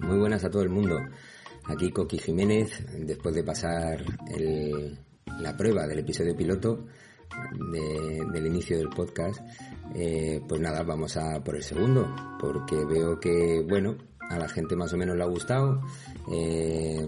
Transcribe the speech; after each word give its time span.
Muy 0.00 0.18
buenas 0.18 0.44
a 0.44 0.50
todo 0.50 0.62
el 0.62 0.70
mundo. 0.70 0.98
Aquí 1.64 1.90
Coqui 1.90 2.18
Jiménez, 2.18 2.70
después 2.98 3.34
de 3.34 3.44
pasar 3.44 4.04
la 5.40 5.56
prueba 5.56 5.86
del 5.86 6.00
episodio 6.00 6.36
piloto 6.36 6.86
del 8.32 8.46
inicio 8.46 8.78
del 8.78 8.88
podcast, 8.88 9.40
eh, 9.94 10.40
pues 10.48 10.60
nada, 10.60 10.82
vamos 10.82 11.16
a 11.16 11.42
por 11.44 11.56
el 11.56 11.62
segundo, 11.62 12.14
porque 12.40 12.76
veo 12.84 13.20
que, 13.20 13.64
bueno, 13.68 13.96
a 14.28 14.38
la 14.38 14.48
gente 14.48 14.74
más 14.74 14.92
o 14.92 14.96
menos 14.96 15.16
le 15.16 15.22
ha 15.22 15.26
gustado 15.26 15.80
eh, 16.32 17.06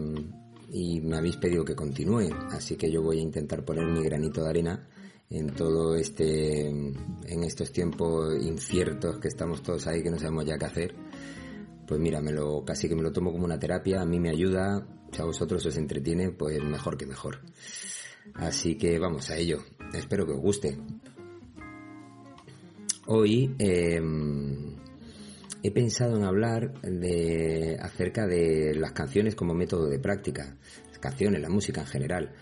y 0.71 1.01
me 1.01 1.17
habéis 1.17 1.37
pedido 1.37 1.65
que 1.65 1.75
continúe, 1.75 2.31
así 2.51 2.77
que 2.77 2.91
yo 2.91 3.03
voy 3.03 3.19
a 3.19 3.23
intentar 3.23 3.65
poner 3.65 3.87
mi 3.87 4.03
granito 4.03 4.43
de 4.43 4.51
arena 4.51 4.89
en 5.33 5.49
todo 5.55 5.97
este, 5.97 6.69
en 6.69 7.45
estos 7.45 7.73
tiempos 7.73 8.35
inciertos 8.41 9.19
que 9.19 9.29
estamos 9.29 9.63
todos 9.63 9.87
ahí, 9.87 10.03
que 10.03 10.11
no 10.11 10.19
sabemos 10.19 10.45
ya 10.45 10.59
qué 10.59 10.65
hacer 10.65 10.95
pues 11.93 12.01
mira, 12.01 12.23
me 12.23 12.33
lo, 12.33 12.65
casi 12.65 12.89
que 12.89 12.95
me 12.95 13.03
lo 13.03 13.13
tomo 13.13 13.33
como 13.33 13.45
una 13.45 13.59
terapia, 13.59 14.01
a 14.01 14.07
mí 14.07 14.19
me 14.19 14.31
ayuda, 14.31 14.87
si 15.11 15.21
a 15.21 15.27
vosotros 15.27 15.67
os 15.67 15.77
entretiene, 15.77 16.31
pues 16.31 16.63
mejor 16.65 16.97
que 16.97 17.05
mejor. 17.05 17.41
Así 18.33 18.77
que 18.77 18.99
vamos 18.99 19.29
a 19.31 19.37
ello, 19.37 19.59
espero 19.93 20.25
que 20.25 20.33
os 20.33 20.41
guste. 20.41 20.79
Hoy 23.09 23.55
em, 23.59 24.77
he 25.63 25.71
pensado 25.71 26.17
en 26.17 26.25
hablar 26.25 26.81
de, 26.81 27.77
acerca 27.79 28.27
de 28.27 28.75
las 28.75 28.93
canciones 28.93 29.35
como 29.35 29.53
método 29.53 29.87
de 29.89 29.99
práctica, 29.99 30.57
las 30.89 30.99
canciones, 30.99 31.43
la 31.43 31.51
música 31.51 31.83
en 31.83 31.89
general 31.89 32.33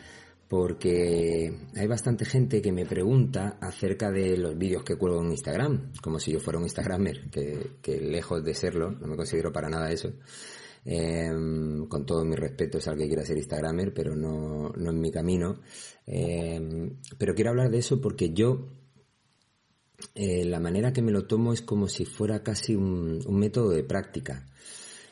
porque 0.50 1.68
hay 1.76 1.86
bastante 1.86 2.24
gente 2.24 2.60
que 2.60 2.72
me 2.72 2.84
pregunta 2.84 3.56
acerca 3.60 4.10
de 4.10 4.36
los 4.36 4.58
vídeos 4.58 4.82
que 4.82 4.96
cuelgo 4.96 5.22
en 5.22 5.30
Instagram, 5.30 5.92
como 6.02 6.18
si 6.18 6.32
yo 6.32 6.40
fuera 6.40 6.58
un 6.58 6.64
Instagramer, 6.64 7.30
que, 7.30 8.00
lejos 8.00 8.42
de 8.42 8.52
serlo, 8.52 8.90
no 8.90 9.06
me 9.06 9.14
considero 9.14 9.52
para 9.52 9.68
nada 9.68 9.92
eso. 9.92 10.12
Em, 10.84 11.86
con 11.86 12.04
todo 12.04 12.24
mi 12.24 12.34
respeto 12.34 12.78
es 12.78 12.88
al 12.88 12.98
que 12.98 13.06
quiera 13.06 13.24
ser 13.24 13.36
Instagramer, 13.36 13.94
pero 13.94 14.16
no, 14.16 14.70
no 14.70 14.90
en 14.90 15.00
mi 15.00 15.12
camino. 15.12 15.60
Em, 16.04 16.96
pero 17.16 17.32
quiero 17.32 17.50
hablar 17.50 17.70
de 17.70 17.78
eso 17.78 18.00
porque 18.00 18.32
yo, 18.32 18.70
eh, 20.16 20.44
la 20.46 20.58
manera 20.58 20.92
que 20.92 21.00
me 21.00 21.12
lo 21.12 21.28
tomo 21.28 21.52
es 21.52 21.62
como 21.62 21.86
si 21.86 22.04
fuera 22.04 22.42
casi 22.42 22.74
un 22.74 23.22
método 23.38 23.70
de 23.70 23.84
práctica. 23.84 24.48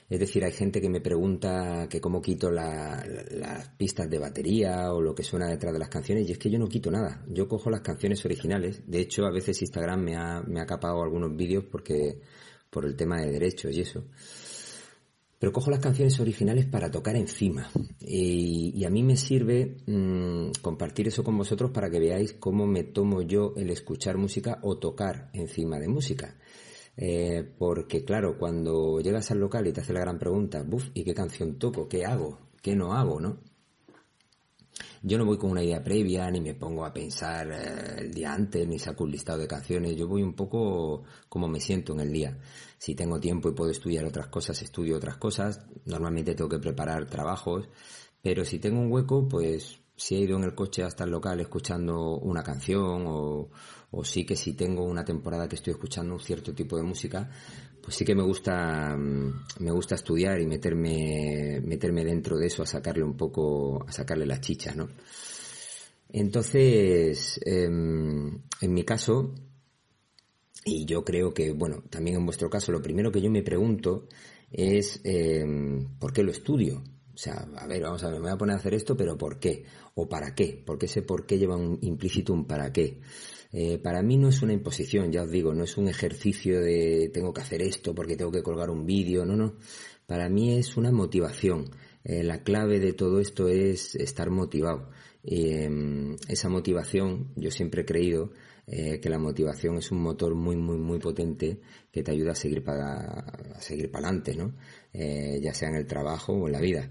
Es 0.08 0.18
decir, 0.18 0.42
hay 0.44 0.52
gente 0.52 0.80
que 0.80 0.88
me 0.88 1.02
pregunta 1.02 1.86
que 1.88 2.00
cómo 2.00 2.22
quito 2.22 2.50
las 2.50 3.68
pistas 3.76 4.08
de 4.08 4.18
batería 4.18 4.92
o 4.92 5.02
lo 5.02 5.14
que 5.14 5.22
suena 5.22 5.48
detrás 5.48 5.72
de 5.74 5.78
las 5.78 5.90
canciones 5.90 6.28
y 6.28 6.32
es 6.32 6.38
que 6.38 6.50
yo 6.50 6.58
no 6.58 6.66
quito 6.66 6.90
nada. 6.90 7.22
Yo 7.28 7.46
cojo 7.46 7.68
las 7.68 7.82
canciones 7.82 8.24
originales. 8.24 8.82
De 8.86 9.00
hecho, 9.00 9.26
a 9.26 9.30
veces 9.30 9.60
Instagram 9.60 10.00
me 10.00 10.16
ha, 10.16 10.40
me 10.40 10.60
ha 10.60 10.66
capado 10.66 11.02
algunos 11.02 11.36
vídeos 11.36 11.64
porque 11.70 12.20
por 12.70 12.86
el 12.86 12.96
tema 12.96 13.20
de 13.20 13.32
derechos 13.32 13.74
y 13.74 13.82
eso. 13.82 14.04
Pero 15.38 15.52
cojo 15.52 15.70
las 15.70 15.80
canciones 15.80 16.18
originales 16.18 16.66
para 16.66 16.90
tocar 16.90 17.14
encima. 17.14 17.70
Y, 18.00 18.84
a 18.84 18.90
mí 18.90 19.02
me 19.02 19.16
sirve 19.16 19.76
mm, 19.86 20.50
compartir 20.62 21.06
eso 21.08 21.22
con 21.22 21.36
vosotros 21.36 21.70
para 21.70 21.90
que 21.90 22.00
veáis 22.00 22.32
cómo 22.32 22.66
me 22.66 22.82
tomo 22.82 23.22
yo 23.22 23.52
el 23.56 23.70
escuchar 23.70 24.16
música 24.16 24.58
o 24.62 24.78
tocar 24.78 25.30
encima 25.34 25.78
de 25.78 25.88
música. 25.88 26.36
Eh, 27.00 27.48
porque 27.56 28.04
claro, 28.04 28.36
cuando 28.36 29.00
llegas 29.00 29.30
al 29.30 29.38
local 29.38 29.68
y 29.68 29.72
te 29.72 29.80
hace 29.80 29.92
la 29.92 30.00
gran 30.00 30.18
pregunta, 30.18 30.64
buf, 30.64 30.90
¿y 30.94 31.04
qué 31.04 31.14
canción 31.14 31.56
toco? 31.56 31.88
¿Qué 31.88 32.04
hago? 32.04 32.40
¿Qué 32.60 32.74
no 32.74 32.92
hago? 32.92 33.20
¿No? 33.20 33.38
Yo 35.02 35.16
no 35.16 35.24
voy 35.24 35.38
con 35.38 35.52
una 35.52 35.62
idea 35.62 35.82
previa, 35.84 36.28
ni 36.28 36.40
me 36.40 36.54
pongo 36.54 36.84
a 36.84 36.92
pensar 36.92 37.52
eh, 37.52 38.00
el 38.00 38.12
día 38.12 38.32
antes, 38.32 38.66
ni 38.66 38.80
saco 38.80 39.04
un 39.04 39.12
listado 39.12 39.38
de 39.38 39.46
canciones. 39.46 39.94
Yo 39.96 40.08
voy 40.08 40.24
un 40.24 40.34
poco 40.34 41.04
como 41.28 41.46
me 41.46 41.60
siento 41.60 41.92
en 41.92 42.00
el 42.00 42.12
día. 42.12 42.36
Si 42.78 42.96
tengo 42.96 43.20
tiempo 43.20 43.48
y 43.48 43.54
puedo 43.54 43.70
estudiar 43.70 44.04
otras 44.04 44.26
cosas, 44.26 44.60
estudio 44.60 44.96
otras 44.96 45.18
cosas. 45.18 45.64
Normalmente 45.84 46.34
tengo 46.34 46.50
que 46.50 46.58
preparar 46.58 47.06
trabajos. 47.06 47.68
Pero 48.20 48.44
si 48.44 48.58
tengo 48.58 48.80
un 48.80 48.90
hueco, 48.90 49.28
pues 49.28 49.78
si 49.98 50.16
he 50.16 50.20
ido 50.20 50.36
en 50.36 50.44
el 50.44 50.54
coche 50.54 50.82
hasta 50.82 51.04
el 51.04 51.10
local 51.10 51.40
escuchando 51.40 52.18
una 52.18 52.42
canción 52.42 53.04
o, 53.06 53.50
o 53.90 54.04
sí 54.04 54.24
que 54.24 54.36
si 54.36 54.54
tengo 54.54 54.84
una 54.84 55.04
temporada 55.04 55.48
que 55.48 55.56
estoy 55.56 55.72
escuchando 55.72 56.14
un 56.14 56.20
cierto 56.20 56.54
tipo 56.54 56.76
de 56.76 56.82
música, 56.82 57.30
pues 57.82 57.96
sí 57.96 58.04
que 58.04 58.14
me 58.14 58.22
gusta, 58.22 58.94
mm, 58.96 59.44
me 59.60 59.70
gusta 59.70 59.94
estudiar 59.94 60.40
y 60.40 60.46
meterme, 60.46 61.60
meterme 61.64 62.04
dentro 62.04 62.36
de 62.36 62.46
eso 62.46 62.62
a 62.62 62.66
sacarle 62.66 63.04
un 63.04 63.16
poco, 63.16 63.82
a 63.86 63.92
sacarle 63.92 64.26
la 64.26 64.40
chicha, 64.40 64.74
¿no? 64.74 64.88
Entonces, 66.10 67.40
em, 67.44 68.42
en 68.60 68.72
mi 68.74 68.84
caso, 68.84 69.34
y 70.64 70.84
yo 70.84 71.04
creo 71.04 71.32
que, 71.32 71.52
bueno, 71.52 71.82
también 71.88 72.16
en 72.16 72.26
vuestro 72.26 72.50
caso, 72.50 72.72
lo 72.72 72.82
primero 72.82 73.10
que 73.10 73.20
yo 73.22 73.30
me 73.30 73.42
pregunto 73.42 74.06
es 74.50 75.00
em, 75.04 75.98
¿por 75.98 76.12
qué 76.12 76.22
lo 76.22 76.30
estudio? 76.32 76.82
O 77.14 77.16
sea, 77.16 77.48
a 77.56 77.66
ver, 77.66 77.82
vamos 77.82 78.02
a 78.04 78.10
ver, 78.10 78.16
me 78.16 78.26
voy 78.26 78.32
a 78.32 78.38
poner 78.38 78.54
a 78.56 78.58
hacer 78.58 78.74
esto, 78.74 78.96
pero 78.96 79.18
¿por 79.18 79.38
qué? 79.38 79.64
¿O 79.94 80.08
para 80.08 80.34
qué? 80.34 80.62
Porque 80.64 80.86
ese 80.86 81.02
por 81.02 81.26
qué 81.26 81.38
lleva 81.38 81.56
un 81.56 81.78
implícito 81.82 82.32
un 82.32 82.46
para 82.46 82.72
qué. 82.72 83.00
Eh, 83.52 83.78
para 83.78 84.02
mí 84.02 84.16
no 84.16 84.28
es 84.28 84.42
una 84.42 84.52
imposición, 84.52 85.10
ya 85.10 85.22
os 85.22 85.30
digo, 85.30 85.54
no 85.54 85.64
es 85.64 85.76
un 85.78 85.88
ejercicio 85.88 86.60
de 86.60 87.10
tengo 87.12 87.32
que 87.32 87.40
hacer 87.40 87.62
esto 87.62 87.94
porque 87.94 88.16
tengo 88.16 88.30
que 88.30 88.42
colgar 88.42 88.70
un 88.70 88.84
vídeo, 88.84 89.24
no, 89.24 89.36
no. 89.36 89.56
Para 90.06 90.28
mí 90.28 90.58
es 90.58 90.76
una 90.76 90.90
motivación. 90.92 91.70
Eh, 92.04 92.22
la 92.22 92.42
clave 92.42 92.80
de 92.80 92.92
todo 92.92 93.20
esto 93.20 93.48
es 93.48 93.94
estar 93.94 94.30
motivado. 94.30 94.90
Em, 95.22 96.16
esa 96.28 96.48
motivación, 96.48 97.32
yo 97.36 97.50
siempre 97.50 97.82
he 97.82 97.84
creído 97.84 98.32
eh, 98.66 99.00
que 99.00 99.10
la 99.10 99.18
motivación 99.18 99.76
es 99.78 99.90
un 99.90 100.02
motor 100.02 100.34
muy, 100.34 100.56
muy, 100.56 100.76
muy 100.78 100.98
potente 100.98 101.60
que 101.90 102.02
te 102.02 102.10
ayuda 102.12 102.32
a 102.32 102.34
seguir 102.34 102.62
para, 102.62 102.96
a 103.54 103.60
seguir 103.60 103.90
para 103.90 104.08
adelante, 104.08 104.34
¿no? 104.36 104.54
Ya 105.40 105.54
sea 105.54 105.68
en 105.68 105.76
el 105.76 105.86
trabajo 105.86 106.32
o 106.32 106.46
en 106.46 106.52
la 106.52 106.60
vida. 106.60 106.90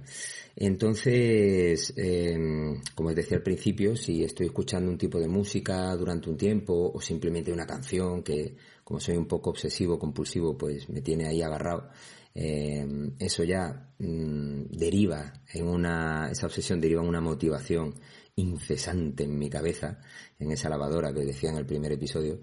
Entonces, 0.60 1.94
em, 1.98 2.82
como 2.96 3.10
os 3.10 3.16
decía 3.16 3.38
al 3.38 3.44
principio, 3.44 3.96
si 3.96 4.24
estoy 4.24 4.48
escuchando 4.48 4.90
un 4.90 4.98
tipo 4.98 5.20
de 5.20 5.28
música 5.28 5.96
durante 5.96 6.32
un 6.32 6.38
tiempo 6.38 6.92
o 6.94 7.00
simplemente 7.00 7.54
una 7.54 7.68
canción 7.68 8.24
que, 8.24 8.56
como 8.84 9.00
soy 9.00 9.18
un 9.18 9.28
poco 9.28 9.52
obsesivo, 9.52 10.00
compulsivo, 10.00 10.58
pues 10.58 10.90
me 10.90 11.02
tiene 11.02 11.28
ahí 11.28 11.44
agarrado, 11.44 11.90
em, 12.34 13.14
eso 13.20 13.44
ya 13.44 13.94
mm, 14.00 14.64
deriva 14.72 15.34
en 15.54 15.68
una, 15.68 16.30
esa 16.32 16.48
obsesión 16.48 16.82
deriva 16.82 17.04
en 17.04 17.10
una 17.10 17.22
motivación 17.22 17.94
incesante 18.36 19.26
en 19.26 19.38
mi 19.38 19.50
cabeza, 19.50 20.00
en 20.40 20.52
esa 20.52 20.70
lavadora 20.70 21.14
que 21.14 21.26
decía 21.26 21.50
en 21.52 21.58
el 21.58 21.66
primer 21.66 21.92
episodio, 21.92 22.42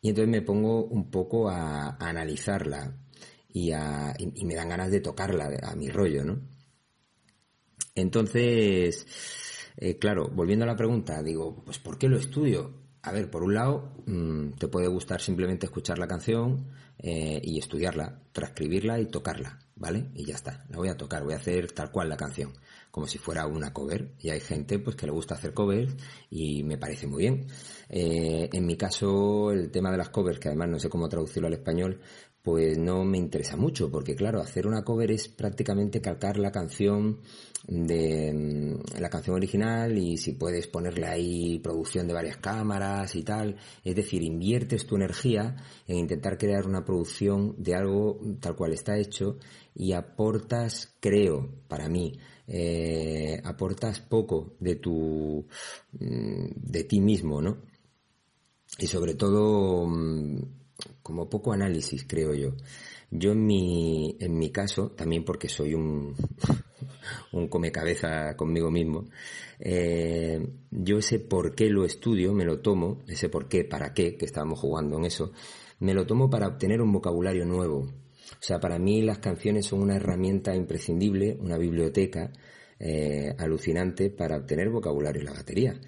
y 0.00 0.08
entonces 0.08 0.30
me 0.30 0.42
pongo 0.42 0.84
un 0.84 1.10
poco 1.10 1.48
a, 1.48 1.96
analizarla 2.00 2.96
y, 3.52 3.72
a, 3.72 4.14
y 4.18 4.44
me 4.44 4.54
dan 4.54 4.70
ganas 4.70 4.90
de 4.90 5.00
tocarla 5.00 5.50
a 5.62 5.74
mi 5.76 5.88
rollo, 5.90 6.24
¿no? 6.24 6.40
Entonces, 7.94 9.06
eh, 9.76 9.98
claro, 9.98 10.28
volviendo 10.28 10.64
a 10.64 10.68
la 10.68 10.76
pregunta, 10.76 11.22
digo, 11.22 11.62
pues 11.64 11.78
¿por 11.78 11.98
qué 11.98 12.08
lo 12.08 12.16
estudio? 12.16 12.82
A 13.02 13.12
ver, 13.12 13.30
por 13.30 13.42
un 13.42 13.54
lado, 13.54 13.94
mm, 14.06 14.52
te 14.52 14.68
puede 14.68 14.86
gustar 14.86 15.20
simplemente 15.20 15.66
escuchar 15.66 15.98
la 15.98 16.06
canción 16.06 16.68
eh, 16.98 17.40
y 17.42 17.58
estudiarla, 17.58 18.22
transcribirla 18.32 19.00
y 19.00 19.06
tocarla, 19.06 19.58
¿vale? 19.74 20.10
Y 20.14 20.24
ya 20.24 20.36
está, 20.36 20.64
la 20.70 20.76
voy 20.76 20.88
a 20.88 20.96
tocar, 20.96 21.24
voy 21.24 21.34
a 21.34 21.38
hacer 21.38 21.72
tal 21.72 21.90
cual 21.90 22.08
la 22.08 22.16
canción, 22.16 22.52
como 22.90 23.08
si 23.08 23.18
fuera 23.18 23.46
una 23.46 23.72
cover. 23.72 24.14
Y 24.20 24.30
hay 24.30 24.40
gente 24.40 24.78
pues 24.78 24.94
que 24.94 25.06
le 25.06 25.12
gusta 25.12 25.34
hacer 25.34 25.52
covers 25.52 25.94
y 26.30 26.62
me 26.62 26.78
parece 26.78 27.06
muy 27.08 27.22
bien. 27.22 27.46
Eh, 27.88 28.48
en 28.52 28.66
mi 28.66 28.76
caso, 28.76 29.50
el 29.50 29.70
tema 29.70 29.90
de 29.90 29.98
las 29.98 30.10
covers, 30.10 30.38
que 30.38 30.48
además 30.48 30.68
no 30.68 30.78
sé 30.78 30.88
cómo 30.88 31.08
traducirlo 31.08 31.48
al 31.48 31.54
español, 31.54 32.00
pues 32.42 32.76
no 32.76 33.04
me 33.04 33.18
interesa 33.18 33.56
mucho, 33.56 33.90
porque 33.90 34.16
claro, 34.16 34.40
hacer 34.40 34.66
una 34.66 34.82
cover 34.82 35.12
es 35.12 35.28
prácticamente 35.28 36.00
calcar 36.00 36.38
la 36.38 36.50
canción 36.50 37.20
de 37.66 38.32
mm, 38.32 39.00
la 39.00 39.08
canción 39.08 39.36
original 39.36 39.96
y 39.96 40.16
si 40.16 40.32
puedes 40.32 40.66
ponerle 40.66 41.06
ahí 41.06 41.60
producción 41.60 42.08
de 42.08 42.14
varias 42.14 42.38
cámaras 42.38 43.14
y 43.14 43.22
tal, 43.22 43.56
es 43.84 43.94
decir, 43.94 44.22
inviertes 44.22 44.86
tu 44.86 44.96
energía 44.96 45.56
en 45.86 45.96
intentar 45.98 46.36
crear 46.36 46.66
una 46.66 46.84
producción 46.84 47.54
de 47.58 47.76
algo 47.76 48.18
tal 48.40 48.56
cual 48.56 48.72
está 48.72 48.98
hecho 48.98 49.38
y 49.74 49.92
aportas, 49.92 50.96
creo, 51.00 51.48
para 51.68 51.88
mí, 51.88 52.18
eh, 52.48 53.40
aportas 53.44 54.00
poco 54.00 54.56
de 54.58 54.76
tu, 54.76 55.46
mm, 55.92 56.46
de 56.56 56.84
ti 56.84 57.00
mismo, 57.00 57.40
¿no? 57.40 57.58
Y 58.78 58.86
sobre 58.86 59.14
todo, 59.14 59.86
mm, 59.86 60.61
como 61.02 61.28
poco 61.28 61.52
análisis, 61.52 62.04
creo 62.08 62.34
yo. 62.34 62.54
Yo 63.10 63.32
en 63.32 63.44
mi, 63.44 64.16
en 64.20 64.38
mi 64.38 64.50
caso, 64.50 64.90
también 64.90 65.24
porque 65.24 65.48
soy 65.48 65.74
un, 65.74 66.14
un 67.32 67.48
come 67.48 67.70
cabeza 67.70 68.36
conmigo 68.36 68.70
mismo, 68.70 69.04
eh, 69.60 70.40
yo 70.70 70.98
ese 70.98 71.18
por 71.20 71.54
qué 71.54 71.68
lo 71.68 71.84
estudio, 71.84 72.32
me 72.32 72.44
lo 72.44 72.60
tomo, 72.60 73.02
ese 73.06 73.28
por 73.28 73.48
qué, 73.48 73.64
para 73.64 73.92
qué, 73.92 74.16
que 74.16 74.24
estábamos 74.24 74.60
jugando 74.60 74.96
en 74.96 75.04
eso, 75.04 75.32
me 75.80 75.94
lo 75.94 76.06
tomo 76.06 76.30
para 76.30 76.48
obtener 76.48 76.80
un 76.80 76.92
vocabulario 76.92 77.44
nuevo. 77.44 77.80
O 77.80 78.44
sea, 78.44 78.60
para 78.60 78.78
mí 78.78 79.02
las 79.02 79.18
canciones 79.18 79.66
son 79.66 79.82
una 79.82 79.96
herramienta 79.96 80.54
imprescindible, 80.54 81.36
una 81.38 81.58
biblioteca, 81.58 82.32
eh, 82.84 83.32
alucinante 83.38 84.10
para 84.10 84.38
obtener 84.38 84.68
vocabulario 84.68 85.20
en 85.20 85.26
la 85.26 85.34
batería. 85.34 85.80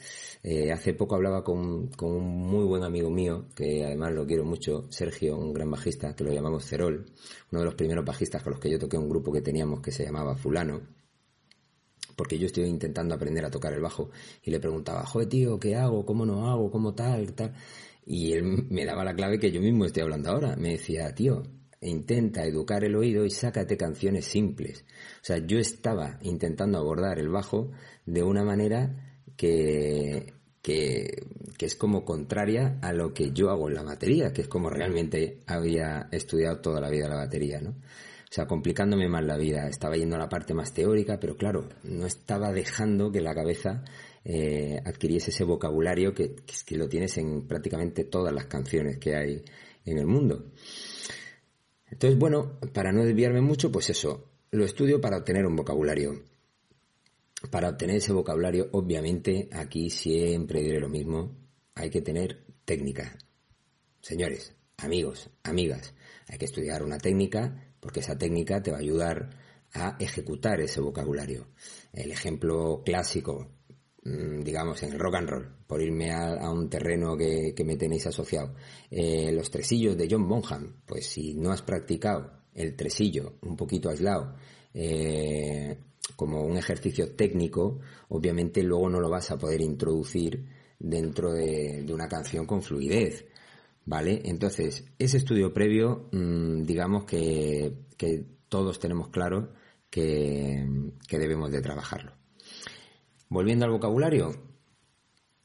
Eh, 0.44 0.70
hace 0.70 0.94
poco 0.94 1.16
hablaba 1.16 1.42
con, 1.42 1.90
un 2.00 2.24
muy 2.24 2.64
buen 2.64 2.84
amigo 2.84 3.10
mío, 3.10 3.46
que 3.56 3.84
además 3.84 4.12
lo 4.12 4.24
quiero 4.24 4.44
mucho, 4.44 4.86
Sergio, 4.90 5.36
un 5.36 5.52
gran 5.52 5.70
bajista, 5.70 6.14
que 6.14 6.22
lo 6.22 6.32
llamamos 6.32 6.64
Cerol, 6.66 7.06
uno 7.50 7.60
de 7.60 7.64
los 7.64 7.74
primeros 7.74 8.04
bajistas 8.04 8.44
con 8.44 8.52
los 8.52 8.60
que 8.60 8.70
yo 8.70 8.78
toqué 8.78 8.96
un 8.96 9.08
grupo 9.08 9.32
que 9.32 9.40
teníamos 9.40 9.80
que 9.80 9.90
se 9.90 10.04
llamaba 10.04 10.36
Fulano, 10.36 10.82
porque 12.14 12.38
yo 12.38 12.46
estoy 12.46 12.64
intentando 12.66 13.14
aprender 13.16 13.44
a 13.44 13.50
tocar 13.50 13.72
el 13.72 13.80
bajo 13.80 14.10
y 14.44 14.52
le 14.52 14.60
preguntaba, 14.60 15.04
joder 15.04 15.28
tío, 15.28 15.58
¿qué 15.58 15.74
hago? 15.74 16.06
¿Cómo 16.06 16.24
no 16.24 16.48
hago? 16.48 16.70
¿Cómo 16.70 16.94
tal? 16.94 17.34
Y 18.06 18.34
él 18.34 18.66
me 18.70 18.84
daba 18.84 19.02
la 19.04 19.16
clave 19.16 19.40
que 19.40 19.50
yo 19.50 19.60
mismo 19.60 19.84
estoy 19.84 20.04
hablando 20.04 20.30
ahora. 20.30 20.54
Me 20.56 20.72
decía, 20.72 21.12
tío, 21.12 21.42
intenta 21.88 22.44
educar 22.44 22.84
el 22.84 22.96
oído 22.96 23.24
y 23.24 23.30
sácate 23.30 23.76
canciones 23.76 24.26
simples. 24.26 24.84
O 25.22 25.24
sea, 25.24 25.38
yo 25.38 25.58
estaba 25.58 26.18
intentando 26.22 26.78
abordar 26.78 27.18
el 27.18 27.28
bajo 27.28 27.70
de 28.06 28.22
una 28.22 28.44
manera 28.44 29.22
que, 29.36 30.32
que, 30.62 31.26
que, 31.58 31.66
es 31.66 31.74
como 31.76 32.04
contraria 32.04 32.78
a 32.82 32.92
lo 32.92 33.12
que 33.12 33.32
yo 33.32 33.50
hago 33.50 33.68
en 33.68 33.74
la 33.74 33.82
batería, 33.82 34.32
que 34.32 34.42
es 34.42 34.48
como 34.48 34.70
realmente 34.70 35.40
había 35.46 36.08
estudiado 36.10 36.60
toda 36.60 36.80
la 36.80 36.90
vida 36.90 37.08
la 37.08 37.16
batería, 37.16 37.60
¿no? 37.60 37.70
O 37.70 38.34
sea, 38.34 38.46
complicándome 38.46 39.08
más 39.08 39.24
la 39.24 39.36
vida. 39.36 39.68
Estaba 39.68 39.94
yendo 39.96 40.16
a 40.16 40.18
la 40.18 40.28
parte 40.28 40.54
más 40.54 40.74
teórica, 40.74 41.20
pero 41.20 41.36
claro, 41.36 41.68
no 41.84 42.04
estaba 42.04 42.50
dejando 42.52 43.12
que 43.12 43.20
la 43.20 43.32
cabeza 43.32 43.84
eh, 44.24 44.80
adquiriese 44.84 45.30
ese 45.30 45.44
vocabulario 45.44 46.12
que, 46.12 46.34
que 46.66 46.76
lo 46.76 46.88
tienes 46.88 47.16
en 47.18 47.46
prácticamente 47.46 48.02
todas 48.02 48.34
las 48.34 48.46
canciones 48.46 48.98
que 48.98 49.14
hay 49.14 49.44
en 49.84 49.98
el 49.98 50.06
mundo. 50.06 50.46
Entonces, 51.94 52.18
bueno, 52.18 52.58
para 52.72 52.90
no 52.90 53.04
desviarme 53.04 53.40
mucho, 53.40 53.70
pues 53.70 53.88
eso, 53.88 54.28
lo 54.50 54.64
estudio 54.64 55.00
para 55.00 55.18
obtener 55.18 55.46
un 55.46 55.54
vocabulario. 55.54 56.24
Para 57.52 57.68
obtener 57.68 57.98
ese 57.98 58.12
vocabulario, 58.12 58.68
obviamente, 58.72 59.48
aquí 59.52 59.90
siempre 59.90 60.60
diré 60.60 60.80
lo 60.80 60.88
mismo, 60.88 61.36
hay 61.76 61.90
que 61.90 62.02
tener 62.02 62.46
técnica. 62.64 63.16
Señores, 64.00 64.56
amigos, 64.76 65.30
amigas, 65.44 65.94
hay 66.26 66.36
que 66.36 66.46
estudiar 66.46 66.82
una 66.82 66.98
técnica 66.98 67.76
porque 67.78 68.00
esa 68.00 68.18
técnica 68.18 68.60
te 68.60 68.72
va 68.72 68.78
a 68.78 68.80
ayudar 68.80 69.30
a 69.72 69.96
ejecutar 70.00 70.60
ese 70.60 70.80
vocabulario. 70.80 71.46
El 71.92 72.10
ejemplo 72.10 72.82
clásico, 72.84 73.52
digamos, 74.04 74.82
en 74.82 74.92
el 74.92 74.98
rock 74.98 75.14
and 75.14 75.28
roll, 75.30 75.48
por 75.66 75.80
irme 75.80 76.12
a, 76.12 76.50
un 76.50 76.68
terreno 76.68 77.16
que, 77.16 77.54
me 77.64 77.76
tenéis 77.76 78.06
asociado. 78.06 78.54
Eh, 78.90 79.32
los 79.32 79.50
tresillos 79.50 79.96
de 79.96 80.08
John 80.10 80.28
Bonham, 80.28 80.82
pues 80.84 81.06
si 81.06 81.34
no 81.34 81.50
has 81.52 81.62
practicado 81.62 82.30
el 82.54 82.76
tresillo 82.76 83.34
un 83.42 83.56
poquito 83.56 83.88
aislado, 83.88 84.36
eh, 84.74 85.78
como 86.16 86.42
un 86.42 86.58
ejercicio 86.58 87.12
técnico, 87.14 87.80
obviamente 88.08 88.62
luego 88.62 88.90
no 88.90 89.00
lo 89.00 89.08
vas 89.08 89.30
a 89.30 89.38
poder 89.38 89.62
introducir 89.62 90.44
dentro 90.78 91.32
de, 91.32 91.86
una 91.90 92.08
canción 92.08 92.46
con 92.46 92.62
fluidez. 92.62 93.26
¿Vale? 93.86 94.22
Entonces, 94.24 94.84
ese 94.98 95.18
estudio 95.18 95.52
previo, 95.52 96.08
mm, 96.12 96.62
digamos 96.64 97.04
que, 97.04 97.84
todos 98.48 98.78
tenemos 98.78 99.08
claro 99.08 99.52
que, 99.90 100.64
que 101.08 101.18
debemos 101.18 101.50
de 101.50 101.60
trabajarlo. 101.60 102.23
Volviendo 103.34 103.64
al 103.64 103.72
vocabulario, 103.72 104.30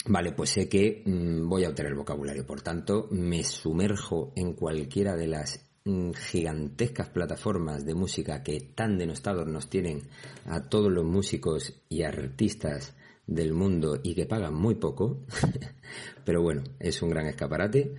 Vale, 0.05 0.31
pues 0.33 0.51
sé 0.51 0.69
que 0.69 1.01
mm, 1.03 1.49
voy 1.49 1.63
a 1.63 1.69
obtener 1.69 1.95
vocabulario, 1.95 2.45
por 2.45 2.61
tanto 2.61 3.07
me 3.09 3.43
sumerjo 3.43 4.31
en 4.35 4.53
cualquiera 4.53 5.15
de 5.15 5.25
las 5.25 5.67
mm, 5.85 6.11
gigantescas 6.11 7.09
plataformas 7.09 7.83
de 7.85 7.95
música 7.95 8.43
que 8.43 8.59
tan 8.75 8.99
denostados 8.99 9.47
nos 9.47 9.71
tienen 9.71 10.03
a 10.45 10.69
todos 10.69 10.91
los 10.91 11.03
músicos 11.03 11.81
y 11.89 12.03
artistas 12.03 12.95
del 13.25 13.53
mundo 13.53 13.99
y 14.03 14.13
que 14.13 14.27
pagan 14.27 14.53
muy 14.53 14.75
poco, 14.75 15.25
pero 16.23 16.43
bueno, 16.43 16.61
es 16.79 17.01
un 17.01 17.09
gran 17.09 17.25
escaparate. 17.25 17.95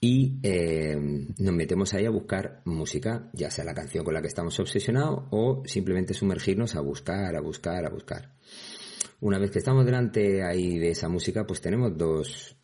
Y 0.00 0.38
eh, 0.42 0.96
nos 1.38 1.54
metemos 1.54 1.92
ahí 1.92 2.06
a 2.06 2.10
buscar 2.10 2.62
música, 2.64 3.28
ya 3.34 3.50
sea 3.50 3.64
la 3.64 3.74
canción 3.74 4.04
con 4.04 4.14
la 4.14 4.22
que 4.22 4.28
estamos 4.28 4.58
obsesionados 4.58 5.24
o 5.30 5.62
simplemente 5.66 6.14
sumergirnos 6.14 6.74
a 6.76 6.80
buscar, 6.80 7.36
a 7.36 7.40
buscar, 7.42 7.86
a 7.86 7.90
buscar. 7.90 8.32
Una 9.22 9.38
vez 9.38 9.52
que 9.52 9.60
estamos 9.60 9.86
delante 9.86 10.42
ahí 10.42 10.78
de 10.78 10.90
esa 10.90 11.08
música, 11.08 11.46
pues 11.46 11.60
tenemos 11.60 11.96
dos, 11.96 12.56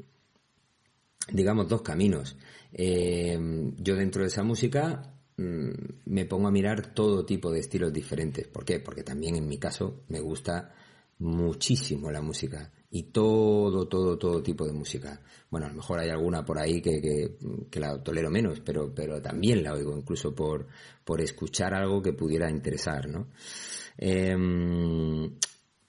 digamos, 1.33 1.69
dos 1.69 1.83
caminos. 1.83 2.37
Eh, 2.73 3.39
yo 3.77 3.95
dentro 3.95 4.23
de 4.23 4.29
esa 4.29 4.43
música 4.43 5.15
mm, 5.37 5.71
me 6.07 6.25
pongo 6.25 6.49
a 6.49 6.51
mirar 6.51 6.93
todo 6.95 7.25
tipo 7.25 7.53
de 7.53 7.61
estilos 7.61 7.93
diferentes. 7.93 8.49
¿Por 8.49 8.65
qué? 8.65 8.81
Porque 8.81 9.05
también 9.05 9.37
en 9.37 9.47
mi 9.47 9.59
caso 9.59 10.03
me 10.09 10.19
gusta 10.19 10.75
muchísimo 11.21 12.11
la 12.11 12.23
música 12.23 12.73
y 12.91 13.05
todo, 13.05 13.87
todo, 13.87 14.19
todo 14.19 14.43
tipo 14.43 14.67
de 14.67 14.73
música. 14.73 15.21
Bueno, 15.51 15.67
a 15.67 15.69
lo 15.69 15.77
mejor 15.77 16.01
hay 16.01 16.11
alguna 16.11 16.45
por 16.45 16.59
ahí 16.59 16.83
que, 16.83 17.39
la 17.75 18.03
tolero 18.03 18.31
menos, 18.31 18.59
pero, 18.59 18.93
pero 18.93 19.23
también 19.23 19.63
la 19.63 19.75
oigo, 19.75 19.97
incluso 19.97 20.35
por, 20.35 20.67
por 21.05 21.21
escuchar 21.21 21.73
algo 21.73 22.03
que 22.03 22.15
pudiera 22.15 22.51
interesar, 22.51 23.09
¿no? 23.09 23.29
Em, 23.97 25.31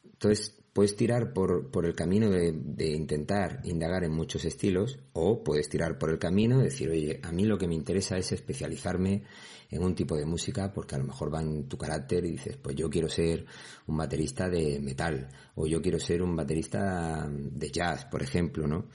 entonces, 0.03 0.58
puedes 0.79 0.95
tirar 0.95 1.33
por, 1.33 1.71
por 1.71 1.85
el 1.85 1.93
camino 1.93 2.29
de, 2.29 2.53
de, 2.53 2.91
intentar 2.91 3.59
indagar 3.65 4.05
en 4.05 4.13
muchos 4.13 4.45
estilos 4.45 4.97
o 5.11 5.43
puedes 5.43 5.67
tirar 5.67 5.97
por 5.97 6.09
el 6.09 6.17
camino 6.17 6.59
de 6.59 6.63
decir, 6.63 6.89
oye, 6.89 7.19
a 7.21 7.33
mí 7.33 7.43
lo 7.43 7.57
que 7.57 7.67
me 7.67 7.75
interesa 7.75 8.17
es 8.17 8.31
especializarme 8.31 9.23
en 9.69 9.83
un 9.83 9.93
tipo 9.93 10.15
de 10.15 10.25
música 10.25 10.71
porque 10.71 10.95
a 10.95 10.99
lo 10.99 11.03
mejor 11.03 11.33
va 11.33 11.41
en 11.41 11.67
tu 11.67 11.77
carácter 11.77 12.23
y 12.23 12.31
dices, 12.31 12.55
pues 12.55 12.77
yo 12.77 12.89
quiero 12.89 13.09
ser 13.09 13.45
un 13.87 13.97
baterista 13.97 14.47
de 14.47 14.79
metal 14.79 15.27
o 15.55 15.67
yo 15.67 15.81
quiero 15.81 15.99
ser 15.99 16.21
un 16.21 16.33
baterista 16.33 17.29
de 17.29 17.71
jazz, 17.71 18.05
por 18.05 18.23
ejemplo, 18.23 18.65
¿no? 18.65 18.85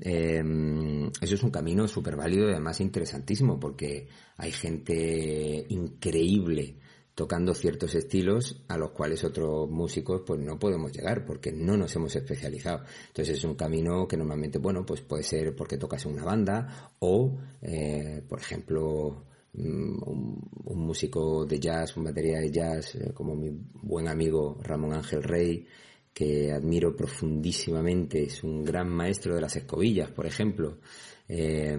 Em, 0.00 1.08
eso 1.20 1.34
es 1.34 1.42
un 1.42 1.50
camino 1.50 1.86
súper 1.86 2.16
válido 2.16 2.48
y 2.48 2.52
además 2.52 2.80
interesantísimo 2.80 3.60
porque 3.60 4.08
hay 4.38 4.50
gente 4.50 5.66
increíble 5.68 6.78
tocando 7.14 7.54
ciertos 7.54 7.94
estilos 7.94 8.64
a 8.68 8.76
los 8.76 8.90
cuales 8.90 9.22
otros 9.24 9.70
músicos 9.70 10.22
pues 10.26 10.40
no 10.40 10.58
podemos 10.58 10.92
llegar 10.92 11.24
porque 11.24 11.52
no 11.52 11.76
nos 11.76 11.94
hemos 11.96 12.14
especializado. 12.16 12.84
Entonces 13.08 13.38
es 13.38 13.44
un 13.44 13.54
camino 13.54 14.06
que 14.08 14.16
normalmente, 14.16 14.58
bueno, 14.58 14.84
pues 14.84 15.00
puede 15.00 15.22
ser 15.22 15.54
porque 15.54 15.78
tocas 15.78 16.04
en 16.06 16.12
una 16.12 16.24
banda 16.24 16.92
o, 16.98 17.38
eh, 17.62 18.22
por 18.28 18.40
ejemplo, 18.40 19.24
Mm, 19.56 20.02
un, 20.64 20.86
músico 20.86 21.46
de 21.46 21.60
jazz, 21.60 21.96
un 21.96 22.04
batería 22.04 22.40
de 22.40 22.50
jazz, 22.50 22.96
eh, 22.96 23.12
como 23.14 23.36
mi 23.36 23.50
buen 23.82 24.08
amigo 24.08 24.58
Ramón 24.62 24.92
Ángel 24.92 25.22
Rey, 25.22 25.66
que 26.12 26.52
admiro 26.52 26.96
profundísimamente, 26.96 28.24
es 28.24 28.42
un 28.42 28.64
gran 28.64 28.88
maestro 28.88 29.34
de 29.34 29.40
las 29.40 29.54
escobillas, 29.56 30.10
por 30.10 30.26
ejemplo. 30.26 30.78
Eh, 31.28 31.76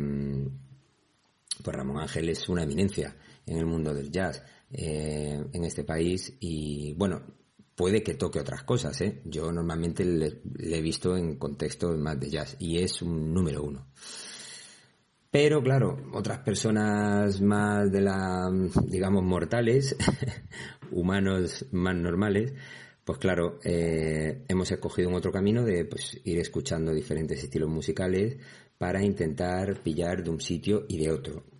pues 1.63 1.75
Ramón 1.75 2.00
Ángel 2.00 2.30
es 2.30 2.48
una 2.50 2.63
eminencia 2.63 3.15
en 3.46 3.58
el 3.58 3.66
mundo 3.66 3.94
del 3.94 4.12
jazz 4.12 4.44
eh, 4.72 5.44
en 5.52 5.64
este 5.64 5.84
país 5.84 6.36
y 6.40 6.94
bueno, 6.94 7.22
puede 7.75 8.02
que 8.02 8.16
toque 8.16 8.40
otras 8.40 8.64
cosas, 8.64 9.00
¿eh? 9.02 9.22
Yo 9.25 9.52
normalmente 9.52 10.06
le, 10.06 10.42
he 10.60 10.82
visto 10.82 11.16
en 11.16 11.38
contexto 11.38 11.96
más 11.98 12.20
de 12.20 12.30
jazz 12.30 12.56
y 12.60 12.80
es 12.80 13.02
un 13.02 13.34
número 13.34 13.64
uno. 13.64 13.88
Pero 15.30 15.62
claro, 15.62 15.98
otras 16.14 16.40
personas 16.40 17.42
más 17.42 17.92
de 17.92 18.02
la, 18.02 18.50
digamos, 18.88 19.24
mortales, 19.24 19.96
humanos 20.92 21.66
más 21.72 21.96
normales, 21.96 22.54
pues 23.04 23.20
claro, 23.20 23.60
eh, 23.64 24.46
hemos 24.48 24.72
escogido 24.72 25.10
un 25.10 25.16
otro 25.16 25.32
camino 25.32 25.64
de 25.64 25.86
pues, 25.86 26.20
ir 26.24 26.40
escuchando 26.40 26.94
diferentes 26.94 27.44
estilos 27.44 27.70
musicales 27.70 28.38
para 28.78 29.04
intentar 29.04 29.82
pillar 29.84 30.24
de 30.24 30.30
un 30.30 30.40
sitio 30.40 30.86
y 30.88 30.98
de 30.98 31.12
otro 31.12 31.54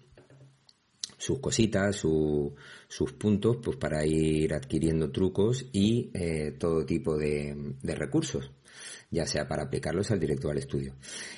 sus 1.25 1.39
cositas, 1.39 1.96
sus 1.96 3.13
puntos, 3.17 3.58
pues 3.63 3.77
para 3.77 4.05
ir 4.05 4.53
adquiriendo 4.53 5.12
trucos 5.12 5.65
y 5.72 6.12
eh, 6.13 6.55
todo 6.60 6.86
tipo 6.86 7.17
de 7.17 7.55
recursos 7.96 8.51
ya 9.12 9.25
sea 9.25 9.48
para 9.48 9.63
aplicarlos 9.63 10.12
al 10.12 10.20
directo 10.20 10.50
al 10.50 10.58
estudio. 10.58 10.96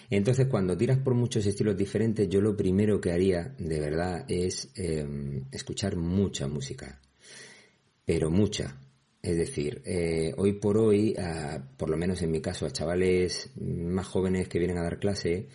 Entonces, 0.10 0.48
cuando 0.48 0.76
tiras 0.76 0.98
por 1.00 1.14
muchos 1.14 1.46
estilos 1.46 1.78
diferentes, 1.78 2.28
yo 2.28 2.42
lo 2.42 2.56
primero 2.56 3.00
que 3.00 3.12
haría, 3.12 3.56
de 3.58 3.80
verdad, 3.80 4.26
es 4.28 4.72
em, 4.76 5.46
escuchar 5.52 5.96
mucha 5.96 6.48
música, 6.48 7.00
pero 8.06 8.30
mucha. 8.30 8.80
Es 9.22 9.38
decir, 9.38 9.82
eh, 9.86 10.34
hoy 10.38 10.54
por 10.54 10.78
hoy, 10.78 11.16
por 11.78 11.90
lo 11.90 11.98
menos 11.98 12.22
en 12.22 12.32
mi 12.32 12.42
caso, 12.42 12.66
a 12.66 12.72
chavales 12.72 13.52
más 13.60 14.08
jóvenes 14.08 14.48
que 14.48 14.60
vienen 14.60 14.78
a 14.78 14.84
dar 14.84 15.00
clase, 15.00 15.48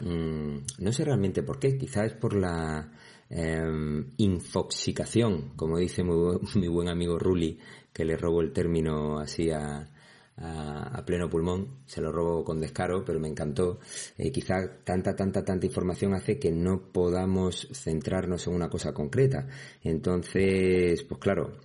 mm, 0.00 0.56
no 0.78 0.92
sé 0.92 1.04
realmente 1.04 1.42
por 1.42 1.58
qué, 1.58 1.76
quizás 1.76 2.06
es 2.06 2.12
por 2.12 2.34
la 2.34 2.92
em, 3.30 4.12
infoxicación, 4.18 5.54
como 5.56 5.78
dice 5.78 6.02
mi, 6.54 6.68
buen 6.68 6.88
amigo 6.88 7.18
Ruli, 7.18 7.58
que 7.92 8.04
le 8.04 8.16
robo 8.16 8.40
el 8.40 8.52
término 8.52 9.18
así 9.18 9.50
a, 9.50 9.88
a, 10.36 11.02
pleno 11.06 11.30
pulmón, 11.30 11.80
se 11.86 12.00
lo 12.00 12.12
robo 12.12 12.44
con 12.44 12.60
descaro, 12.60 13.04
pero 13.04 13.18
me 13.20 13.28
encantó. 13.28 13.78
Eh, 14.18 14.30
quizá 14.30 14.82
tanta, 14.84 15.14
tanta, 15.16 15.44
tanta 15.44 15.66
información 15.66 16.14
hace 16.14 16.38
que 16.38 16.50
no 16.50 16.92
podamos 16.92 17.68
centrarnos 17.72 18.46
en 18.46 18.54
una 18.54 18.68
cosa 18.68 18.92
concreta. 18.92 19.46
Entonces, 19.82 21.02
pues 21.04 21.20
claro, 21.20 21.56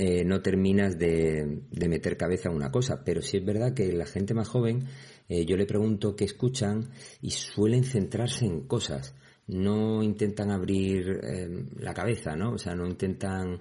eh, 0.00 0.24
no 0.24 0.40
terminas 0.42 0.96
de, 0.96 1.64
meter 1.88 2.16
cabeza 2.16 2.48
en 2.48 2.54
una 2.54 2.70
cosa. 2.70 3.02
Pero 3.04 3.20
sí 3.20 3.38
es 3.38 3.44
verdad 3.44 3.74
que 3.74 3.92
la 3.92 4.06
gente 4.06 4.32
más 4.32 4.48
joven, 4.48 4.84
eh, 5.28 5.44
yo 5.44 5.56
le 5.56 5.66
pregunto 5.66 6.14
qué 6.14 6.24
escuchan 6.24 6.90
y 7.20 7.30
suelen 7.30 7.84
centrarse 7.84 8.46
en 8.46 8.66
cosas. 8.68 9.14
No 9.48 10.02
intentan 10.02 10.50
abrir 10.50 11.20
eh, 11.22 11.64
la 11.78 11.94
cabeza, 11.94 12.36
¿no? 12.36 12.52
O 12.52 12.58
sea, 12.58 12.74
no 12.74 12.86
intentan 12.86 13.60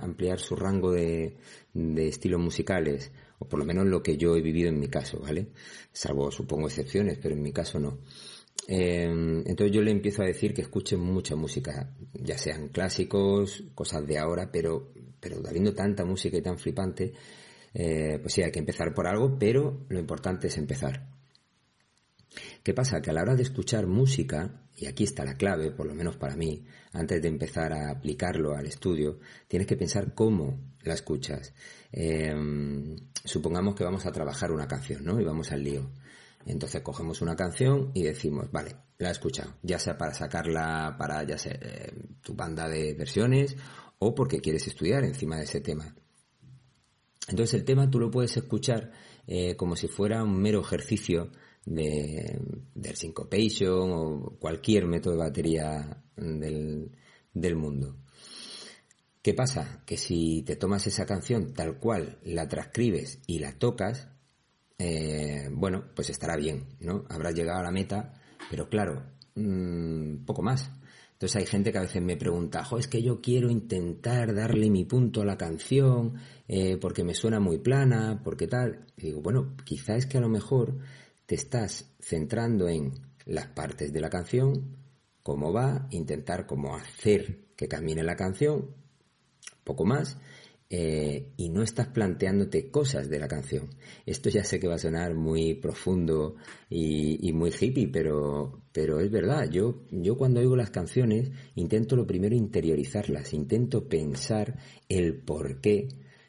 ampliar 0.00 0.40
su 0.40 0.56
rango 0.56 0.92
de, 0.92 1.36
estilos 1.74 2.40
musicales, 2.40 3.12
o 3.38 3.46
por 3.46 3.58
lo 3.58 3.66
menos 3.66 3.86
lo 3.86 4.02
que 4.02 4.16
yo 4.16 4.34
he 4.34 4.40
vivido 4.40 4.70
en 4.70 4.80
mi 4.80 4.88
caso, 4.88 5.20
¿vale? 5.20 5.48
Salvo, 5.92 6.30
supongo, 6.30 6.68
excepciones, 6.68 7.18
pero 7.20 7.34
en 7.34 7.42
mi 7.42 7.52
caso 7.52 7.78
no. 7.78 7.98
entonces 8.66 9.70
yo 9.70 9.82
le 9.82 9.90
empiezo 9.90 10.22
a 10.22 10.24
decir 10.24 10.54
que 10.54 10.62
escuchen 10.62 11.00
mucha 11.00 11.36
música, 11.36 11.94
ya 12.14 12.38
sean 12.38 12.68
clásicos, 12.68 13.62
cosas 13.74 14.06
de 14.06 14.16
ahora, 14.16 14.50
pero 14.50 14.90
pero 15.20 15.40
habiendo 15.46 15.74
tanta 15.74 16.04
música 16.04 16.36
y 16.36 16.42
tan 16.42 16.58
flipante, 16.58 17.12
eh, 17.74 18.18
pues 18.20 18.32
sí, 18.32 18.42
hay 18.42 18.50
que 18.50 18.60
empezar 18.60 18.94
por 18.94 19.06
algo, 19.06 19.36
pero 19.38 19.84
lo 19.88 19.98
importante 19.98 20.48
es 20.48 20.58
empezar. 20.58 21.17
¿Qué 22.62 22.74
pasa? 22.74 23.00
Que 23.00 23.10
a 23.10 23.12
la 23.12 23.22
hora 23.22 23.34
de 23.34 23.42
escuchar 23.42 23.86
música, 23.86 24.62
y 24.76 24.86
aquí 24.86 25.04
está 25.04 25.24
la 25.24 25.36
clave, 25.36 25.70
por 25.70 25.86
lo 25.86 25.94
menos 25.94 26.16
para 26.16 26.36
mí, 26.36 26.64
antes 26.92 27.20
de 27.20 27.28
empezar 27.28 27.72
a 27.72 27.90
aplicarlo 27.90 28.54
al 28.54 28.66
estudio, 28.66 29.18
tienes 29.48 29.66
que 29.66 29.76
pensar 29.76 30.14
cómo 30.14 30.58
la 30.82 30.94
escuchas. 30.94 31.52
Em, 31.90 32.96
supongamos 33.24 33.74
que 33.74 33.84
vamos 33.84 34.06
a 34.06 34.12
trabajar 34.12 34.52
una 34.52 34.68
canción, 34.68 35.04
¿no? 35.04 35.20
Y 35.20 35.24
vamos 35.24 35.50
al 35.52 35.64
lío. 35.64 35.90
Entonces 36.46 36.80
cogemos 36.82 37.20
una 37.20 37.36
canción 37.36 37.90
y 37.94 38.02
decimos, 38.04 38.50
vale, 38.50 38.76
la 38.98 39.08
he 39.08 39.12
escuchado, 39.12 39.54
ya 39.62 39.78
sea 39.78 39.98
para 39.98 40.14
sacarla 40.14 40.96
para, 40.98 41.22
ya 41.24 41.36
sea, 41.38 41.52
eh, 41.60 41.92
tu 42.22 42.34
banda 42.34 42.68
de 42.68 42.94
versiones 42.94 43.56
o 43.98 44.14
porque 44.14 44.40
quieres 44.40 44.66
estudiar 44.66 45.04
encima 45.04 45.36
de 45.36 45.44
ese 45.44 45.60
tema. 45.60 45.94
Entonces 47.28 47.54
el 47.54 47.64
tema 47.64 47.90
tú 47.90 48.00
lo 48.00 48.10
puedes 48.10 48.36
escuchar 48.36 48.92
eh, 49.26 49.56
como 49.56 49.76
si 49.76 49.88
fuera 49.88 50.24
un 50.24 50.40
mero 50.40 50.60
ejercicio 50.60 51.30
de, 51.68 52.40
del 52.74 52.96
syncopation 52.96 53.90
o 53.92 54.36
cualquier 54.38 54.86
método 54.86 55.14
de 55.14 55.18
batería 55.18 56.02
del, 56.16 56.90
del 57.32 57.56
mundo. 57.56 57.96
¿Qué 59.22 59.34
pasa? 59.34 59.82
Que 59.84 59.96
si 59.96 60.42
te 60.42 60.56
tomas 60.56 60.86
esa 60.86 61.04
canción 61.04 61.52
tal 61.52 61.78
cual, 61.78 62.18
la 62.22 62.48
transcribes 62.48 63.20
y 63.26 63.40
la 63.40 63.58
tocas, 63.58 64.08
eh, 64.78 65.48
bueno, 65.52 65.84
pues 65.94 66.08
estará 66.08 66.36
bien, 66.36 66.64
¿no? 66.80 67.04
Habrás 67.10 67.34
llegado 67.34 67.60
a 67.60 67.64
la 67.64 67.70
meta, 67.70 68.14
pero 68.50 68.68
claro, 68.68 69.04
mmm, 69.34 70.24
poco 70.24 70.42
más. 70.42 70.70
Entonces 71.12 71.36
hay 71.36 71.46
gente 71.46 71.72
que 71.72 71.78
a 71.78 71.82
veces 71.82 72.00
me 72.00 72.16
pregunta, 72.16 72.64
es 72.78 72.86
que 72.86 73.02
yo 73.02 73.20
quiero 73.20 73.50
intentar 73.50 74.34
darle 74.34 74.70
mi 74.70 74.84
punto 74.84 75.20
a 75.20 75.24
la 75.24 75.36
canción 75.36 76.14
eh, 76.46 76.78
porque 76.80 77.02
me 77.02 77.12
suena 77.12 77.40
muy 77.40 77.58
plana, 77.58 78.22
porque 78.22 78.46
tal. 78.46 78.86
Y 78.96 79.06
digo, 79.06 79.20
bueno, 79.20 79.56
quizá 79.64 79.96
es 79.96 80.06
que 80.06 80.18
a 80.18 80.20
lo 80.20 80.28
mejor 80.28 80.78
te 81.28 81.34
estás 81.34 81.94
centrando 82.00 82.70
en 82.70 82.94
las 83.26 83.48
partes 83.48 83.92
de 83.92 84.00
la 84.00 84.08
canción, 84.08 84.78
cómo 85.22 85.52
va, 85.52 85.86
intentar 85.90 86.46
cómo 86.46 86.74
hacer 86.74 87.50
que 87.54 87.68
camine 87.68 88.02
la 88.02 88.16
canción, 88.16 88.74
poco 89.62 89.84
más, 89.84 90.16
eh, 90.70 91.34
y 91.36 91.50
no 91.50 91.62
estás 91.62 91.88
planteándote 91.88 92.70
cosas 92.70 93.10
de 93.10 93.18
la 93.18 93.28
canción. 93.28 93.68
Esto 94.06 94.30
ya 94.30 94.42
sé 94.42 94.58
que 94.58 94.68
va 94.68 94.76
a 94.76 94.78
sonar 94.78 95.14
muy 95.14 95.52
profundo 95.52 96.36
y, 96.70 97.30
muy 97.34 97.50
hippie, 97.50 97.88
pero, 97.88 98.62
pero 98.72 98.98
es 98.98 99.10
verdad. 99.10 99.50
Yo, 99.50 99.82
yo 99.90 100.16
cuando 100.16 100.40
oigo 100.40 100.56
las 100.56 100.70
canciones 100.70 101.30
intento 101.56 101.94
lo 101.94 102.06
primero 102.06 102.34
interiorizarlas, 102.34 103.34
intento 103.34 103.86
pensar 103.86 104.56
el 104.88 105.20
por 105.20 105.60
qué. 105.60 105.88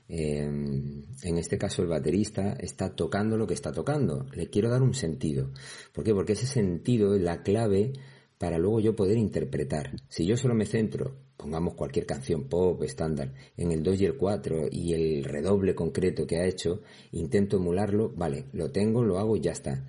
Em, 0.10 1.06
en 1.24 1.38
este 1.38 1.58
caso 1.58 1.82
el 1.82 1.88
baterista 1.88 2.54
está 2.60 2.96
tocando 2.96 3.38
lo 3.38 3.48
que 3.48 3.54
está 3.54 3.72
tocando. 3.72 4.26
Le 4.34 4.50
quiero 4.50 4.70
dar 4.70 4.82
un 4.82 4.94
sentido. 4.94 5.52
¿Por 5.94 6.04
qué? 6.04 6.14
Porque 6.14 6.34
ese 6.34 6.48
sentido 6.48 7.16
es 7.16 7.22
la 7.22 7.44
clave 7.44 7.94
para 8.38 8.58
luego 8.58 8.80
yo 8.80 8.96
poder 8.96 9.18
interpretar. 9.18 9.96
Si 10.10 10.26
yo 10.26 10.36
solo 10.36 10.56
me 10.56 10.66
centro 10.66 11.16
pongamos 11.40 11.76
cualquier 11.76 12.06
canción 12.06 12.50
pop 12.50 12.84
estándar 12.84 13.34
en 13.56 13.72
el 13.72 13.82
2 13.82 14.02
y 14.02 14.06
el 14.06 14.18
4 14.18 14.68
y 14.70 14.94
el 14.94 15.24
redoble 15.24 15.74
concreto 15.74 16.28
que 16.28 16.36
ha 16.38 16.46
hecho, 16.46 16.82
intento 17.14 17.56
emularlo, 17.56 18.10
vale, 18.10 18.48
lo 18.52 18.72
tengo, 18.72 19.06
lo 19.06 19.20
hago 19.20 19.38
y 19.38 19.40
ya 19.40 19.54
está. 19.54 19.86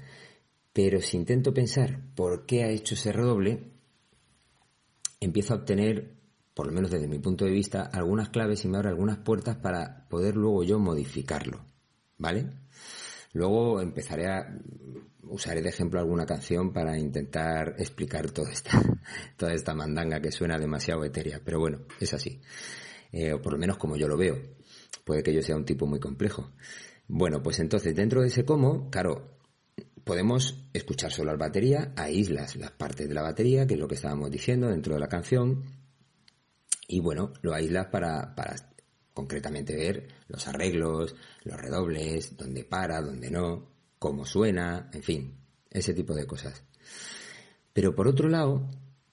Pero 0.73 1.01
si 1.01 1.17
intento 1.17 1.53
pensar 1.53 2.03
por 2.15 2.47
qué 2.47 2.63
ha 2.63 2.71
hecho 2.71 2.95
ese 2.95 3.11
redoble, 3.11 3.65
empiezo 5.19 5.55
a 5.55 5.57
obtener, 5.57 6.20
por 6.55 6.67
lo 6.67 6.73
menos 6.73 6.91
desde 6.91 7.09
mi 7.09 7.19
punto 7.19 7.45
de 7.45 7.53
vista, 7.53 7.83
algunas 7.83 8.31
claves 8.31 8.65
y 8.65 8.69
me 8.69 8.77
abre 8.77 8.89
algunas 8.91 9.19
puertas 9.19 9.57
para 9.57 10.09
poder 10.09 10.37
luego 10.37 10.65
yo 10.65 10.79
modificarlo. 10.79 11.65
¿Vale? 12.19 12.51
Luego 13.33 13.81
empezaré 13.81 14.27
a 14.27 14.59
usaré 15.31 15.63
de 15.63 15.69
ejemplo 15.69 16.01
alguna 16.01 16.27
canción 16.27 16.73
para 16.73 16.99
intentar 16.99 17.77
explicar 17.79 18.31
toda 18.31 18.51
esta, 18.51 18.83
toda 19.37 19.55
esta 19.55 19.75
mandanga 19.75 20.21
que 20.21 20.33
suena 20.33 20.59
demasiado 20.59 21.05
etérea. 21.05 21.41
Pero 21.45 21.61
bueno, 21.61 21.81
es 22.01 22.13
así. 22.13 22.41
Eh, 23.13 23.33
o 23.33 23.41
por 23.41 23.53
lo 23.53 23.59
menos 23.59 23.77
como 23.79 23.97
yo 23.97 24.09
lo 24.09 24.17
veo. 24.17 24.37
Puede 25.05 25.23
que 25.23 25.33
yo 25.33 25.43
sea 25.43 25.57
un 25.57 25.65
tipo 25.65 25.87
muy 25.87 26.01
complejo. 26.01 26.51
Bueno, 27.09 27.43
pues 27.43 27.59
entonces 27.61 27.95
dentro 27.95 28.23
de 28.23 28.29
ese 28.29 28.45
cómo, 28.45 28.91
claro, 28.91 29.39
podemos 30.05 30.69
escuchar 30.73 31.11
solo 31.11 31.33
la 31.33 31.39
batería, 31.39 31.93
aíslas 31.97 32.57
las 32.57 32.71
partes 32.73 33.09
de 33.09 33.15
la 33.15 33.23
batería, 33.23 33.67
que 33.67 33.75
es 33.75 33.81
lo 33.81 33.89
que 33.89 33.97
estábamos 33.97 34.31
diciendo 34.31 34.69
dentro 34.69 34.95
de 34.95 35.01
la 35.01 35.09
canción, 35.09 35.65
y 36.91 36.99
bueno, 36.99 37.33
lo 37.43 37.55
aíslas 37.55 37.87
para, 37.87 38.35
para 38.35 38.57
concretamente 39.15 39.77
ver 39.77 40.09
los 40.27 40.49
arreglos, 40.49 41.15
los 41.45 41.57
redobles, 41.57 42.37
dónde 42.37 42.65
para, 42.65 43.01
dónde 43.01 43.31
no, 43.31 43.71
cómo 43.99 44.27
suena, 44.27 44.91
en 44.93 45.03
fin, 45.05 45.35
ese 45.71 45.95
tipo 45.95 46.15
de 46.15 46.27
cosas. 46.27 46.65
Pero 47.73 47.95
por 47.95 48.09
otro 48.09 48.29
lado, 48.29 48.69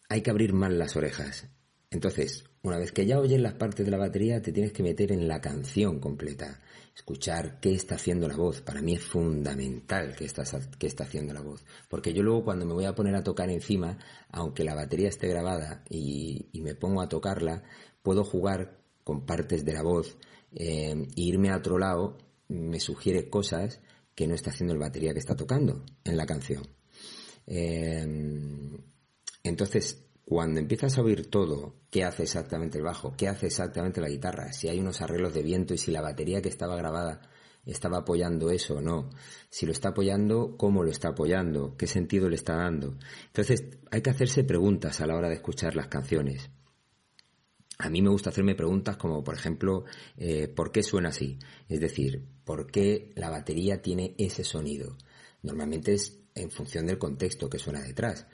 hay 0.09 0.21
que 0.21 0.31
abrir 0.31 0.53
más 0.53 0.73
las 0.73 0.95
orejas. 0.95 1.47
Entonces, 1.91 2.45
una 2.63 2.79
vez 2.79 2.91
que 2.91 3.05
ya 3.05 3.19
oyes 3.19 3.39
las 3.39 3.53
partes 3.53 3.85
de 3.85 3.91
la 3.91 3.97
batería, 3.97 4.41
te 4.41 4.51
tienes 4.51 4.73
que 4.73 4.81
meter 4.81 5.11
en 5.11 5.27
la 5.27 5.39
canción 5.39 5.99
completa, 5.99 6.59
escuchar 6.97 7.59
qué 7.59 7.75
está 7.75 7.93
haciendo 7.93 8.27
la 8.27 8.35
voz. 8.35 8.61
Para 8.61 8.81
mí 8.81 8.95
es 8.95 9.03
fundamental 9.03 10.15
qué 10.15 10.25
está, 10.25 10.41
está 10.41 11.03
haciendo 11.03 11.31
la 11.31 11.41
voz, 11.41 11.63
porque 11.87 12.11
yo 12.11 12.23
luego 12.23 12.43
cuando 12.43 12.65
me 12.65 12.73
voy 12.73 12.85
a 12.85 12.95
poner 12.95 13.15
a 13.15 13.23
tocar 13.23 13.51
encima, 13.51 13.99
aunque 14.31 14.63
la 14.63 14.73
batería 14.73 15.07
esté 15.07 15.27
grabada 15.27 15.83
y, 15.89 16.49
me 16.53 16.73
pongo 16.73 17.01
a 17.01 17.07
tocarla, 17.07 17.63
puedo 18.01 18.23
jugar 18.23 18.81
con 19.03 19.25
partes 19.27 19.63
de 19.63 19.73
la 19.73 19.83
voz 19.83 20.17
eh, 20.53 20.91
e 21.15 21.21
irme 21.21 21.51
a 21.51 21.57
otro 21.57 21.77
lado, 21.77 22.17
me 22.47 22.79
sugiere 22.79 23.29
cosas 23.29 23.79
que 24.15 24.27
no 24.27 24.33
está 24.33 24.49
haciendo 24.49 24.73
el 24.73 24.79
batería 24.79 25.13
que 25.13 25.19
está 25.19 25.35
tocando 25.35 25.85
en 26.03 26.17
la 26.17 26.25
canción. 26.25 26.63
Em, 27.45 28.75
entonces, 29.43 30.06
cuando 30.29 30.59
empiezas 30.59 30.97
a 30.97 31.01
oír 31.03 31.29
todo, 31.29 31.77
qué 31.89 32.03
hace 32.03 32.23
exactamente 32.23 32.77
el 32.77 32.83
bajo, 32.83 33.15
qué 33.15 33.29
hace 33.29 33.45
exactamente 33.45 34.01
la 34.01 34.09
guitarra, 34.09 34.51
si 34.51 34.67
hay 34.67 34.77
unos 34.77 35.01
arreglos 35.01 35.33
de 35.33 35.41
viento 35.41 35.73
y 35.73 35.77
si 35.77 35.89
la 35.89 36.01
batería 36.01 36.41
que 36.41 36.49
estaba 36.49 36.75
grabada 36.75 37.21
estaba 37.65 37.99
apoyando 37.99 38.51
eso 38.51 38.75
o 38.75 38.81
no, 38.81 39.09
si 39.49 39.65
lo 39.65 39.71
está 39.71 39.89
apoyando, 39.89 40.57
cómo 40.57 40.83
lo 40.83 40.91
está 40.91 41.09
apoyando, 41.09 41.77
qué 41.77 41.87
sentido 41.87 42.27
le 42.27 42.35
está 42.35 42.57
dando. 42.57 42.97
Entonces, 43.27 43.79
hay 43.89 44.01
que 44.01 44.09
hacerse 44.09 44.43
preguntas 44.43 44.99
a 44.99 45.07
la 45.07 45.15
hora 45.15 45.29
de 45.29 45.35
escuchar 45.35 45.77
las 45.77 45.87
canciones. 45.87 46.49
A 47.77 47.89
mí 47.89 48.01
me 48.01 48.09
gusta 48.09 48.29
hacerme 48.29 48.55
preguntas 48.55 48.97
como, 48.97 49.23
por 49.23 49.35
ejemplo, 49.35 49.85
eh, 50.17 50.49
¿por 50.49 50.73
qué 50.73 50.83
suena 50.83 51.07
así? 51.07 51.39
Es 51.69 51.79
decir, 51.79 52.27
¿por 52.43 52.69
qué 52.69 53.13
la 53.15 53.29
batería 53.29 53.81
tiene 53.81 54.13
ese 54.17 54.43
sonido? 54.43 54.97
Normalmente 55.41 55.93
es 55.93 56.19
en 56.35 56.51
función 56.51 56.85
del 56.85 56.97
contexto 56.97 57.49
que 57.49 57.59
suena 57.59 57.81
detrás. 57.81 58.27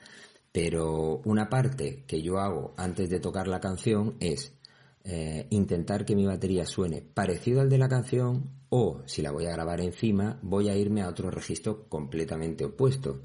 Pero 0.54 1.20
una 1.24 1.48
parte 1.48 2.04
que 2.06 2.22
yo 2.22 2.38
hago 2.38 2.74
antes 2.76 3.10
de 3.10 3.18
tocar 3.18 3.48
la 3.48 3.58
canción 3.58 4.14
es 4.20 4.56
eh, 5.02 5.48
intentar 5.50 6.04
que 6.04 6.14
mi 6.14 6.26
batería 6.26 6.64
suene 6.64 7.02
parecido 7.02 7.60
al 7.60 7.68
de 7.68 7.78
la 7.78 7.88
canción 7.88 8.52
o, 8.68 9.02
si 9.04 9.20
la 9.20 9.32
voy 9.32 9.46
a 9.46 9.50
grabar 9.50 9.80
encima, 9.80 10.38
voy 10.42 10.68
a 10.68 10.76
irme 10.76 11.02
a 11.02 11.08
otro 11.08 11.28
registro 11.28 11.88
completamente 11.88 12.64
opuesto 12.64 13.20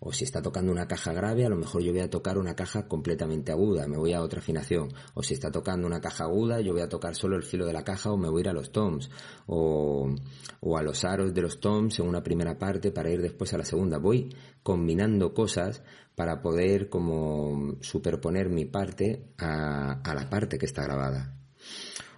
o 0.00 0.12
si 0.12 0.24
está 0.24 0.42
tocando 0.42 0.72
una 0.72 0.86
caja 0.86 1.12
grave, 1.12 1.46
a 1.46 1.48
lo 1.48 1.56
mejor 1.56 1.82
yo 1.82 1.92
voy 1.92 2.00
a 2.00 2.10
tocar 2.10 2.38
una 2.38 2.54
caja 2.54 2.86
completamente 2.88 3.52
aguda, 3.52 3.86
me 3.86 3.96
voy 3.96 4.12
a 4.12 4.22
otra 4.22 4.40
afinación, 4.40 4.92
o 5.14 5.22
si 5.22 5.34
está 5.34 5.50
tocando 5.50 5.86
una 5.86 6.00
caja 6.00 6.24
aguda, 6.24 6.60
yo 6.60 6.72
voy 6.72 6.82
a 6.82 6.88
tocar 6.88 7.14
solo 7.14 7.36
el 7.36 7.42
filo 7.42 7.66
de 7.66 7.72
la 7.72 7.84
caja 7.84 8.10
o 8.10 8.16
me 8.16 8.28
voy 8.28 8.40
a 8.40 8.44
ir 8.44 8.48
a 8.48 8.52
los 8.52 8.72
toms, 8.72 9.10
o, 9.46 10.14
o 10.60 10.76
a 10.76 10.82
los 10.82 11.04
aros 11.04 11.34
de 11.34 11.42
los 11.42 11.60
toms 11.60 11.98
en 11.98 12.08
una 12.08 12.22
primera 12.22 12.58
parte 12.58 12.90
para 12.90 13.10
ir 13.10 13.22
después 13.22 13.52
a 13.54 13.58
la 13.58 13.64
segunda. 13.64 13.98
Voy 13.98 14.34
combinando 14.62 15.32
cosas 15.34 15.82
para 16.14 16.40
poder 16.40 16.88
como 16.88 17.76
superponer 17.80 18.48
mi 18.48 18.64
parte 18.64 19.32
a, 19.38 20.00
a 20.02 20.14
la 20.14 20.28
parte 20.28 20.58
que 20.58 20.66
está 20.66 20.82
grabada. 20.82 21.36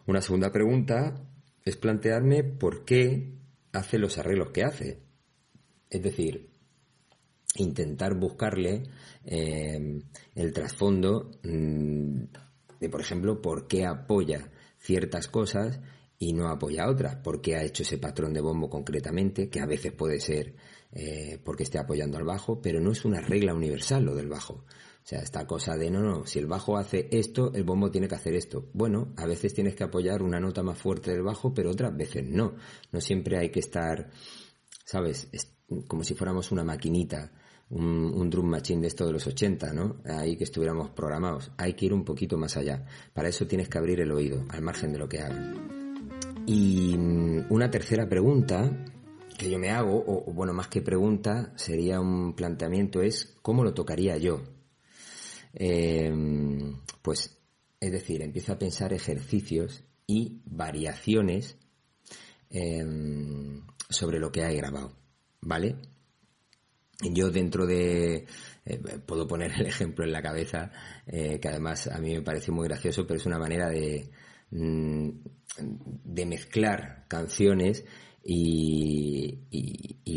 Una 0.06 0.22
segunda 0.22 0.50
pregunta 0.50 1.20
es 1.64 1.76
plantearme 1.76 2.44
por 2.44 2.84
qué 2.84 3.34
hace 3.72 3.98
los 3.98 4.16
arreglos 4.18 4.50
que 4.50 4.64
hace. 4.64 5.02
Es 5.90 6.02
decir, 6.02 6.50
intentar 7.62 8.14
buscarle 8.14 8.84
eh, 9.24 10.02
el 10.34 10.52
trasfondo 10.52 11.30
mm, 11.42 12.22
de, 12.80 12.88
por 12.88 13.00
ejemplo, 13.00 13.40
por 13.40 13.66
qué 13.66 13.84
apoya 13.84 14.50
ciertas 14.78 15.28
cosas 15.28 15.80
y 16.18 16.32
no 16.32 16.48
apoya 16.48 16.88
otras. 16.88 17.16
¿Por 17.16 17.40
qué 17.40 17.56
ha 17.56 17.64
hecho 17.64 17.82
ese 17.82 17.98
patrón 17.98 18.32
de 18.32 18.40
bombo 18.40 18.68
concretamente? 18.68 19.48
Que 19.48 19.60
a 19.60 19.66
veces 19.66 19.92
puede 19.92 20.20
ser 20.20 20.54
eh, 20.92 21.40
porque 21.44 21.64
esté 21.64 21.78
apoyando 21.78 22.18
al 22.18 22.24
bajo, 22.24 22.60
pero 22.60 22.80
no 22.80 22.92
es 22.92 23.04
una 23.04 23.20
regla 23.20 23.54
universal 23.54 24.04
lo 24.04 24.14
del 24.14 24.28
bajo. 24.28 24.64
O 25.08 25.08
sea, 25.08 25.20
esta 25.20 25.46
cosa 25.46 25.76
de 25.76 25.90
no, 25.90 26.00
no, 26.00 26.26
si 26.26 26.38
el 26.38 26.46
bajo 26.46 26.76
hace 26.76 27.08
esto, 27.10 27.52
el 27.54 27.64
bombo 27.64 27.90
tiene 27.90 28.08
que 28.08 28.14
hacer 28.14 28.34
esto. 28.34 28.68
Bueno, 28.74 29.14
a 29.16 29.26
veces 29.26 29.54
tienes 29.54 29.74
que 29.74 29.84
apoyar 29.84 30.22
una 30.22 30.38
nota 30.38 30.62
más 30.62 30.78
fuerte 30.78 31.12
del 31.12 31.22
bajo, 31.22 31.54
pero 31.54 31.70
otras 31.70 31.96
veces 31.96 32.24
no. 32.26 32.56
No 32.92 33.00
siempre 33.00 33.38
hay 33.38 33.50
que 33.50 33.60
estar, 33.60 34.10
¿sabes? 34.84 35.28
como 35.86 36.04
si 36.04 36.14
fuéramos 36.14 36.50
una 36.50 36.64
maquinita, 36.64 37.32
un, 37.70 38.30
drum 38.30 38.46
machine 38.46 38.82
de 38.82 38.88
esto 38.88 39.06
de 39.06 39.12
los 39.12 39.26
80, 39.26 39.72
¿no? 39.72 39.96
Ahí 40.04 40.36
que 40.36 40.44
estuviéramos 40.44 40.90
programados. 40.90 41.50
Hay 41.56 41.74
que 41.74 41.86
ir 41.86 41.92
un 41.92 42.04
poquito 42.04 42.38
más 42.38 42.56
allá. 42.56 42.84
Para 43.12 43.28
eso 43.28 43.46
tienes 43.46 43.68
que 43.68 43.78
abrir 43.78 44.00
el 44.00 44.10
oído, 44.10 44.44
al 44.48 44.62
margen 44.62 44.92
de 44.92 44.98
lo 44.98 45.08
que 45.08 45.20
hagan. 45.20 46.44
Y 46.46 46.96
mm, 46.96 47.46
una 47.50 47.70
tercera 47.70 48.08
pregunta 48.08 48.86
que 49.36 49.50
yo 49.50 49.58
me 49.58 49.70
hago, 49.70 50.02
o, 50.06 50.32
bueno, 50.32 50.52
más 50.52 50.68
que 50.68 50.82
pregunta, 50.82 51.52
sería 51.56 52.00
un 52.00 52.34
planteamiento, 52.34 53.02
es 53.02 53.36
¿cómo 53.42 53.62
lo 53.62 53.72
tocaría 53.72 54.16
yo? 54.16 54.42
Em, 55.52 56.80
pues, 57.02 57.38
es 57.80 57.92
decir, 57.92 58.22
empiezo 58.22 58.52
a 58.52 58.58
pensar 58.58 58.92
ejercicios 58.92 59.84
y 60.06 60.42
variaciones 60.44 61.56
em, 62.50 63.62
sobre 63.88 64.18
lo 64.18 64.32
que 64.32 64.40
he 64.40 64.56
grabado, 64.56 64.92
¿vale? 65.40 65.76
Yo 67.00 67.30
dentro 67.30 67.66
de, 67.66 68.26
eh, 68.64 68.78
puedo 69.06 69.26
poner 69.26 69.52
el 69.52 69.66
ejemplo 69.66 70.04
en 70.04 70.12
la 70.12 70.22
cabeza, 70.22 70.72
eh, 71.06 71.38
que 71.40 71.48
además 71.48 71.86
a 71.86 71.98
mí 71.98 72.14
me 72.14 72.22
parece 72.22 72.50
muy 72.50 72.66
gracioso, 72.66 73.06
pero 73.06 73.18
es 73.18 73.26
una 73.26 73.38
manera 73.38 73.68
de, 73.68 74.10
mm, 74.50 75.08
de 76.04 76.26
mezclar 76.26 77.06
canciones 77.08 77.84
y, 78.24 79.38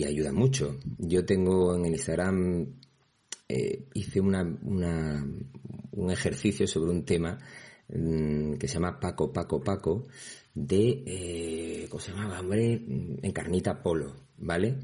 ayuda 0.05 0.33
mucho. 0.33 0.77
Yo 0.97 1.23
tengo 1.25 1.75
en 1.75 1.85
el 1.85 1.91
Instagram, 1.93 2.73
eh, 3.47 3.87
hice 3.93 4.19
una, 4.19 4.43
un 4.43 6.11
ejercicio 6.11 6.67
sobre 6.67 6.91
un 6.91 7.05
tema 7.05 7.37
mm, 7.89 8.55
que 8.55 8.67
se 8.67 8.73
llama 8.75 8.99
Paco, 8.99 9.31
Paco, 9.31 9.63
Paco, 9.63 10.07
de, 10.53 11.03
eh, 11.05 11.87
¿cómo 11.89 12.01
se 12.01 12.11
llamaba, 12.11 12.39
hombre? 12.39 12.81
Encarnita 13.21 13.81
Polo, 13.81 14.15
¿vale? 14.37 14.79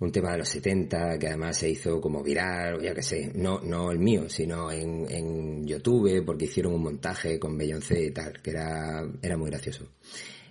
Un 0.00 0.12
tema 0.12 0.32
de 0.32 0.38
los 0.38 0.48
70 0.48 1.18
que 1.18 1.26
además 1.26 1.58
se 1.58 1.70
hizo 1.70 2.00
como 2.00 2.22
viral, 2.22 2.76
o 2.76 2.80
ya 2.80 2.94
que 2.94 3.02
sé, 3.02 3.32
no, 3.34 3.60
no 3.60 3.90
el 3.90 3.98
mío, 3.98 4.28
sino 4.28 4.70
en, 4.70 5.06
en 5.10 5.66
YouTube, 5.66 6.24
porque 6.24 6.44
hicieron 6.44 6.74
un 6.74 6.82
montaje 6.82 7.38
con 7.38 7.58
Beyoncé 7.58 8.04
y 8.04 8.10
tal, 8.12 8.40
que 8.40 8.50
era, 8.50 9.08
era 9.20 9.36
muy 9.36 9.50
gracioso. 9.50 9.88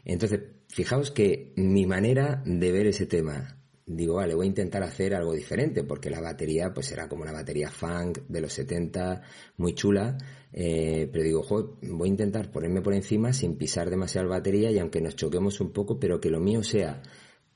Entonces, 0.04 0.42
fijaos 0.68 1.12
que 1.12 1.54
mi 1.56 1.86
manera 1.86 2.42
de 2.46 2.72
ver 2.72 2.88
ese 2.88 3.06
tema, 3.06 3.58
digo, 3.86 4.16
vale, 4.16 4.36
voy 4.36 4.46
a 4.46 4.50
intentar 4.50 4.84
hacer 4.84 5.16
algo 5.16 5.34
diferente, 5.34 5.84
porque 5.84 6.10
la 6.10 6.20
batería, 6.20 6.74
pues 6.74 6.92
era 6.92 7.08
como 7.08 7.24
una 7.24 7.32
batería 7.32 7.70
funk 7.70 8.20
de 8.28 8.42
los 8.42 8.52
70, 8.52 9.22
muy 9.58 9.74
chula, 9.76 10.18
eh, 10.52 11.10
pero 11.12 11.24
digo, 11.24 11.46
voy 11.82 12.10
a 12.10 12.12
intentar 12.12 12.52
ponerme 12.52 12.82
por 12.82 12.94
encima 12.94 13.32
sin 13.32 13.58
pisar 13.58 13.90
demasiado 13.90 14.28
la 14.28 14.36
batería 14.36 14.72
y 14.72 14.80
aunque 14.80 15.00
nos 15.00 15.16
choquemos 15.16 15.62
un 15.62 15.72
poco, 15.72 16.00
pero 16.00 16.20
que 16.20 16.30
lo 16.30 16.42
mío 16.42 16.64
sea 16.64 17.02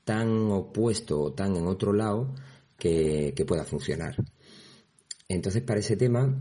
tan 0.04 0.50
opuesto 0.50 1.20
o 1.20 1.32
tan 1.32 1.56
en 1.56 1.66
otro 1.66 1.92
lado 1.92 2.34
que, 2.76 3.34
pueda 3.46 3.64
funcionar. 3.64 4.16
Entonces, 5.28 5.62
para 5.62 5.80
ese 5.80 5.96
tema, 5.96 6.34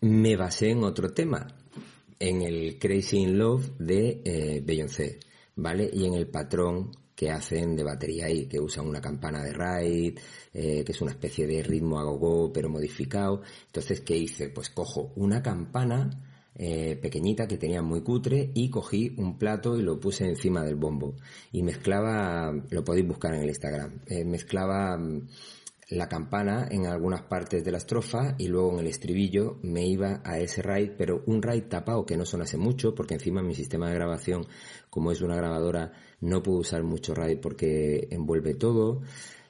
me 0.00 0.36
basé 0.36 0.70
en 0.70 0.84
otro 0.84 1.12
tema, 1.12 1.46
en 2.18 2.42
el 2.42 2.78
Crazy 2.78 3.18
in 3.18 3.38
Love 3.38 3.70
de 3.78 4.22
eh, 4.24 4.62
Beyoncé, 4.64 5.18
¿vale? 5.56 5.90
Y 5.92 6.06
en 6.06 6.14
el 6.14 6.28
patrón 6.28 6.92
que 7.14 7.30
hacen 7.30 7.76
de 7.76 7.84
batería 7.84 8.26
ahí, 8.26 8.46
que 8.46 8.60
usan 8.60 8.86
una 8.86 9.00
campana 9.00 9.42
de 9.42 9.52
ride, 9.52 10.14
eh, 10.52 10.84
que 10.84 10.92
es 10.92 11.00
una 11.00 11.12
especie 11.12 11.46
de 11.46 11.62
ritmo 11.62 11.98
a 11.98 12.52
pero 12.52 12.68
modificado. 12.68 13.42
Entonces, 13.66 14.00
¿qué 14.00 14.16
hice? 14.16 14.48
Pues 14.48 14.70
cojo 14.70 15.12
una 15.16 15.42
campana 15.42 16.10
eh, 16.56 16.96
pequeñita 17.00 17.48
que 17.48 17.58
tenía 17.58 17.82
muy 17.82 18.02
cutre 18.02 18.50
y 18.54 18.70
cogí 18.70 19.12
un 19.16 19.38
plato 19.38 19.76
y 19.76 19.82
lo 19.82 19.98
puse 19.98 20.24
encima 20.24 20.62
del 20.62 20.76
bombo 20.76 21.16
y 21.50 21.62
mezclaba, 21.62 22.52
lo 22.70 22.84
podéis 22.84 23.08
buscar 23.08 23.34
en 23.34 23.40
el 23.42 23.48
Instagram, 23.48 24.00
eh, 24.06 24.24
mezclaba 24.24 24.96
mm, 24.96 25.28
la 25.90 26.08
campana 26.08 26.68
en 26.70 26.86
algunas 26.86 27.22
partes 27.22 27.64
de 27.64 27.72
la 27.72 27.78
estrofa 27.78 28.36
y 28.38 28.48
luego 28.48 28.72
en 28.72 28.80
el 28.80 28.86
estribillo 28.86 29.58
me 29.62 29.86
iba 29.86 30.22
a 30.24 30.38
ese 30.38 30.62
raid, 30.62 30.92
pero 30.96 31.22
un 31.26 31.42
raid 31.42 31.64
tapado 31.64 32.06
que 32.06 32.16
no 32.16 32.24
sonase 32.24 32.56
mucho 32.56 32.94
porque 32.94 33.14
encima 33.14 33.42
mi 33.42 33.54
sistema 33.54 33.88
de 33.88 33.94
grabación, 33.94 34.46
como 34.90 35.10
es 35.10 35.20
una 35.22 35.36
grabadora, 35.36 35.92
no 36.20 36.42
puedo 36.42 36.58
usar 36.58 36.82
mucho 36.84 37.14
raid 37.14 37.38
porque 37.40 38.08
envuelve 38.10 38.54
todo. 38.54 39.02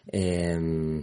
Em, 0.07 1.03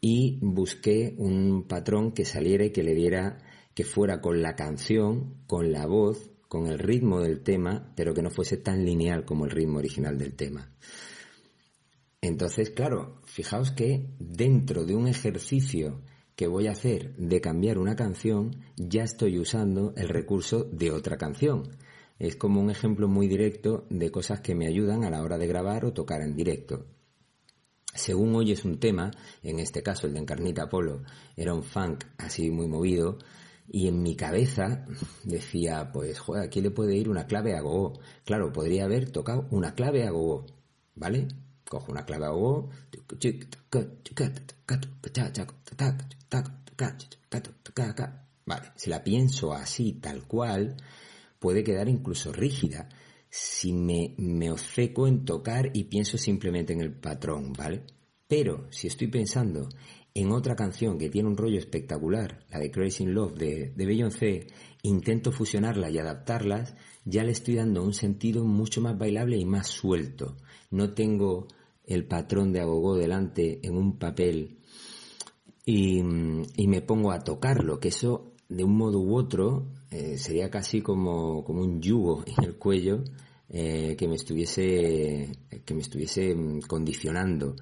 y 0.00 0.38
busqué 0.40 1.14
un 1.18 1.66
patrón 1.68 2.12
que 2.12 2.24
saliera 2.24 2.64
y 2.64 2.70
que 2.70 2.82
le 2.82 2.94
diera 2.94 3.38
que 3.74 3.84
fuera 3.84 4.20
con 4.20 4.42
la 4.42 4.56
canción, 4.56 5.42
con 5.46 5.72
la 5.72 5.86
voz, 5.86 6.30
con 6.48 6.66
el 6.66 6.78
ritmo 6.78 7.20
del 7.20 7.42
tema, 7.42 7.92
pero 7.94 8.12
que 8.12 8.22
no 8.22 8.30
fuese 8.30 8.56
tan 8.56 8.84
lineal 8.84 9.24
como 9.24 9.44
el 9.44 9.50
ritmo 9.50 9.78
original 9.78 10.18
del 10.18 10.34
tema. 10.34 10.70
Entonces, 12.20 12.70
claro, 12.70 13.22
fijaos 13.24 13.70
que 13.70 14.10
dentro 14.18 14.84
de 14.84 14.94
un 14.94 15.06
ejercicio 15.06 16.02
que 16.36 16.46
voy 16.46 16.66
a 16.66 16.72
hacer 16.72 17.14
de 17.16 17.40
cambiar 17.40 17.78
una 17.78 17.96
canción, 17.96 18.56
ya 18.76 19.04
estoy 19.04 19.38
usando 19.38 19.94
el 19.96 20.08
recurso 20.08 20.64
de 20.64 20.90
otra 20.90 21.16
canción. 21.16 21.76
Es 22.18 22.36
como 22.36 22.60
un 22.60 22.70
ejemplo 22.70 23.08
muy 23.08 23.28
directo 23.28 23.86
de 23.88 24.10
cosas 24.10 24.40
que 24.40 24.54
me 24.54 24.66
ayudan 24.66 25.04
a 25.04 25.10
la 25.10 25.22
hora 25.22 25.38
de 25.38 25.46
grabar 25.46 25.84
o 25.84 25.92
tocar 25.92 26.20
en 26.20 26.34
directo. 26.34 26.86
Según 27.94 28.34
oyes 28.34 28.64
un 28.64 28.78
tema, 28.78 29.10
en 29.42 29.58
este 29.58 29.82
caso 29.82 30.06
el 30.06 30.14
de 30.14 30.20
Encarnita 30.20 30.68
Polo, 30.68 31.02
era 31.36 31.54
un 31.54 31.62
funk 31.62 32.04
así 32.18 32.50
muy 32.50 32.68
movido, 32.68 33.18
y 33.72 33.86
en 33.86 34.02
mi 34.02 34.16
cabeza 34.16 34.84
decía, 35.22 35.90
pues, 35.92 36.18
joder, 36.18 36.42
aquí 36.42 36.60
le 36.60 36.72
puede 36.72 36.96
ir 36.96 37.08
una 37.08 37.26
clave 37.26 37.54
a 37.54 37.60
go. 37.60 38.00
Claro, 38.24 38.52
podría 38.52 38.84
haber 38.84 39.10
tocado 39.10 39.46
una 39.50 39.74
clave 39.74 40.04
a 40.04 40.10
go, 40.10 40.44
¿vale? 40.96 41.28
Cojo 41.68 41.92
una 41.92 42.04
clave 42.04 42.26
a 42.26 42.30
go. 42.30 42.68
Vale, 48.44 48.72
si 48.74 48.90
la 48.90 49.04
pienso 49.04 49.52
así, 49.52 49.92
tal 49.92 50.26
cual, 50.26 50.76
puede 51.38 51.62
quedar 51.62 51.88
incluso 51.88 52.32
rígida 52.32 52.88
si 53.28 53.72
me, 53.72 54.16
me 54.18 54.50
ofeco 54.50 55.06
en 55.06 55.24
tocar 55.24 55.70
y 55.72 55.84
pienso 55.84 56.18
simplemente 56.18 56.72
en 56.72 56.80
el 56.80 56.92
patrón, 56.92 57.52
¿vale? 57.52 57.84
Pero 58.26 58.66
si 58.72 58.88
estoy 58.88 59.06
pensando 59.06 59.68
en 60.14 60.32
otra 60.32 60.56
canción 60.56 60.98
que 60.98 61.10
tiene 61.10 61.28
un 61.28 61.36
rollo 61.36 61.58
espectacular, 61.58 62.44
la 62.50 62.58
de 62.58 62.70
Crazy 62.70 63.06
Love 63.06 63.38
de, 63.38 63.72
de 63.74 63.86
Beyoncé, 63.86 64.46
intento 64.82 65.32
fusionarla 65.32 65.90
y 65.90 65.98
adaptarlas, 65.98 66.74
ya 67.04 67.24
le 67.24 67.32
estoy 67.32 67.56
dando 67.56 67.82
un 67.82 67.94
sentido 67.94 68.44
mucho 68.44 68.80
más 68.80 68.98
bailable 68.98 69.36
y 69.36 69.44
más 69.44 69.68
suelto. 69.68 70.36
No 70.70 70.92
tengo 70.92 71.48
el 71.84 72.06
patrón 72.06 72.52
de 72.52 72.60
agogó 72.60 72.96
delante 72.96 73.60
en 73.66 73.76
un 73.76 73.98
papel 73.98 74.58
y, 75.64 76.02
me 76.02 76.82
pongo 76.82 77.12
a 77.12 77.20
tocarlo, 77.20 77.80
que 77.80 77.88
eso 77.88 78.32
de 78.48 78.64
un 78.64 78.76
modo 78.76 79.00
u 79.00 79.16
otro 79.16 79.68
eh, 79.90 80.18
sería 80.18 80.50
casi 80.50 80.82
como, 80.82 81.44
como 81.44 81.62
un 81.62 81.80
yugo 81.80 82.24
en 82.26 82.44
el 82.44 82.56
cuello 82.56 83.04
eh, 83.48 83.96
que 83.96 84.08
me 84.08 84.14
estuviese 84.14 85.32
que 85.64 85.74
me 85.74 85.80
estuviese 85.80 86.34
mm, 86.34 86.60
condicionando 86.62 87.56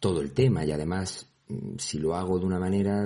todo 0.00 0.20
el 0.20 0.32
tema 0.32 0.64
y 0.64 0.72
además 0.72 1.31
si 1.78 1.98
lo 1.98 2.14
hago 2.14 2.38
de 2.38 2.46
una 2.46 2.58
manera, 2.58 3.04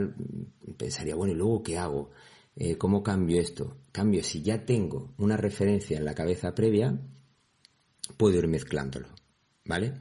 pensaría, 0.76 1.14
bueno, 1.14 1.32
¿y 1.32 1.36
luego 1.36 1.62
qué 1.62 1.78
hago? 1.78 2.10
Eh, 2.54 2.76
¿Cómo 2.76 3.02
cambio 3.02 3.40
esto? 3.40 3.76
Cambio, 3.92 4.22
si 4.22 4.42
ya 4.42 4.64
tengo 4.64 5.14
una 5.18 5.36
referencia 5.36 5.98
en 5.98 6.04
la 6.04 6.14
cabeza 6.14 6.54
previa, 6.54 6.98
puedo 8.16 8.38
ir 8.38 8.48
mezclándolo, 8.48 9.08
¿vale? 9.64 9.94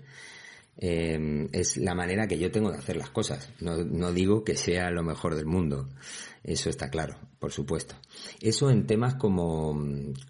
Eh, 0.77 1.47
es 1.53 1.77
la 1.77 1.95
manera 1.95 2.27
que 2.27 2.37
yo 2.37 2.51
tengo 2.51 2.71
de 2.71 2.77
hacer 2.77 2.97
las 2.97 3.09
cosas. 3.09 3.49
No, 3.61 3.77
no, 3.77 4.11
digo 4.11 4.43
que 4.43 4.55
sea 4.55 4.89
lo 4.91 5.03
mejor 5.03 5.35
del 5.35 5.45
mundo. 5.45 5.89
Eso 6.43 6.69
está 6.69 6.89
claro, 6.89 7.17
por 7.39 7.51
supuesto. 7.51 7.95
Eso 8.39 8.69
en 8.69 8.85
temas 8.85 9.15
como, 9.15 9.75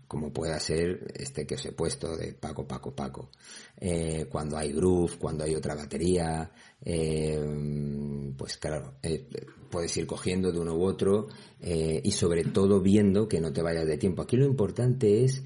como 0.08 0.32
pueda 0.32 0.60
ser 0.60 1.12
este 1.14 1.46
que 1.46 1.56
os 1.56 1.66
he 1.66 1.74
puesto 1.74 2.16
de 2.16 2.34
Paco, 2.34 2.66
Paco, 2.66 2.96
Paco. 2.96 3.32
Eh, 3.78 4.28
cuando 4.30 4.58
hay 4.58 4.72
groove, 4.72 5.18
cuando 5.18 5.44
hay 5.44 5.56
otra 5.56 5.76
batería, 5.76 6.50
eh, 6.82 8.34
pues 8.38 8.58
claro, 8.58 8.94
puedes 9.70 9.98
ir 9.98 10.08
cogiendo 10.08 10.54
de 10.54 10.60
uno 10.60 10.76
u 10.76 10.84
otro 10.84 11.28
y 11.60 12.12
sobre 12.12 12.44
todo 12.46 12.80
viendo 12.80 13.28
que 13.28 13.42
no 13.42 13.52
te 13.52 13.62
vayas 13.62 13.88
de 13.88 13.98
tiempo. 13.98 14.22
Aquí 14.22 14.38
lo 14.38 14.46
importante 14.46 15.26
es 15.26 15.44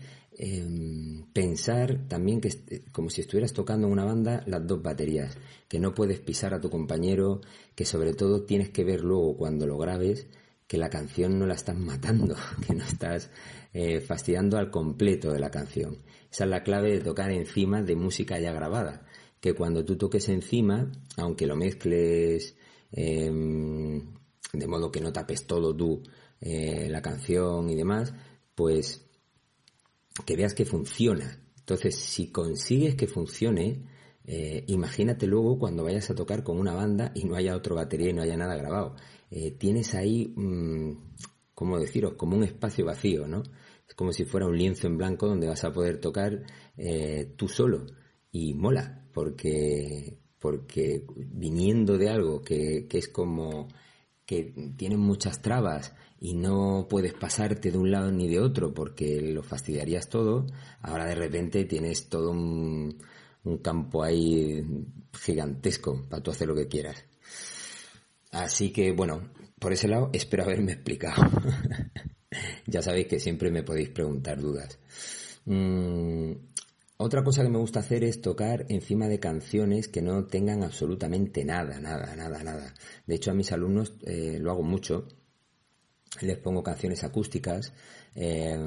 pensar 1.34 2.08
también 2.08 2.40
que 2.40 2.50
como 2.94 3.10
si 3.10 3.22
estuvieras 3.22 3.52
tocando 3.52 3.88
una 3.88 4.06
banda 4.06 4.44
las 4.46 4.66
dos 4.66 4.82
baterías, 4.82 5.38
que 5.68 5.80
no 5.80 5.94
puedes 5.94 6.20
pisar 6.20 6.54
a 6.54 6.62
tu 6.62 6.70
compañero, 6.70 7.42
que 7.76 7.86
sobre 7.86 8.14
todo 8.14 8.44
tienes 8.44 8.70
que 8.70 8.86
ver 8.86 9.02
luego 9.02 9.36
cuando 9.36 9.68
lo 9.68 9.78
grabes 9.78 10.28
que 10.66 10.78
la 10.78 10.90
canción 10.90 11.40
no 11.40 11.48
la 11.48 11.56
estás 11.56 11.78
matando, 11.78 12.36
que 12.68 12.74
no 12.74 12.86
estás 12.86 13.32
eh, 13.74 14.00
fastidiando 14.00 14.58
al 14.58 14.70
completo 14.70 15.34
de 15.34 15.40
la 15.40 15.50
canción. 15.50 15.98
Esa 16.32 16.44
es 16.44 16.50
la 16.50 16.64
clave 16.64 16.92
de 16.92 17.02
tocar 17.02 17.32
encima 17.32 17.82
de 17.82 17.96
música 17.96 18.40
ya 18.40 18.54
grabada, 18.54 19.06
que 19.42 19.54
cuando 19.54 19.84
tú 19.84 19.98
toques 19.98 20.30
encima, 20.30 20.92
aunque 21.18 21.48
lo 21.48 21.56
mezcles 21.56 22.56
em, 22.92 24.00
de 24.54 24.68
modo 24.68 24.92
que 24.92 25.02
no 25.02 25.12
tapes 25.12 25.48
todo 25.48 25.76
tú 25.76 26.04
eh, 26.40 26.88
la 26.90 27.02
canción 27.02 27.70
y 27.70 27.76
demás, 27.76 28.14
pues 28.54 29.09
que 30.26 30.36
veas 30.36 30.54
que 30.54 30.66
funciona. 30.66 31.42
Entonces, 31.58 31.96
si 31.96 32.32
consigues 32.32 32.96
que 32.96 33.08
funcione, 33.08 33.86
eh, 34.24 34.64
imagínate 34.68 35.28
luego 35.28 35.58
cuando 35.58 35.84
vayas 35.84 36.10
a 36.10 36.16
tocar 36.16 36.44
con 36.44 36.60
una 36.60 36.74
banda 36.74 37.12
y 37.16 37.26
no 37.26 37.36
haya 37.36 37.56
otro 37.56 37.76
batería 37.76 38.10
y 38.10 38.14
no 38.14 38.22
haya 38.22 38.38
nada 38.38 38.56
grabado. 38.56 38.96
Eh, 39.32 39.52
tienes 39.52 39.96
ahí, 39.96 40.34
mm, 40.36 40.92
¿cómo 41.54 41.80
deciros? 41.80 42.14
Como 42.14 42.36
un 42.38 42.44
espacio 42.44 42.86
vacío, 42.86 43.28
¿no? 43.28 43.44
Es 43.88 43.96
como 43.96 44.14
si 44.14 44.26
fuera 44.26 44.48
un 44.48 44.58
lienzo 44.58 44.88
en 44.88 44.98
blanco 44.98 45.28
donde 45.28 45.48
vas 45.48 45.64
a 45.64 45.74
poder 45.74 46.00
tocar 46.00 46.44
eh, 46.78 47.34
tú 47.36 47.48
solo. 47.48 47.86
Y 48.32 48.54
mola, 48.54 49.08
porque, 49.14 50.20
porque 50.40 51.06
viniendo 51.18 51.98
de 51.98 52.10
algo 52.10 52.42
que, 52.42 52.88
que 52.88 53.00
es 53.00 53.08
como 53.08 53.68
que 54.30 54.54
tiene 54.78 54.96
muchas 54.96 55.42
trabas 55.42 55.92
y 56.22 56.36
no 56.36 56.86
puedes 56.88 57.16
pasarte 57.16 57.72
de 57.72 57.80
un 57.80 57.90
lado 57.90 58.12
ni 58.12 58.28
de 58.28 58.40
otro 58.40 58.76
porque 58.76 59.22
lo 59.22 59.42
fastidiarías 59.42 60.08
todo, 60.08 60.46
ahora 60.84 61.08
de 61.08 61.16
repente 61.16 61.66
tienes 61.66 62.10
todo 62.10 62.30
un, 62.30 62.96
un 63.44 63.58
campo 63.58 64.04
ahí 64.04 64.64
gigantesco 65.20 66.06
para 66.08 66.22
tú 66.22 66.30
hacer 66.30 66.48
lo 66.48 66.54
que 66.54 66.68
quieras. 66.68 67.04
Así 68.30 68.70
que 68.70 68.92
bueno, 68.92 69.32
por 69.58 69.74
ese 69.74 69.88
lado 69.88 70.12
espero 70.14 70.44
haberme 70.44 70.74
explicado. 70.74 71.24
ya 72.68 72.84
sabéis 72.84 73.08
que 73.08 73.20
siempre 73.20 73.50
me 73.50 73.64
podéis 73.64 73.90
preguntar 73.90 74.40
dudas. 74.40 74.78
Mm, 75.46 76.34
otra 77.00 77.24
cosa 77.24 77.44
que 77.44 77.50
me 77.50 77.58
gusta 77.58 77.80
hacer 77.80 78.04
es 78.04 78.22
tocar 78.22 78.66
encima 78.70 79.08
de 79.08 79.20
canciones 79.20 79.88
que 79.88 80.02
no 80.02 80.26
tengan 80.26 80.64
absolutamente 80.64 81.44
nada, 81.44 81.80
nada, 81.80 82.16
nada, 82.16 82.44
nada. 82.44 82.74
De 83.06 83.16
hecho, 83.16 83.32
a 83.32 83.34
mis 83.34 83.52
alumnos 83.52 83.94
eh, 84.06 84.38
lo 84.40 84.52
hago 84.52 84.64
mucho. 84.64 85.08
Les 86.22 86.38
pongo 86.38 86.64
canciones 86.64 87.04
acústicas. 87.04 87.74
Eh, 88.16 88.58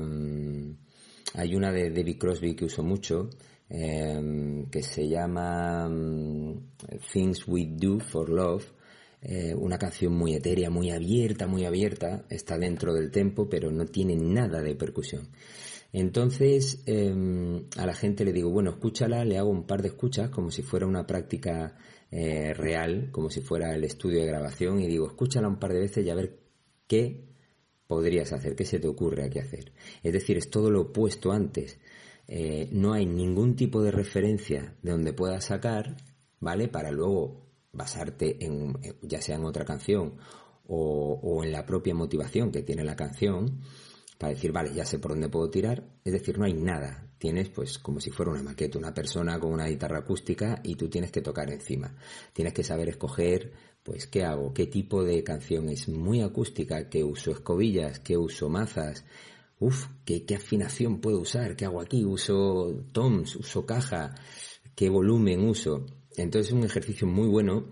hay 1.34 1.54
una 1.54 1.72
de 1.72 1.90
David 1.90 2.18
Crosby 2.18 2.54
que 2.54 2.66
uso 2.66 2.82
mucho, 2.82 3.30
Em, 3.74 4.66
que 4.68 4.82
se 4.82 5.08
llama 5.08 5.88
mm, 5.88 6.74
Things 7.10 7.48
We 7.48 7.68
Do 7.70 8.00
for 8.00 8.28
Love, 8.28 8.66
eh, 9.22 9.54
una 9.54 9.78
canción 9.78 10.12
muy 10.12 10.34
etérea, 10.34 10.68
muy 10.68 10.90
abierta, 10.90 11.46
muy 11.46 11.64
abierta, 11.64 12.26
está 12.28 12.58
dentro 12.58 12.92
del 12.92 13.10
tempo, 13.10 13.48
pero 13.48 13.70
no 13.70 13.86
tiene 13.86 14.14
nada 14.14 14.60
de 14.60 14.74
percusión. 14.74 15.28
Entonces 15.92 16.82
em, 16.86 17.66
a 17.76 17.86
la 17.86 17.94
gente 17.94 18.24
le 18.24 18.32
digo, 18.32 18.50
bueno, 18.50 18.70
escúchala, 18.70 19.24
le 19.24 19.38
hago 19.38 19.50
un 19.50 19.66
par 19.66 19.82
de 19.82 19.88
escuchas 19.88 20.30
como 20.30 20.50
si 20.50 20.62
fuera 20.62 20.86
una 20.86 21.06
práctica 21.06 21.76
eh, 22.10 22.54
real, 22.54 23.10
como 23.12 23.30
si 23.30 23.40
fuera 23.40 23.74
el 23.74 23.84
estudio 23.84 24.20
de 24.20 24.26
grabación, 24.26 24.80
y 24.80 24.86
digo, 24.86 25.06
escúchala 25.06 25.48
un 25.48 25.58
par 25.58 25.72
de 25.72 25.80
veces 25.80 26.06
y 26.06 26.10
a 26.10 26.14
ver 26.14 26.38
qué 26.86 27.32
podrías 27.86 28.32
hacer, 28.32 28.56
qué 28.56 28.64
se 28.64 28.78
te 28.78 28.88
ocurre 28.88 29.24
aquí 29.24 29.38
hacer. 29.38 29.72
Es 30.02 30.12
decir, 30.12 30.38
es 30.38 30.48
todo 30.50 30.70
lo 30.70 30.80
opuesto 30.82 31.30
antes. 31.32 31.78
Eh, 32.26 32.68
no 32.72 32.94
hay 32.94 33.04
ningún 33.04 33.56
tipo 33.56 33.82
de 33.82 33.90
referencia 33.90 34.76
de 34.82 34.92
donde 34.92 35.12
puedas 35.12 35.44
sacar, 35.44 35.96
¿vale? 36.40 36.68
Para 36.68 36.90
luego 36.90 37.50
basarte 37.72 38.44
en, 38.44 38.78
eh, 38.82 38.94
ya 39.02 39.20
sea 39.20 39.36
en 39.36 39.44
otra 39.44 39.64
canción 39.64 40.16
o, 40.66 41.42
en 41.44 41.52
la 41.52 41.66
propia 41.66 41.94
motivación 41.94 42.50
que 42.50 42.62
tiene 42.62 42.84
la 42.84 42.96
canción, 42.96 43.60
para 44.22 44.34
decir, 44.34 44.52
vale, 44.52 44.72
ya 44.72 44.84
sé 44.84 45.00
por 45.00 45.10
dónde 45.10 45.28
puedo 45.28 45.50
tirar. 45.50 45.82
Es 46.04 46.12
decir, 46.12 46.38
no 46.38 46.44
hay 46.44 46.54
nada. 46.54 47.08
Tienes, 47.18 47.48
pues, 47.48 47.80
como 47.80 47.98
si 47.98 48.12
fuera 48.12 48.30
una 48.30 48.44
maqueta, 48.44 48.78
una 48.78 48.94
persona 48.94 49.36
con 49.40 49.52
una 49.52 49.66
guitarra 49.66 49.98
acústica 49.98 50.60
y 50.62 50.76
tú 50.76 50.88
tienes 50.88 51.10
que 51.10 51.22
tocar 51.22 51.50
encima. 51.50 51.92
Tienes 52.32 52.52
que 52.52 52.62
saber 52.62 52.88
escoger, 52.88 53.52
pues, 53.82 54.06
qué 54.06 54.22
hago, 54.22 54.54
qué 54.54 54.68
tipo 54.68 55.02
de 55.02 55.24
canción 55.24 55.68
es 55.70 55.88
muy 55.88 56.20
acústica, 56.20 56.88
que 56.88 57.02
uso 57.02 57.32
escobillas, 57.32 57.98
que 57.98 58.16
uso 58.16 58.48
mazas, 58.48 59.04
Uf, 59.58 59.86
¿qué, 60.04 60.24
afinación 60.36 61.00
puedo 61.00 61.18
usar, 61.18 61.56
qué 61.56 61.64
hago 61.64 61.80
aquí, 61.80 62.04
uso 62.04 62.84
toms, 62.92 63.34
uso 63.34 63.66
caja, 63.66 64.14
qué 64.76 64.88
volumen 64.88 65.48
uso. 65.48 65.84
Entonces 66.16 66.52
es 66.52 66.52
un 66.52 66.64
ejercicio 66.64 67.08
muy 67.08 67.26
bueno 67.28 67.66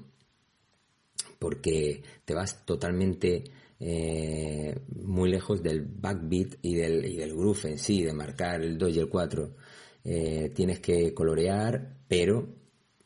porque 1.38 2.02
te 2.24 2.34
vas 2.34 2.66
totalmente 2.66 3.44
eh, 3.80 4.78
muy 5.04 5.30
lejos 5.30 5.62
del 5.62 5.82
backbeat 5.82 6.56
y 6.62 6.74
del, 6.76 7.04
y 7.04 7.16
del 7.16 7.34
groove 7.34 7.70
en 7.70 7.78
sí, 7.78 8.02
de 8.02 8.12
marcar 8.12 8.62
el 8.62 8.78
2 8.78 8.96
y 8.96 8.98
el 9.00 9.08
4. 9.08 9.56
Eh, 10.04 10.52
tienes 10.54 10.80
que 10.80 11.12
colorear, 11.12 12.04
pero 12.06 12.48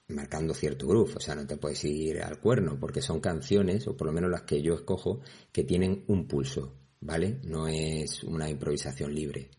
marcando 0.08 0.52
cierto 0.52 0.86
groove, 0.86 1.14
o 1.16 1.20
sea, 1.20 1.34
no 1.34 1.46
te 1.46 1.56
puedes 1.56 1.82
ir 1.84 2.20
al 2.20 2.38
cuerno, 2.38 2.78
porque 2.78 3.00
son 3.00 3.20
canciones, 3.20 3.88
o 3.88 3.96
por 3.96 4.08
lo 4.08 4.12
menos 4.12 4.30
las 4.30 4.42
que 4.42 4.60
yo 4.60 4.74
escojo, 4.74 5.20
que 5.50 5.64
tienen 5.64 6.04
un 6.08 6.28
pulso. 6.28 6.74
¿vale? 7.04 7.38
No 7.44 7.68
es 7.68 8.24
una 8.24 8.48
improvisación 8.48 9.14
libre. 9.14 9.50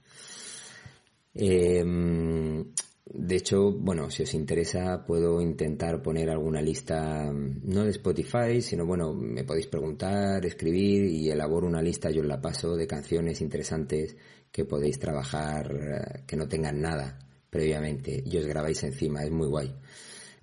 Em, 1.34 2.74
de 3.06 3.36
hecho, 3.36 3.72
bueno, 3.72 4.10
si 4.10 4.24
os 4.24 4.34
interesa, 4.34 5.06
puedo 5.06 5.40
intentar 5.40 6.02
poner 6.02 6.30
alguna 6.30 6.60
lista, 6.60 7.32
no 7.32 7.84
de 7.84 7.92
Spotify, 7.92 8.62
sino 8.62 8.86
bueno, 8.86 9.14
me 9.14 9.44
podéis 9.44 9.68
preguntar, 9.68 10.44
escribir 10.46 11.06
y 11.06 11.30
elaboro 11.30 11.68
una 11.68 11.84
lista, 11.84 12.10
yo 12.10 12.22
os 12.22 12.28
la 12.28 12.42
paso, 12.42 12.76
de 12.76 12.88
canciones 12.88 13.42
interesantes 13.42 14.18
que 14.52 14.66
podéis 14.66 14.98
trabajar, 14.98 15.72
eh, 15.72 16.24
que 16.26 16.36
no 16.36 16.48
tengan 16.48 16.82
nada 16.82 17.20
previamente 17.50 18.24
y 18.26 18.38
os 18.38 18.48
grabáis 18.48 18.84
encima, 18.84 19.24
es 19.24 19.32
muy 19.32 19.48
guay. 19.48 19.76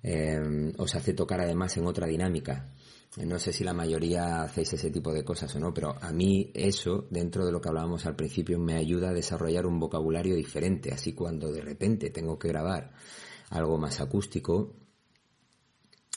Em, 0.01 0.73
os 0.77 0.95
hace 0.95 1.13
tocar 1.13 1.41
además 1.41 1.75
en 1.77 1.85
otra 1.85 2.07
dinámica. 2.07 2.72
No 3.17 3.37
sé 3.37 3.53
si 3.53 3.63
la 3.63 3.73
mayoría 3.73 4.41
hacéis 4.41 4.73
ese 4.73 4.89
tipo 4.89 5.13
de 5.13 5.23
cosas 5.23 5.53
o 5.55 5.59
no, 5.59 5.71
pero 5.71 5.95
a 6.01 6.11
mí 6.11 6.49
eso, 6.55 7.07
dentro 7.11 7.45
de 7.45 7.51
lo 7.51 7.61
que 7.61 7.69
hablábamos 7.69 8.07
al 8.07 8.15
principio, 8.15 8.57
me 8.57 8.73
ayuda 8.75 9.09
a 9.09 9.13
desarrollar 9.13 9.67
un 9.67 9.79
vocabulario 9.79 10.35
diferente. 10.35 10.91
Así 10.91 11.13
cuando 11.13 11.51
de 11.51 11.61
repente 11.61 12.09
tengo 12.09 12.39
que 12.39 12.47
grabar 12.47 12.91
algo 13.51 13.77
más 13.77 14.01
acústico, 14.01 14.75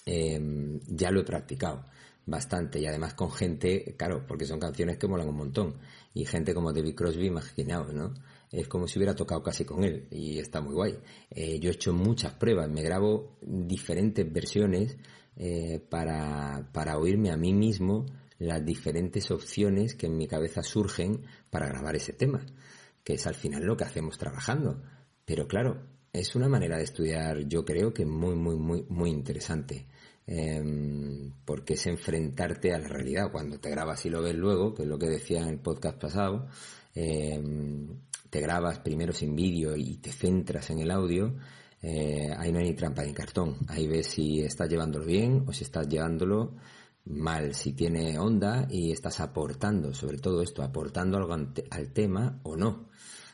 em, 0.07 0.81
ya 0.87 1.11
lo 1.11 1.21
he 1.21 1.25
practicado 1.25 1.85
bastante 2.25 2.81
y 2.81 2.87
además 2.87 3.15
con 3.15 3.31
gente, 3.31 3.95
claro, 3.97 4.25
porque 4.27 4.47
son 4.47 4.59
canciones 4.59 4.97
que 4.99 5.07
molan 5.07 5.29
un 5.29 5.37
montón 5.37 5.77
y 6.15 6.25
gente 6.25 6.55
como 6.55 6.73
David 6.73 6.95
Crosby, 6.95 7.27
imaginaos, 7.27 7.93
¿no? 7.93 8.15
Es 8.51 8.69
como 8.69 8.89
si 8.89 8.99
hubiera 8.99 9.15
tocado 9.15 9.43
casi 9.43 9.65
con 9.65 9.85
él 9.85 10.09
y 10.11 10.39
está 10.39 10.61
muy 10.63 10.75
guay. 10.75 10.99
Eh, 11.31 11.59
yo 11.61 11.71
he 11.71 11.75
hecho 11.75 11.93
muchas 11.93 12.33
pruebas, 12.35 12.71
me 12.71 12.83
grabo 12.83 13.37
diferentes 13.43 14.33
versiones 14.33 14.97
eh, 15.37 15.81
para, 15.89 16.69
para 16.73 16.99
oírme 16.99 17.31
a 17.31 17.37
mí 17.37 17.53
mismo 17.53 18.07
las 18.39 18.65
diferentes 18.65 19.31
opciones 19.31 19.95
que 19.95 20.07
en 20.07 20.17
mi 20.17 20.27
cabeza 20.27 20.63
surgen 20.63 21.23
para 21.51 21.69
grabar 21.69 21.97
ese 21.97 22.13
tema, 22.13 22.45
que 23.05 23.15
es 23.15 23.27
al 23.27 23.35
final 23.35 23.63
lo 23.65 23.77
que 23.77 23.85
hacemos 23.85 24.19
trabajando. 24.19 24.83
Pero 25.25 25.47
claro, 25.47 25.83
es 26.13 26.35
una 26.35 26.49
manera 26.49 26.77
de 26.77 26.85
estudiar, 26.85 27.47
yo 27.49 27.65
creo 27.65 27.93
que 27.93 28.05
muy, 28.05 28.35
muy, 28.35 28.57
muy, 28.57 28.85
muy 28.89 29.11
interesante. 29.11 29.87
Em, 30.29 31.31
porque 31.45 31.75
es 31.75 31.87
enfrentarte 31.87 32.73
a 32.73 32.79
la 32.79 32.89
realidad. 32.89 33.31
Cuando 33.31 33.61
te 33.61 33.71
grabas 33.71 34.05
y 34.07 34.11
lo 34.11 34.23
ves 34.23 34.35
luego, 34.35 34.75
que 34.75 34.83
es 34.83 34.89
lo 34.89 34.99
que 34.99 35.07
decía 35.07 35.41
en 35.41 35.49
el 35.49 35.61
podcast 35.61 35.99
pasado, 35.99 36.49
em, 36.95 38.01
te 38.29 38.41
grabas 38.41 38.81
primero 38.81 39.13
sin 39.13 39.37
vídeo 39.37 39.77
y 39.77 39.99
te 39.99 40.11
centras 40.11 40.71
en 40.71 40.81
el 40.81 40.91
audio, 40.91 41.37
eh, 41.83 42.35
ahí 42.37 42.53
no 42.53 42.59
hay 42.59 42.67
ni 42.67 42.75
trampa 42.75 43.05
ni 43.05 43.13
cartón. 43.13 43.57
Ahí 43.69 43.87
ves 43.87 44.09
si 44.09 44.41
estás 44.41 44.69
llevándolo 44.69 45.05
bien 45.05 45.45
o 45.47 45.53
si 45.53 45.65
estás 45.65 45.89
llevándolo 45.89 46.55
mal, 47.05 47.55
si 47.55 47.73
tiene 47.73 48.19
onda 48.19 48.67
y 48.71 48.93
estás 48.93 49.21
aportando, 49.21 49.95
sobre 49.95 50.19
todo 50.19 50.43
esto, 50.43 50.63
aportando 50.63 51.17
algo 51.19 51.35
al 51.35 51.93
tema 51.93 52.41
o 52.43 52.57
no. 52.57 52.89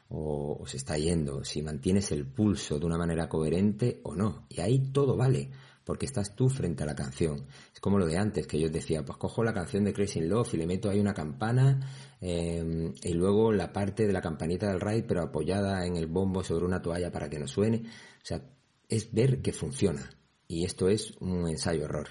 O, 0.08 0.58
o 0.60 0.66
se 0.66 0.76
está 0.76 0.98
yendo, 0.98 1.42
si 1.42 1.62
mantienes 1.62 2.12
el 2.12 2.26
pulso 2.26 2.78
de 2.78 2.84
una 2.84 2.98
manera 2.98 3.28
coherente 3.28 4.00
o 4.04 4.14
no. 4.14 4.46
Y 4.50 4.60
ahí 4.60 4.92
todo 4.92 5.16
vale 5.16 5.50
porque 5.84 6.06
estás 6.06 6.34
tú 6.34 6.48
frente 6.48 6.82
a 6.82 6.86
la 6.86 6.94
canción. 6.94 7.46
Es 7.72 7.80
como 7.80 7.98
lo 7.98 8.06
de 8.06 8.16
antes, 8.16 8.46
que 8.46 8.60
yo 8.60 8.68
decía, 8.68 9.04
pues 9.04 9.18
cojo 9.18 9.42
la 9.42 9.52
canción 9.52 9.84
de 9.84 9.92
Crazy 9.92 10.20
in 10.20 10.28
Love 10.28 10.54
y 10.54 10.56
le 10.58 10.66
meto 10.66 10.90
ahí 10.90 11.00
una 11.00 11.14
campana 11.14 11.80
eh, 12.20 12.92
y 13.02 13.12
luego 13.14 13.52
la 13.52 13.72
parte 13.72 14.06
de 14.06 14.12
la 14.12 14.20
campanita 14.20 14.68
del 14.68 14.80
ride, 14.80 15.02
pero 15.02 15.22
apoyada 15.22 15.84
en 15.86 15.96
el 15.96 16.06
bombo 16.06 16.44
sobre 16.44 16.64
una 16.64 16.80
toalla 16.80 17.10
para 17.10 17.28
que 17.28 17.38
no 17.38 17.48
suene. 17.48 17.78
O 17.78 18.24
sea, 18.24 18.42
es 18.88 19.12
ver 19.12 19.42
que 19.42 19.52
funciona. 19.52 20.08
Y 20.46 20.64
esto 20.64 20.88
es 20.88 21.16
un 21.20 21.48
ensayo-error, 21.48 22.08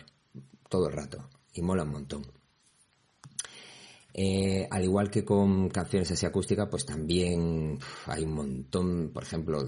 todo 0.67 0.87
el 0.87 0.93
rato, 0.93 1.29
y 1.53 1.61
mola 1.61 1.83
un 1.83 1.91
montón. 1.91 2.23
Eh, 4.13 4.67
al 4.69 4.83
igual 4.83 5.09
que 5.09 5.23
con 5.23 5.69
canciones 5.69 6.11
así 6.11 6.25
acústicas, 6.25 6.67
pues 6.69 6.85
también 6.85 7.79
hay 8.07 8.23
un 8.23 8.33
montón, 8.33 9.11
por 9.13 9.23
ejemplo, 9.23 9.65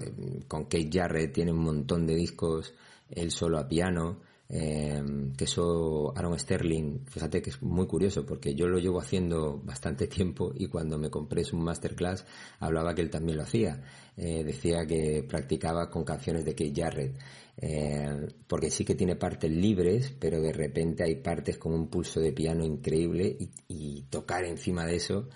con 0.48 0.64
Kate 0.64 0.90
Jarrett 0.92 1.32
tiene 1.32 1.52
un 1.52 1.60
montón 1.60 2.06
de 2.06 2.14
discos 2.14 2.74
él 3.14 3.30
solo 3.30 3.58
a 3.58 3.68
piano, 3.68 4.20
Em, 4.46 5.32
que 5.34 5.44
eso 5.44 6.12
Aaron 6.16 6.38
Sterling, 6.38 7.06
fíjate 7.06 7.40
que 7.40 7.48
es 7.48 7.62
muy 7.62 7.86
curioso 7.86 8.26
porque 8.26 8.54
yo 8.54 8.68
lo 8.68 8.78
llevo 8.78 9.00
haciendo 9.00 9.58
bastante 9.64 10.06
tiempo 10.06 10.52
y 10.54 10.68
cuando 10.68 10.98
me 10.98 11.10
compré 11.10 11.44
su 11.44 11.56
masterclass 11.56 12.26
hablaba 12.60 12.94
que 12.94 13.02
él 13.02 13.10
también 13.10 13.38
lo 13.38 13.44
hacía. 13.44 13.82
Eh, 14.16 14.44
decía 14.44 14.86
que 14.86 15.24
practicaba 15.28 15.90
con 15.90 16.04
canciones 16.04 16.44
de 16.44 16.54
Keith 16.54 16.76
Jarrett. 16.78 17.18
Eh, 17.56 18.26
porque 18.46 18.70
sí 18.70 18.84
que 18.84 18.94
tiene 18.94 19.16
partes 19.16 19.50
libres, 19.50 20.12
pero 20.18 20.40
de 20.40 20.52
repente 20.52 21.04
hay 21.04 21.16
partes 21.16 21.56
con 21.56 21.72
un 21.72 21.88
pulso 21.88 22.20
de 22.20 22.32
piano 22.32 22.64
increíble 22.64 23.36
y, 23.68 24.02
tocar 24.10 24.44
encima 24.44 24.86
de 24.86 24.96
eso 24.96 25.28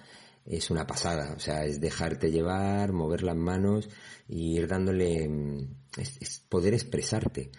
es 0.44 0.70
una 0.70 0.86
pasada. 0.86 1.34
O 1.36 1.40
sea, 1.40 1.64
es 1.64 1.80
dejarte 1.80 2.30
llevar, 2.30 2.92
mover 2.92 3.22
las 3.22 3.36
manos 3.36 3.88
y 4.28 4.56
ir 4.58 4.68
dándole, 4.68 5.28
mm, 5.28 5.76
es 5.96 6.40
poder 6.48 6.74
expresarte 6.74 7.50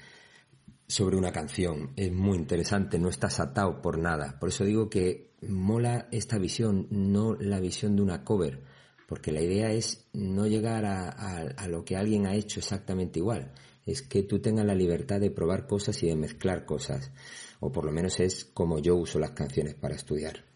sobre 0.89 1.15
una 1.15 1.31
canción. 1.31 1.91
Es 1.95 2.11
muy 2.11 2.37
interesante, 2.37 2.97
no 2.97 3.09
estás 3.09 3.39
atado 3.39 3.81
por 3.81 3.99
nada. 3.99 4.37
Por 4.39 4.49
eso 4.49 4.65
digo 4.65 4.89
que 4.89 5.35
mola 5.47 6.09
esta 6.11 6.39
visión, 6.39 6.87
no 6.89 7.35
la 7.35 7.59
visión 7.59 7.95
de 7.95 8.01
una 8.01 8.23
cover, 8.25 8.63
porque 9.07 9.31
la 9.31 9.41
idea 9.41 9.71
es 9.71 10.09
no 10.13 10.47
llegar 10.47 10.85
a, 10.85 11.67
lo 11.67 11.85
que 11.85 11.95
alguien 11.95 12.25
ha 12.25 12.33
hecho 12.33 12.59
exactamente 12.59 13.19
igual. 13.19 13.53
Es 13.85 14.01
que 14.01 14.23
tú 14.23 14.39
tengas 14.39 14.65
la 14.65 14.75
libertad 14.75 15.19
de 15.19 15.31
probar 15.31 15.67
cosas 15.67 16.01
y 16.03 16.07
de 16.07 16.15
mezclar 16.15 16.65
cosas. 16.65 17.11
O 17.59 17.71
por 17.71 17.85
lo 17.85 17.91
menos 17.91 18.19
es 18.19 18.45
como 18.45 18.79
yo 18.79 18.95
uso 18.95 19.19
las 19.19 19.31
canciones 19.31 19.75
para 19.75 19.95
estudiar. 19.95 20.48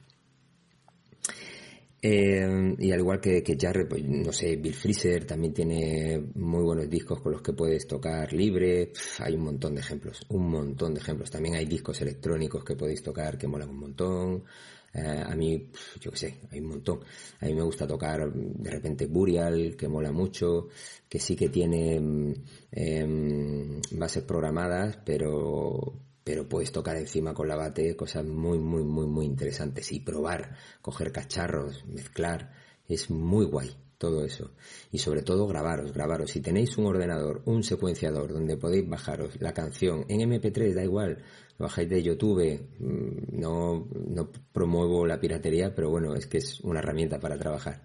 Eh, 2.06 2.76
y 2.80 2.92
al 2.92 3.00
igual 3.00 3.22
que, 3.22 3.42
que 3.42 3.56
Jarrett, 3.58 3.88
pues, 3.88 4.04
no 4.04 4.34
sé, 4.34 4.58
Bill 4.58 4.74
Freezer 4.74 5.24
también 5.26 5.54
tiene 5.54 6.22
muy 6.36 6.62
buenos 6.62 6.90
discos 6.90 7.22
con 7.22 7.32
los 7.32 7.42
que 7.42 7.54
puedes 7.54 7.88
tocar 7.88 8.34
libre. 8.34 8.92
hay 9.20 9.36
un 9.36 9.46
montón 9.46 9.76
de 9.76 9.80
ejemplos, 9.80 10.26
un 10.28 10.50
montón 10.50 10.94
de 10.94 11.00
ejemplos. 11.00 11.32
También 11.32 11.56
hay 11.56 11.66
discos 11.66 12.02
electrónicos 12.02 12.66
que 12.66 12.76
podéis 12.76 13.02
tocar 13.02 13.38
que 13.38 13.48
molan 13.48 13.70
un 13.70 13.80
montón. 13.80 14.44
Eh, 14.94 15.24
a 15.26 15.34
mí, 15.34 15.72
yo 16.02 16.12
qué 16.12 16.18
sé, 16.18 16.40
hay 16.52 16.60
un 16.60 16.68
montón. 16.68 17.00
A 17.40 17.46
mí 17.46 17.54
me 17.54 17.64
gusta 17.64 17.88
tocar 17.88 18.30
de 18.34 18.70
repente 18.70 19.08
Burial, 19.08 19.78
que 19.78 19.88
mola 19.88 20.12
mucho, 20.12 20.68
que 21.08 21.20
sí 21.20 21.38
que 21.38 21.48
tiene 21.48 22.02
mm, 22.02 22.34
em, 22.72 23.82
bases 23.92 24.24
programadas, 24.24 25.00
pero 25.06 25.94
pero 26.24 26.48
puedes 26.48 26.72
tocar 26.72 26.98
encima 26.98 27.34
con 27.34 27.48
la 27.48 27.56
bate 27.56 27.96
cosas 27.96 28.26
muy, 28.26 28.60
muy, 28.60 28.84
muy, 28.84 29.06
muy 29.08 29.26
interesantes 29.26 29.92
y 29.92 30.00
probar, 30.00 30.56
coger 30.82 31.12
cacharros, 31.12 31.86
mezclar, 31.86 32.52
es 32.88 33.10
muy 33.10 33.46
guay 33.46 33.76
todo 33.98 34.26
eso. 34.26 34.52
Y 34.92 34.98
sobre 34.98 35.22
todo 35.22 35.48
grabaros, 35.48 35.94
grabaros. 35.94 36.32
Si 36.32 36.42
tenéis 36.42 36.78
un 36.78 36.88
ordenador, 36.88 37.42
un 37.46 37.64
secuenciador 37.64 38.34
donde 38.34 38.58
podéis 38.58 38.88
bajaros 38.88 39.40
la 39.40 39.54
canción 39.54 40.06
en 40.10 40.30
MP3, 40.30 40.74
da 40.74 40.84
igual, 40.84 41.24
bajáis 41.58 41.90
de 41.90 42.04
YouTube, 42.04 42.68
mm, 42.80 43.40
no, 43.40 43.88
no 44.10 44.30
promuevo 44.52 45.06
la 45.08 45.20
piratería, 45.20 45.74
pero 45.74 45.90
bueno, 45.90 46.16
es 46.16 46.28
que 46.28 46.40
es 46.40 46.60
una 46.62 46.80
herramienta 46.80 47.20
para 47.20 47.38
trabajar 47.38 47.82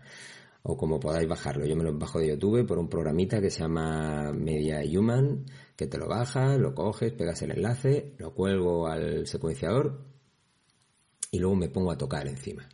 o 0.71 0.77
como 0.77 1.01
podáis 1.01 1.27
bajarlo. 1.27 1.65
Yo 1.65 1.75
me 1.77 1.83
lo 1.83 1.97
bajo 1.97 2.21
de 2.21 2.29
YouTube 2.29 2.67
por 2.67 2.79
un 2.79 2.91
programita 2.91 3.41
que 3.41 3.51
se 3.51 3.61
llama 3.61 4.33
Media 4.33 4.83
Human, 4.85 5.47
que 5.75 5.87
te 5.87 5.97
lo 5.97 6.07
bajas, 6.07 6.59
lo 6.59 6.75
coges, 6.75 7.13
pegas 7.13 7.41
el 7.41 7.53
enlace, 7.53 8.13
lo 8.19 8.35
cuelgo 8.35 8.87
al 8.87 9.27
secuenciador 9.27 10.05
y 11.31 11.39
luego 11.39 11.57
me 11.57 11.71
pongo 11.71 11.91
a 11.91 11.97
tocar 11.97 12.29
encima. 12.29 12.69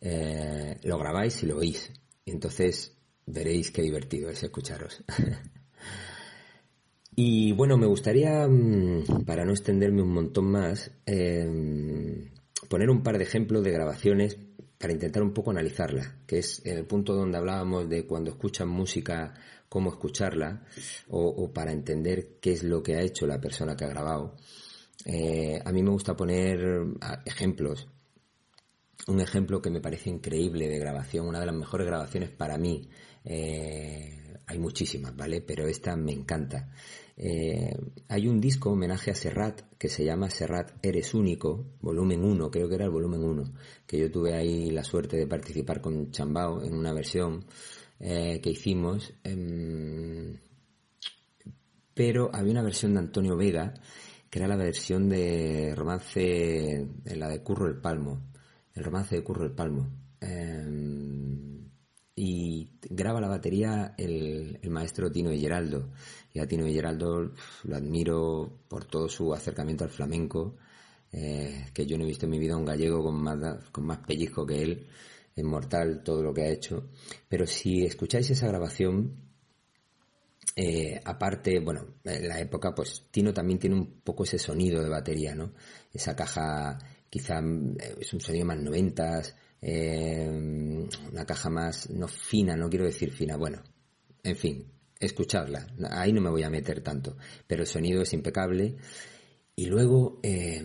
Eh, 0.00 0.80
lo 0.82 0.98
grabáis 0.98 1.40
y 1.44 1.46
lo 1.46 1.58
oís. 1.58 1.92
Entonces 2.26 2.98
veréis 3.24 3.70
qué 3.70 3.82
divertido 3.82 4.28
es 4.28 4.42
escucharos. 4.42 5.04
y 7.14 7.52
bueno, 7.52 7.76
me 7.78 7.86
gustaría, 7.86 8.48
mm, 8.48 9.24
para 9.24 9.44
no 9.44 9.52
extenderme 9.52 10.02
un 10.02 10.12
montón 10.12 10.50
más, 10.50 10.90
eh, 11.06 12.28
poner 12.68 12.90
un 12.90 13.04
par 13.04 13.16
de 13.16 13.22
ejemplos 13.22 13.62
de 13.62 13.70
grabaciones 13.70 14.38
para 14.78 14.92
intentar 14.92 15.22
un 15.22 15.32
poco 15.32 15.50
analizarla, 15.50 16.18
que 16.26 16.38
es 16.38 16.64
el 16.64 16.84
punto 16.86 17.14
donde 17.14 17.38
hablábamos 17.38 17.88
de 17.88 18.06
cuando 18.06 18.30
escuchan 18.30 18.68
música, 18.68 19.34
cómo 19.68 19.90
escucharla, 19.90 20.64
o, 21.08 21.52
para 21.52 21.72
entender 21.72 22.38
qué 22.40 22.52
es 22.52 22.62
lo 22.62 22.82
que 22.82 22.96
ha 22.96 23.02
hecho 23.02 23.26
la 23.26 23.40
persona 23.40 23.76
que 23.76 23.84
ha 23.84 23.88
grabado. 23.88 24.36
Eh, 25.04 25.60
a 25.64 25.72
mí 25.72 25.82
me 25.82 25.90
gusta 25.90 26.16
poner 26.16 26.60
ejemplos. 27.24 27.88
Un 29.08 29.20
ejemplo 29.20 29.62
que 29.62 29.70
me 29.70 29.80
parece 29.80 30.10
increíble 30.10 30.68
de 30.68 30.78
grabación, 30.78 31.26
una 31.26 31.40
de 31.40 31.46
las 31.46 31.54
mejores 31.54 31.86
grabaciones 31.86 32.30
para 32.30 32.58
mí. 32.58 32.88
Eh, 33.24 34.38
hay 34.46 34.58
muchísimas, 34.58 35.14
¿vale? 35.16 35.40
Pero 35.40 35.66
esta 35.66 35.96
me 35.96 36.12
encanta. 36.12 36.70
Eh, 37.18 37.74
hay 38.08 38.28
un 38.28 38.40
disco 38.40 38.70
homenaje 38.70 39.10
a 39.10 39.14
Serrat 39.14 39.62
que 39.78 39.88
se 39.88 40.04
llama 40.04 40.28
Serrat 40.28 40.72
Eres 40.84 41.14
Único, 41.14 41.64
volumen 41.80 42.22
1, 42.22 42.50
creo 42.50 42.68
que 42.68 42.74
era 42.74 42.84
el 42.84 42.90
volumen 42.90 43.24
1, 43.24 43.54
que 43.86 43.98
yo 43.98 44.10
tuve 44.10 44.34
ahí 44.34 44.70
la 44.70 44.84
suerte 44.84 45.16
de 45.16 45.26
participar 45.26 45.80
con 45.80 46.10
Chambao 46.10 46.62
en 46.62 46.74
una 46.74 46.92
versión 46.92 47.46
eh, 48.00 48.40
que 48.42 48.50
hicimos. 48.50 49.14
Em, 49.24 50.38
pero 51.94 52.30
había 52.34 52.52
una 52.52 52.62
versión 52.62 52.92
de 52.92 53.00
Antonio 53.00 53.36
Vega, 53.36 53.72
que 54.28 54.38
era 54.38 54.48
la 54.48 54.56
versión 54.56 55.08
de 55.08 55.74
romance, 55.74 56.86
la 57.04 57.28
de 57.28 57.42
Curro 57.42 57.66
el 57.68 57.80
Palmo, 57.80 58.20
el 58.74 58.84
romance 58.84 59.16
de 59.16 59.24
Curro 59.24 59.46
el 59.46 59.52
Palmo. 59.52 59.88
Y 62.18 62.70
graba 62.82 63.20
la 63.20 63.28
batería 63.28 63.94
el, 63.98 64.58
maestro 64.70 65.12
Tino 65.12 65.30
de 65.30 65.38
Geraldo. 65.38 65.90
Y 66.32 66.40
a 66.40 66.46
Tino 66.46 66.64
de 66.64 66.72
Geraldo 66.72 67.32
lo 67.64 67.76
admiro 67.76 68.60
por 68.68 68.86
todo 68.86 69.08
su 69.08 69.32
acercamiento 69.34 69.84
al 69.84 69.90
flamenco, 69.90 70.56
eh, 71.12 71.66
que 71.72 71.86
yo 71.86 71.96
no 71.96 72.04
he 72.04 72.08
visto 72.08 72.24
en 72.24 72.30
mi 72.30 72.38
vida 72.38 72.56
un 72.56 72.64
gallego 72.64 73.02
con 73.02 73.22
más, 73.22 73.68
con 73.70 73.86
más 73.86 73.98
pellizco 73.98 74.46
que 74.46 74.62
él, 74.62 74.86
es 75.34 75.44
mortal 75.44 76.02
todo 76.02 76.22
lo 76.22 76.32
que 76.32 76.42
ha 76.42 76.48
hecho. 76.48 76.88
Pero 77.28 77.46
si 77.46 77.84
escucháis 77.84 78.30
esa 78.30 78.48
grabación, 78.48 79.26
eh, 80.58 80.98
aparte, 81.04 81.60
bueno, 81.60 81.96
en 82.02 82.28
la 82.28 82.40
época, 82.40 82.74
pues 82.74 83.04
Tino 83.10 83.34
también 83.34 83.58
tiene 83.58 83.76
un 83.76 84.00
poco 84.00 84.24
ese 84.24 84.38
sonido 84.38 84.82
de 84.82 84.88
batería, 84.88 85.34
¿no? 85.34 85.52
Esa 85.92 86.16
caja 86.16 86.78
quizá 87.10 87.40
eh, 87.40 87.96
es 88.00 88.12
un 88.14 88.20
sonido 88.20 88.46
más 88.46 88.58
noventas, 88.58 89.36
eh, 89.68 90.30
una 91.10 91.26
caja 91.26 91.50
más, 91.50 91.90
no 91.90 92.06
fina, 92.06 92.54
no 92.54 92.70
quiero 92.70 92.84
decir 92.84 93.10
fina, 93.10 93.36
bueno, 93.36 93.64
en 94.22 94.36
fin, 94.36 94.72
escuchadla, 95.00 95.66
ahí 95.90 96.12
no 96.12 96.20
me 96.20 96.30
voy 96.30 96.44
a 96.44 96.50
meter 96.50 96.82
tanto, 96.82 97.16
pero 97.48 97.62
el 97.62 97.66
sonido 97.66 98.00
es 98.02 98.12
impecable. 98.12 98.76
Y 99.56 99.66
luego 99.66 100.20
eh, 100.22 100.62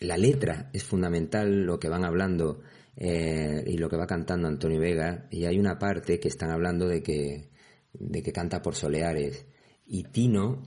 la 0.00 0.16
letra 0.16 0.70
es 0.72 0.82
fundamental, 0.82 1.66
lo 1.66 1.78
que 1.78 1.88
van 1.88 2.04
hablando 2.04 2.62
eh, 2.96 3.62
y 3.64 3.76
lo 3.76 3.88
que 3.88 3.96
va 3.96 4.08
cantando 4.08 4.48
Antonio 4.48 4.80
Vega. 4.80 5.28
Y 5.30 5.44
hay 5.44 5.60
una 5.60 5.78
parte 5.78 6.18
que 6.18 6.28
están 6.28 6.50
hablando 6.50 6.88
de 6.88 7.04
que, 7.04 7.50
de 7.92 8.22
que 8.24 8.32
canta 8.32 8.60
por 8.60 8.74
soleares. 8.74 9.46
Y 9.86 10.02
Tino 10.04 10.62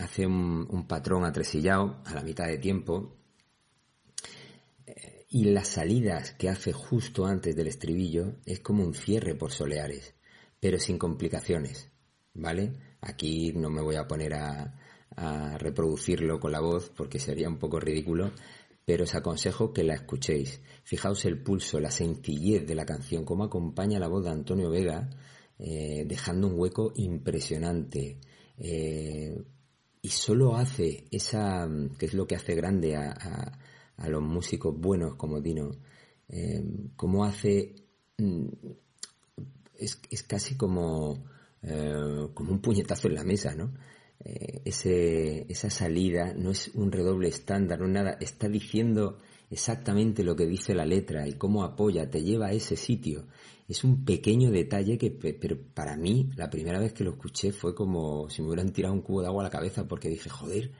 hace 0.00 0.26
un, 0.26 0.66
un 0.70 0.88
patrón 0.88 1.24
atresillado 1.24 2.02
a 2.04 2.14
la 2.14 2.22
mitad 2.22 2.46
de 2.46 2.58
tiempo 2.58 3.16
y 5.28 5.44
las 5.44 5.68
salidas 5.68 6.32
que 6.32 6.48
hace 6.48 6.72
justo 6.72 7.26
antes 7.26 7.56
del 7.56 7.66
estribillo 7.66 8.36
es 8.44 8.60
como 8.60 8.84
un 8.84 8.94
cierre 8.94 9.34
por 9.34 9.50
soleares, 9.50 10.14
pero 10.60 10.78
sin 10.78 10.98
complicaciones, 10.98 11.90
¿vale? 12.34 12.72
Aquí 13.00 13.52
no 13.52 13.68
me 13.70 13.82
voy 13.82 13.96
a 13.96 14.06
poner 14.06 14.34
a, 14.34 14.82
reproducirlo 15.58 16.38
con 16.38 16.52
la 16.52 16.60
voz 16.60 16.90
porque 16.94 17.18
sería 17.18 17.48
un 17.48 17.58
poco 17.58 17.80
ridículo, 17.80 18.32
pero 18.84 19.04
os 19.04 19.14
aconsejo 19.14 19.72
que 19.72 19.82
la 19.82 19.94
escuchéis. 19.94 20.60
Fijaos 20.82 21.24
el 21.24 21.42
pulso, 21.42 21.80
la 21.80 21.90
sencillez 21.90 22.66
de 22.66 22.74
la 22.74 22.84
canción, 22.84 23.24
cómo 23.24 23.44
acompaña 23.44 23.98
la 23.98 24.08
voz 24.08 24.24
de 24.24 24.30
Antonio 24.30 24.68
Vega, 24.68 25.08
eh, 25.58 26.04
dejando 26.06 26.48
un 26.48 26.58
hueco 26.58 26.92
impresionante. 26.96 28.20
Eh, 28.58 29.42
y 30.02 30.08
solo 30.08 30.56
hace 30.56 31.06
esa, 31.10 31.66
que 31.98 32.06
es 32.06 32.14
lo 32.14 32.26
que 32.26 32.36
hace 32.36 32.54
grande 32.54 32.96
a 32.96 33.58
los 34.08 34.22
músicos 34.22 34.78
buenos 34.78 35.16
como 35.16 35.40
Dino, 35.40 35.70
eh, 36.28 36.62
como 36.96 37.24
hace, 37.24 37.74
mm, 38.18 38.46
es, 39.78 40.00
es, 40.10 40.22
casi 40.22 40.56
como, 40.56 41.24
eh, 41.62 42.28
como 42.34 42.52
un 42.52 42.60
puñetazo 42.60 43.08
en 43.08 43.14
la 43.14 43.24
mesa, 43.24 43.54
¿no? 43.54 43.72
Eh, 44.24 44.62
ese, 44.64 45.46
esa 45.48 45.70
salida 45.70 46.32
no 46.34 46.50
es 46.50 46.68
un 46.74 46.90
redoble 46.90 47.28
estándar, 47.28 47.80
no 47.80 47.86
nada, 47.86 48.16
está 48.20 48.48
diciendo 48.48 49.18
exactamente 49.50 50.24
lo 50.24 50.34
que 50.34 50.46
dice 50.46 50.74
la 50.74 50.84
letra 50.84 51.28
y 51.28 51.34
cómo 51.34 51.62
apoya, 51.62 52.10
te 52.10 52.22
lleva 52.22 52.48
a 52.48 52.52
ese 52.52 52.76
sitio. 52.76 53.26
Es 53.68 53.84
un 53.84 54.04
pequeño 54.04 54.50
detalle 54.50 54.96
que, 54.96 55.10
pero 55.10 55.56
para 55.74 55.96
mí, 55.96 56.30
la 56.36 56.48
primera 56.50 56.78
vez 56.78 56.92
que 56.92 57.04
lo 57.04 57.12
escuché 57.12 57.52
fue 57.52 57.74
como 57.74 58.28
si 58.30 58.42
me 58.42 58.48
hubieran 58.48 58.72
tirado 58.72 58.94
un 58.94 59.02
cubo 59.02 59.22
de 59.22 59.28
agua 59.28 59.42
a 59.42 59.44
la 59.44 59.50
cabeza 59.50 59.86
porque 59.86 60.08
dije, 60.08 60.30
joder, 60.30 60.70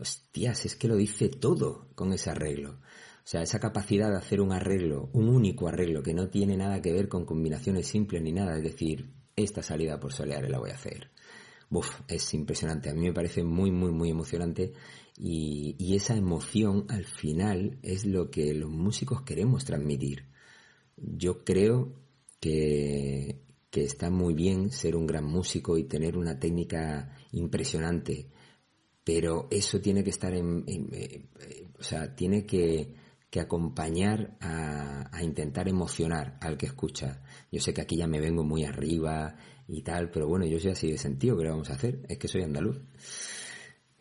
hostias, 0.00 0.64
es 0.66 0.76
que 0.76 0.88
lo 0.88 0.96
dice 0.96 1.28
todo 1.28 1.88
con 1.94 2.12
ese 2.12 2.30
arreglo. 2.30 2.80
O 3.24 3.26
sea, 3.26 3.42
esa 3.42 3.58
capacidad 3.58 4.10
de 4.10 4.18
hacer 4.18 4.40
un 4.40 4.52
arreglo, 4.52 5.08
un 5.14 5.28
único 5.28 5.66
arreglo 5.66 6.02
que 6.02 6.12
no 6.12 6.28
tiene 6.28 6.56
nada 6.56 6.82
que 6.82 6.92
ver 6.92 7.08
con 7.08 7.24
combinaciones 7.24 7.86
simples 7.86 8.22
ni 8.22 8.32
nada, 8.32 8.56
es 8.56 8.62
decir, 8.62 9.10
esta 9.34 9.62
salida 9.62 9.98
por 9.98 10.12
solear 10.12 10.48
la 10.50 10.58
voy 10.58 10.70
a 10.70 10.74
hacer. 10.74 11.10
es 12.08 12.34
impresionante. 12.34 12.90
A 12.90 12.94
mí 12.94 13.00
me 13.00 13.12
parece 13.12 13.42
muy, 13.42 13.70
muy, 13.70 13.90
muy 13.92 14.10
emocionante 14.10 14.74
y, 15.18 15.94
esa 15.94 16.16
emoción 16.16 16.86
al 16.88 17.04
final 17.04 17.78
es 17.82 18.04
lo 18.04 18.30
que 18.30 18.52
los 18.54 18.70
músicos 18.70 19.22
queremos 19.22 19.64
transmitir. 19.64 20.26
Yo 20.96 21.44
creo 21.44 21.94
que 22.40 23.40
está 23.72 24.10
muy 24.10 24.34
bien 24.34 24.70
ser 24.70 24.96
un 24.96 25.06
gran 25.06 25.24
músico 25.24 25.78
y 25.78 25.84
tener 25.84 26.18
una 26.18 26.38
técnica 26.38 27.16
impresionante, 27.32 28.28
pero 29.04 29.48
eso 29.50 29.80
tiene 29.80 30.02
que 30.02 30.10
estar 30.10 30.34
en, 30.34 30.64
eh, 30.66 31.26
o 31.78 31.82
sea, 31.82 32.14
tiene 32.14 32.46
que, 32.46 32.94
que 33.30 33.40
acompañar 33.40 34.36
a, 34.40 35.14
a, 35.14 35.22
intentar 35.22 35.68
emocionar 35.68 36.38
al 36.40 36.56
que 36.56 36.66
escucha. 36.66 37.22
Yo 37.52 37.60
sé 37.60 37.74
que 37.74 37.82
aquí 37.82 37.96
ya 37.96 38.06
me 38.06 38.20
vengo 38.20 38.42
muy 38.44 38.64
arriba 38.64 39.36
y 39.68 39.82
tal, 39.82 40.10
pero 40.10 40.26
bueno, 40.26 40.46
yo 40.46 40.58
soy 40.58 40.72
así 40.72 40.90
de 40.90 40.98
sentido, 40.98 41.36
¿qué 41.36 41.44
le 41.44 41.50
vamos 41.50 41.70
a 41.70 41.74
hacer? 41.74 42.00
Es 42.08 42.18
que 42.18 42.28
soy 42.28 42.42
andaluz. 42.42 42.80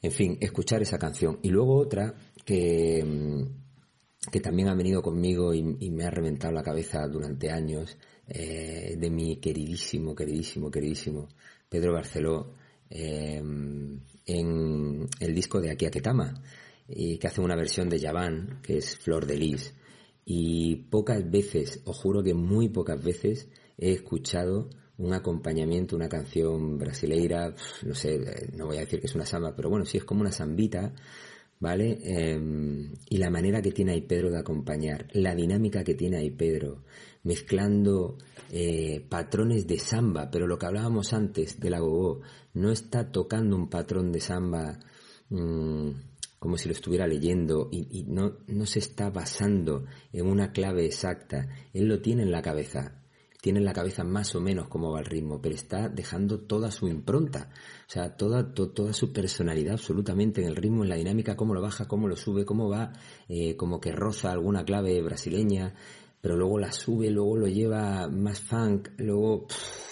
En 0.01 0.11
fin, 0.11 0.37
escuchar 0.41 0.81
esa 0.81 0.97
canción. 0.97 1.39
Y 1.43 1.49
luego 1.49 1.75
otra 1.77 2.13
que, 2.45 3.03
mm, 3.03 4.31
que 4.31 4.39
también 4.39 4.69
ha 4.69 4.75
venido 4.75 5.01
conmigo 5.01 5.53
y, 5.53 5.77
y 5.79 5.91
me 5.91 6.05
ha 6.05 6.09
reventado 6.09 6.53
la 6.53 6.63
cabeza 6.63 7.05
durante 7.07 7.51
años, 7.51 7.97
eh, 8.27 8.95
de 8.97 9.09
mi 9.09 9.37
queridísimo, 9.37 10.15
queridísimo, 10.15 10.71
queridísimo 10.71 11.27
Pedro 11.67 11.91
Barceló, 11.91 12.53
eh, 12.95 13.41
en 14.25 15.09
el 15.19 15.35
disco 15.35 15.59
de 15.59 15.71
Aquí 15.71 15.85
a 15.85 15.91
Ketama, 15.91 16.33
y 16.87 17.17
que 17.17 17.27
hace 17.27 17.41
una 17.41 17.55
versión 17.55 17.89
de 17.89 17.99
Yaván, 17.99 18.59
que 18.61 18.77
es 18.77 18.97
Flor 18.97 19.25
de 19.25 19.35
Lis. 19.37 19.73
Y 20.25 20.75
pocas 20.75 21.29
veces, 21.29 21.81
os 21.85 21.97
juro 21.97 22.23
que 22.23 22.33
muy 22.33 22.69
pocas 22.69 23.03
veces, 23.03 23.49
he 23.77 23.91
escuchado 23.91 24.69
un 24.97 25.13
acompañamiento, 25.13 25.95
una 25.95 26.07
canción 26.07 26.77
brasileira, 26.77 27.53
no 27.83 27.95
sé, 27.95 28.15
eh, 28.15 28.49
no 28.55 28.67
voy 28.67 28.77
a 28.77 28.81
decir 28.81 28.99
que 28.99 29.07
es 29.07 29.15
una 29.15 29.25
samba, 29.25 29.55
pero 29.55 29.69
bueno, 29.69 29.85
sí 29.85 29.97
es 29.97 30.05
como 30.05 30.21
una 30.21 30.31
sambita, 30.31 30.93
¿vale? 31.63 31.97
Eh, 32.03 32.91
y 33.09 33.17
la 33.17 33.29
manera 33.29 33.61
que 33.61 33.71
tiene 33.71 33.93
ahí 33.93 34.01
Pedro 34.01 34.29
de 34.29 34.37
acompañar, 34.37 35.07
la 35.13 35.33
dinámica 35.33 35.81
que 35.81 35.95
tiene 35.95 36.17
ahí 36.17 36.29
Pedro, 36.29 36.83
mezclando 37.23 38.17
eh, 38.51 38.99
patrones 39.07 39.65
de 39.65 39.79
samba, 39.79 40.29
pero 40.29 40.45
lo 40.45 40.57
que 40.57 40.65
hablábamos 40.65 41.13
antes 41.13 41.61
de 41.61 41.69
la 41.69 41.79
gogo, 41.79 42.19
no 42.53 42.69
está 42.69 43.13
tocando 43.13 43.55
un 43.55 43.69
patrón 43.69 44.11
de 44.11 44.19
samba 44.19 44.77
mmm, 45.29 45.91
como 46.37 46.57
si 46.57 46.67
lo 46.67 46.73
estuviera 46.73 47.07
leyendo 47.07 47.69
y, 47.71 47.87
y 47.97 48.03
no, 48.03 48.39
no 48.47 48.65
se 48.65 48.79
está 48.79 49.09
basando 49.09 49.85
en 50.11 50.27
una 50.27 50.51
clave 50.51 50.85
exacta, 50.85 51.47
él 51.71 51.87
lo 51.87 52.01
tiene 52.01 52.23
en 52.23 52.31
la 52.31 52.41
cabeza, 52.41 53.01
tiene 53.39 53.59
en 53.59 53.65
la 53.65 53.71
cabeza 53.71 54.03
más 54.03 54.35
o 54.35 54.41
menos 54.41 54.67
cómo 54.67 54.91
va 54.91 54.99
el 54.99 55.05
ritmo, 55.05 55.41
pero 55.41 55.55
está 55.55 55.87
dejando 55.87 56.41
toda 56.41 56.71
su 56.71 56.89
impronta, 56.89 57.51
sea, 57.93 58.17
toda, 58.17 58.53
to, 58.53 58.69
toda 58.69 58.91
su 58.91 59.13
personalidad 59.13 59.73
absolutamente 59.73 60.41
en 60.41 60.47
el 60.47 60.55
ritmo, 60.55 60.83
en 60.83 60.89
la 60.89 60.95
dinámica, 60.95 61.35
cómo 61.35 61.53
lo 61.53 61.61
baja, 61.61 61.87
cómo 61.87 62.07
lo 62.07 62.15
sube, 62.15 62.43
cómo 62.43 62.67
va, 62.67 62.91
eh, 63.29 63.55
como 63.55 63.79
que 63.79 63.91
roza 63.91 64.31
alguna 64.31 64.65
clave 64.65 65.01
brasileña, 65.01 65.75
pero 66.19 66.35
luego 66.35 66.57
la 66.57 66.71
sube, 66.71 67.11
luego 67.11 67.37
lo 67.37 67.47
lleva 67.47 68.07
más 68.07 68.39
funk, 68.39 68.89
luego 68.97 69.45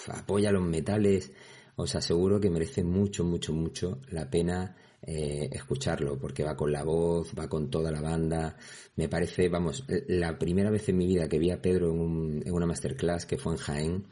apoya 0.08 0.50
los 0.50 0.64
metales. 0.64 1.32
Os 1.76 1.94
aseguro 1.94 2.40
que 2.40 2.50
merece 2.50 2.82
mucho, 2.82 3.22
mucho, 3.22 3.52
mucho 3.52 4.00
la 4.10 4.28
pena 4.28 4.76
eh, 5.02 5.48
escucharlo, 5.52 6.18
porque 6.18 6.42
va 6.42 6.56
con 6.56 6.72
la 6.72 6.84
voz, 6.84 7.32
va 7.38 7.48
con 7.48 7.70
toda 7.70 7.90
la 7.90 8.00
banda. 8.00 8.56
Me 8.96 9.08
parece, 9.08 9.48
vamos, 9.48 9.84
la 10.08 10.38
primera 10.38 10.70
vez 10.70 10.88
en 10.88 10.96
mi 10.96 11.06
vida 11.06 11.28
que 11.28 11.38
vi 11.38 11.50
a 11.50 11.62
Pedro 11.62 11.90
en, 11.90 12.00
un, 12.00 12.42
en 12.44 12.52
una 12.52 12.66
masterclass 12.66 13.26
que 13.26 13.38
fue 13.38 13.52
en 13.52 13.58
Jaén, 13.58 14.06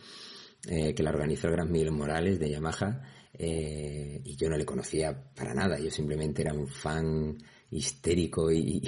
eh, 0.68 0.94
que 0.94 1.02
la 1.02 1.10
organizó 1.10 1.48
el 1.48 1.54
gran 1.54 1.72
Miguel 1.72 1.92
Morales 1.92 2.38
de 2.38 2.50
Yamaha, 2.50 3.02
eh, 3.42 4.20
y 4.22 4.36
yo 4.36 4.50
no 4.50 4.58
le 4.58 4.66
conocía 4.66 5.18
para 5.34 5.54
nada, 5.54 5.78
yo 5.78 5.90
simplemente 5.90 6.42
era 6.42 6.52
un 6.52 6.68
fan 6.68 7.38
histérico 7.70 8.52
y, 8.52 8.82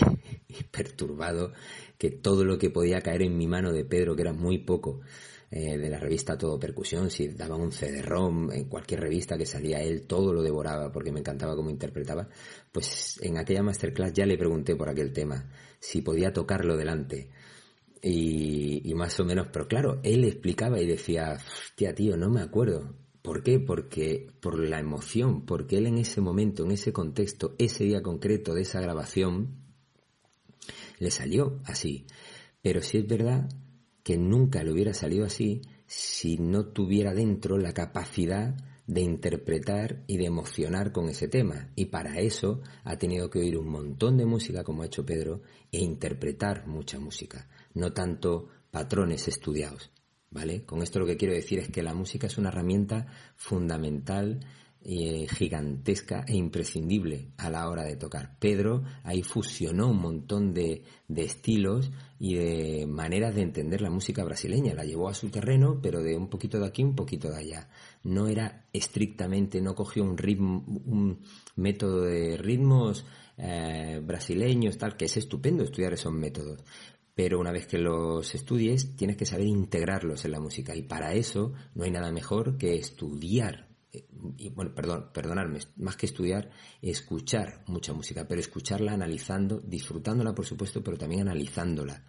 perturbado 0.71 1.55
que 1.97 2.11
todo 2.11 2.45
lo 2.45 2.59
que 2.59 2.69
podía 2.69 3.01
caer 3.01 3.23
en 3.23 3.39
mi 3.39 3.47
mano 3.47 3.73
de 3.73 3.87
Pedro, 3.87 4.15
que 4.15 4.21
era 4.21 4.35
muy 4.35 4.59
poco, 4.59 5.01
eh, 5.51 5.79
de 5.79 5.89
la 5.89 5.99
revista 5.99 6.37
Todo 6.37 6.59
Percusión, 6.59 7.11
si 7.11 7.29
daban 7.29 7.63
un 7.63 7.73
CD-ROM, 7.73 8.53
en 8.53 8.69
cualquier 8.69 9.01
revista 9.01 9.39
que 9.39 9.47
salía 9.47 9.81
él, 9.81 10.07
todo 10.07 10.35
lo 10.35 10.43
devoraba 10.43 10.93
porque 10.93 11.13
me 11.13 11.21
encantaba 11.21 11.57
cómo 11.57 11.71
interpretaba, 11.71 12.29
pues 12.71 13.19
en 13.23 13.39
aquella 13.39 13.63
masterclass 13.63 14.13
ya 14.13 14.27
le 14.27 14.37
pregunté 14.37 14.77
por 14.77 14.91
aquel 14.91 15.15
tema, 15.15 15.51
si 15.79 16.03
podía 16.03 16.31
tocarlo 16.31 16.77
delante. 16.77 17.31
Y, 18.03 18.83
y 18.85 18.95
más 18.95 19.19
o 19.21 19.25
menos, 19.25 19.49
pero 19.51 19.67
claro, 19.67 20.01
él 20.03 20.25
explicaba 20.25 20.79
y 20.79 20.87
decía, 20.87 21.39
tía 21.77 21.95
tío, 21.95 22.17
no 22.17 22.31
me 22.31 22.43
acuerdo, 22.43 22.97
¿Por 23.23 23.45
qué? 23.45 23.61
Porque 23.61 24.27
por 24.41 24.59
la 24.59 24.81
emoción, 24.81 25.47
porque 25.47 25.79
él 25.79 25.87
en 25.87 25.99
ese 25.99 26.21
momento, 26.21 26.65
en 26.65 26.73
ese 26.73 26.93
contexto, 26.93 27.55
ese 27.59 27.85
día 27.85 28.03
concreto 28.03 28.53
de 28.53 28.63
esa 28.63 28.81
grabación, 28.81 29.63
le 30.99 31.11
salió 31.11 31.61
así. 31.65 32.07
Pero 32.63 32.83
sí 32.83 32.99
es 32.99 33.07
verdad 33.07 33.49
que 34.03 34.17
nunca 34.17 34.65
le 34.65 34.73
hubiera 34.73 34.93
salido 34.93 35.25
así 35.25 35.63
si 35.87 36.37
no 36.39 36.67
tuviera 36.67 37.15
dentro 37.15 37.59
la 37.59 37.73
capacidad 37.73 38.57
de 38.87 39.01
interpretar 39.01 40.03
y 40.07 40.17
de 40.17 40.27
emocionar 40.27 40.91
con 40.91 41.09
ese 41.09 41.29
tema. 41.29 41.71
Y 41.77 41.87
para 41.87 42.19
eso 42.19 42.61
ha 42.83 42.99
tenido 42.99 43.31
que 43.31 43.39
oír 43.39 43.57
un 43.57 43.69
montón 43.69 44.17
de 44.17 44.27
música, 44.27 44.65
como 44.65 44.83
ha 44.83 44.87
hecho 44.87 45.07
Pedro, 45.07 45.43
e 45.71 45.79
interpretar 45.79 46.67
mucha 46.67 46.99
música, 46.99 47.49
no 47.75 47.93
tanto 47.93 48.49
patrones 48.71 49.29
estudiados. 49.29 49.91
¿Vale? 50.33 50.65
Con 50.65 50.83
esto 50.83 50.99
lo 50.99 51.07
que 51.07 51.17
quiero 51.17 51.35
decir 51.35 51.59
es 51.59 51.69
que 51.69 51.83
la 51.83 51.95
música 51.95 52.27
es 52.27 52.39
una 52.39 52.49
herramienta 52.49 53.07
fundamental, 53.37 54.41
eh, 54.85 55.29
gigantesca 55.29 56.25
e 56.27 56.35
imprescindible 56.35 57.29
a 57.37 57.51
la 57.51 57.69
hora 57.69 57.85
de 57.85 57.97
tocar. 57.97 58.37
Pedro 58.41 58.83
ahí 59.05 59.23
fusionó 59.23 59.91
un 59.91 60.01
montón 60.01 60.53
de, 60.53 60.83
estilos 61.15 61.93
y 62.19 62.35
de 62.35 62.87
maneras 62.89 63.35
de 63.35 63.43
entender 63.43 63.81
la 63.81 63.91
música 63.91 64.25
brasileña. 64.25 64.75
La 64.75 64.85
llevó 64.85 65.09
a 65.09 65.15
su 65.15 65.29
terreno, 65.29 65.79
pero 65.81 66.03
de 66.03 66.17
un 66.17 66.29
poquito 66.29 66.59
de 66.59 66.67
aquí, 66.67 66.83
un 66.83 66.97
poquito 66.97 67.31
de 67.31 67.39
allá. 67.39 67.69
No 68.03 68.27
era 68.27 68.67
estrictamente, 68.73 69.61
no 69.61 69.75
cogió 69.75 70.03
un 70.03 71.21
método 71.55 72.03
de 72.03 72.37
ritmos 72.39 73.05
eh, 73.39 74.01
brasileños, 74.05 74.79
tal, 74.79 74.97
que 74.97 75.07
es 75.07 75.17
estupendo 75.17 75.65
estudiar 75.65 75.93
esos 75.93 76.13
métodos 76.13 76.61
pero 77.15 77.39
una 77.39 77.53
vez 77.53 77.67
que 77.67 77.79
los 77.79 78.35
estudies 78.35 78.97
tienes 78.97 79.17
que 79.17 79.27
saber 79.27 79.47
integrarlos 79.47 80.25
en 80.25 80.33
la 80.33 80.41
música 80.41 80.75
y 80.75 80.83
para 80.83 81.15
eso 81.15 81.53
no 81.75 81.85
hay 81.85 81.91
nada 81.91 82.11
mejor 82.11 82.57
que 82.57 82.77
estudiar 82.77 83.73
eh, 83.93 84.07
bueno, 84.55 84.75
perdón, 84.75 85.11
perdonarme, 85.13 85.59
más 85.77 85.97
que 85.97 86.07
estudiar, 86.07 86.51
escuchar 86.81 87.63
mucha 87.67 87.93
música, 87.93 88.27
pero 88.27 88.41
escucharla 88.41 88.93
analizando, 88.93 89.61
disfrutándola 89.61 90.35
por 90.35 90.47
supuesto, 90.47 90.83
pero 90.83 90.97
también 90.97 91.23
analizándola, 91.23 92.03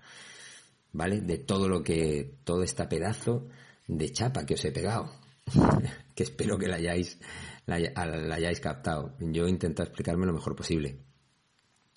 ¿vale? 0.94 1.20
De 1.20 1.40
todo 1.40 1.68
lo 1.68 1.84
que, 1.84 2.38
todo 2.46 2.64
este 2.64 2.86
pedazo 2.86 3.50
de 3.88 4.10
chapa 4.14 4.46
que 4.46 4.54
os 4.54 4.64
he 4.64 4.72
pegado, 4.72 5.12
que 6.16 6.24
espero 6.24 6.58
que 6.58 6.68
la 6.68 6.78
hayáis, 6.78 7.20
la, 7.66 7.80
la 7.80 8.36
hayáis 8.36 8.62
captado. 8.62 9.18
Yo 9.20 9.48
intento 9.48 9.84
explicarme 9.84 10.26
lo 10.26 10.34
mejor 10.34 10.56
posible. 10.56 11.00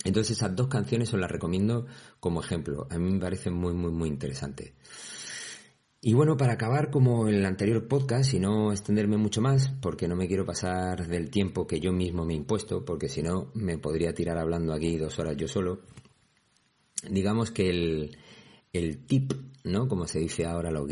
Entonces 0.07 0.37
esas 0.37 0.55
dos 0.55 0.69
canciones 0.69 1.13
os 1.13 1.19
las 1.19 1.31
recomiendo 1.31 1.87
como 2.21 2.41
ejemplo. 2.41 2.87
A 2.91 2.99
mí 2.99 3.13
me 3.13 3.19
parecen 3.19 3.55
muy, 3.55 3.75
muy, 3.75 3.91
muy 3.91 4.09
interesantes. 4.09 4.73
Y 6.01 6.15
bueno, 6.15 6.37
para 6.37 6.53
acabar 6.53 6.91
como 6.93 7.27
en 7.27 7.35
el 7.35 7.45
anterior 7.45 7.89
podcast 7.89 8.33
y 8.33 8.39
no 8.39 8.71
extenderme 8.71 9.17
mucho 9.17 9.41
más, 9.41 9.69
porque 9.83 10.07
no 10.07 10.15
me 10.15 10.29
quiero 10.29 10.47
pasar 10.47 11.09
del 11.09 11.29
tiempo 11.29 11.67
que 11.67 11.81
yo 11.81 11.93
mismo 11.93 12.25
me 12.25 12.35
he 12.35 12.37
impuesto, 12.37 12.85
porque 12.85 13.09
si 13.09 13.21
no 13.21 13.51
me 13.55 13.79
podría 13.79 14.15
tirar 14.15 14.39
hablando 14.39 14.73
aquí 14.73 14.97
dos 14.97 15.19
horas 15.19 15.37
yo 15.37 15.49
solo, 15.49 15.81
digamos 17.11 17.51
que 17.51 17.69
el, 17.69 18.17
el 18.73 19.05
tip, 19.07 19.33
¿no? 19.65 19.89
Como 19.89 20.07
se 20.07 20.21
dice 20.21 20.47
ahora 20.47 20.71
lo 20.71 20.87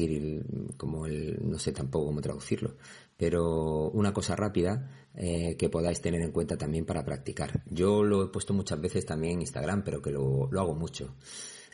como 0.77 1.07
el, 1.07 1.39
no 1.49 1.61
sé 1.61 1.71
tampoco 1.71 2.07
cómo 2.07 2.21
traducirlo, 2.21 2.75
pero 3.17 3.91
una 3.91 4.13
cosa 4.13 4.37
rápida 4.37 4.91
eh, 5.15 5.57
que 5.57 5.69
podáis 5.69 6.01
tener 6.01 6.21
en 6.21 6.33
cuenta 6.33 6.57
también 6.57 6.85
para 6.85 7.05
practicar. 7.05 7.63
Yo 7.67 8.03
lo 8.03 8.25
he 8.25 8.29
puesto 8.29 8.53
muchas 8.53 8.81
veces 8.81 9.07
también 9.07 9.35
en 9.35 9.41
Instagram, 9.43 9.85
pero 9.85 10.03
que 10.03 10.11
lo, 10.11 10.49
lo 10.51 10.61
hago 10.61 10.75
mucho. 10.75 11.15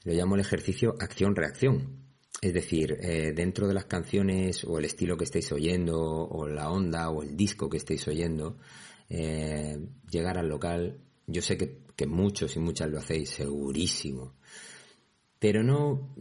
Lo 0.04 0.12
llamo 0.12 0.34
el 0.34 0.42
ejercicio 0.42 0.94
acción-reacción. 0.98 2.00
Es 2.42 2.54
decir, 2.54 2.96
eh, 3.00 3.32
dentro 3.34 3.68
de 3.68 3.74
las 3.74 3.84
canciones 3.84 4.64
o 4.64 4.78
el 4.78 4.86
estilo 4.86 5.16
que 5.16 5.24
estéis 5.24 5.52
oyendo 5.52 6.00
o 6.00 6.46
la 6.46 6.70
onda 6.70 7.10
o 7.10 7.22
el 7.22 7.36
disco 7.36 7.68
que 7.68 7.76
estéis 7.76 8.06
oyendo, 8.08 8.56
eh, 9.10 9.78
llegar 10.10 10.38
al 10.38 10.48
local, 10.48 11.00
yo 11.26 11.42
sé 11.42 11.58
que, 11.58 11.82
que 11.96 12.06
muchos 12.06 12.56
y 12.56 12.60
muchas 12.60 12.88
lo 12.88 12.98
hacéis, 12.98 13.30
segurísimo. 13.30 14.36
Pero 15.38 15.62
no, 15.62 16.14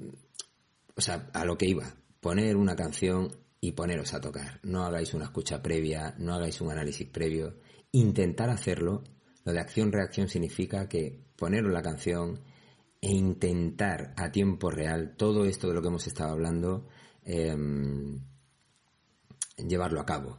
o 0.95 1.01
sea, 1.01 1.30
a 1.34 1.45
lo 1.45 1.57
que 1.57 1.67
iba, 1.67 1.95
poner 2.20 2.57
una 2.57 2.76
canción 2.76 3.30
y 3.62 3.72
poneros 3.74 4.14
a 4.14 4.22
tocar. 4.22 4.60
No 4.64 4.86
hagáis 4.86 5.14
una 5.14 5.26
escucha 5.26 5.62
previa, 5.62 6.16
no 6.18 6.34
hagáis 6.34 6.62
un 6.62 6.72
análisis 6.72 7.07
previo. 7.07 7.60
Intentar 7.91 8.49
hacerlo, 8.49 9.03
lo 9.43 9.53
de 9.53 9.60
acción-reacción 9.60 10.28
significa 10.28 10.88
que 10.88 11.20
poneros 11.36 11.72
la 11.72 11.82
canción 11.82 12.41
e 13.01 13.12
intentar 13.12 14.14
a 14.18 14.32
tiempo 14.32 14.70
real 14.70 15.16
todo 15.18 15.45
esto 15.45 15.68
de 15.68 15.74
lo 15.74 15.82
que 15.82 15.88
hemos 15.88 16.07
estado 16.07 16.32
hablando, 16.32 16.88
eh, 17.24 17.55
llevarlo 19.57 20.01
a 20.01 20.05
cabo. 20.05 20.38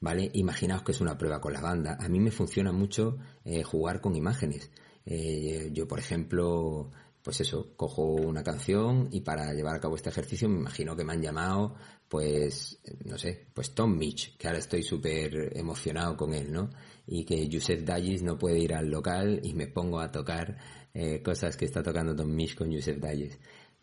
¿vale? 0.00 0.30
Imaginaos 0.34 0.82
que 0.82 0.92
es 0.92 1.00
una 1.00 1.16
prueba 1.16 1.40
con 1.40 1.52
la 1.52 1.60
banda. 1.60 1.96
A 2.00 2.08
mí 2.08 2.18
me 2.18 2.30
funciona 2.30 2.72
mucho 2.72 3.18
eh, 3.44 3.62
jugar 3.62 4.00
con 4.00 4.16
imágenes. 4.16 4.70
Eh, 5.04 5.70
yo, 5.72 5.86
por 5.86 5.98
ejemplo, 5.98 6.90
pues 7.22 7.40
eso, 7.40 7.74
cojo 7.76 8.02
una 8.02 8.42
canción 8.42 9.08
y 9.10 9.20
para 9.20 9.52
llevar 9.52 9.76
a 9.76 9.80
cabo 9.80 9.96
este 9.96 10.08
ejercicio 10.08 10.48
me 10.48 10.58
imagino 10.58 10.96
que 10.96 11.04
me 11.04 11.12
han 11.12 11.22
llamado, 11.22 11.74
pues, 12.08 12.80
no 13.04 13.18
sé, 13.18 13.46
pues 13.52 13.74
Tom 13.74 13.96
Mitch, 13.96 14.36
que 14.36 14.46
ahora 14.46 14.58
estoy 14.58 14.82
súper 14.82 15.56
emocionado 15.56 16.16
con 16.16 16.34
él, 16.34 16.50
¿no? 16.50 16.70
Y 17.06 17.24
que 17.24 17.48
Joseph 17.52 17.82
Dallis 17.84 18.22
no 18.22 18.38
puede 18.38 18.58
ir 18.58 18.74
al 18.74 18.88
local 18.88 19.40
y 19.42 19.52
me 19.54 19.66
pongo 19.66 20.00
a 20.00 20.10
tocar 20.10 20.56
eh, 20.94 21.22
cosas 21.22 21.56
que 21.56 21.66
está 21.66 21.82
tocando 21.82 22.16
Tom 22.16 22.30
Mitch 22.34 22.56
con 22.56 22.72
Joseph 22.72 22.98
Dallis. 22.98 23.38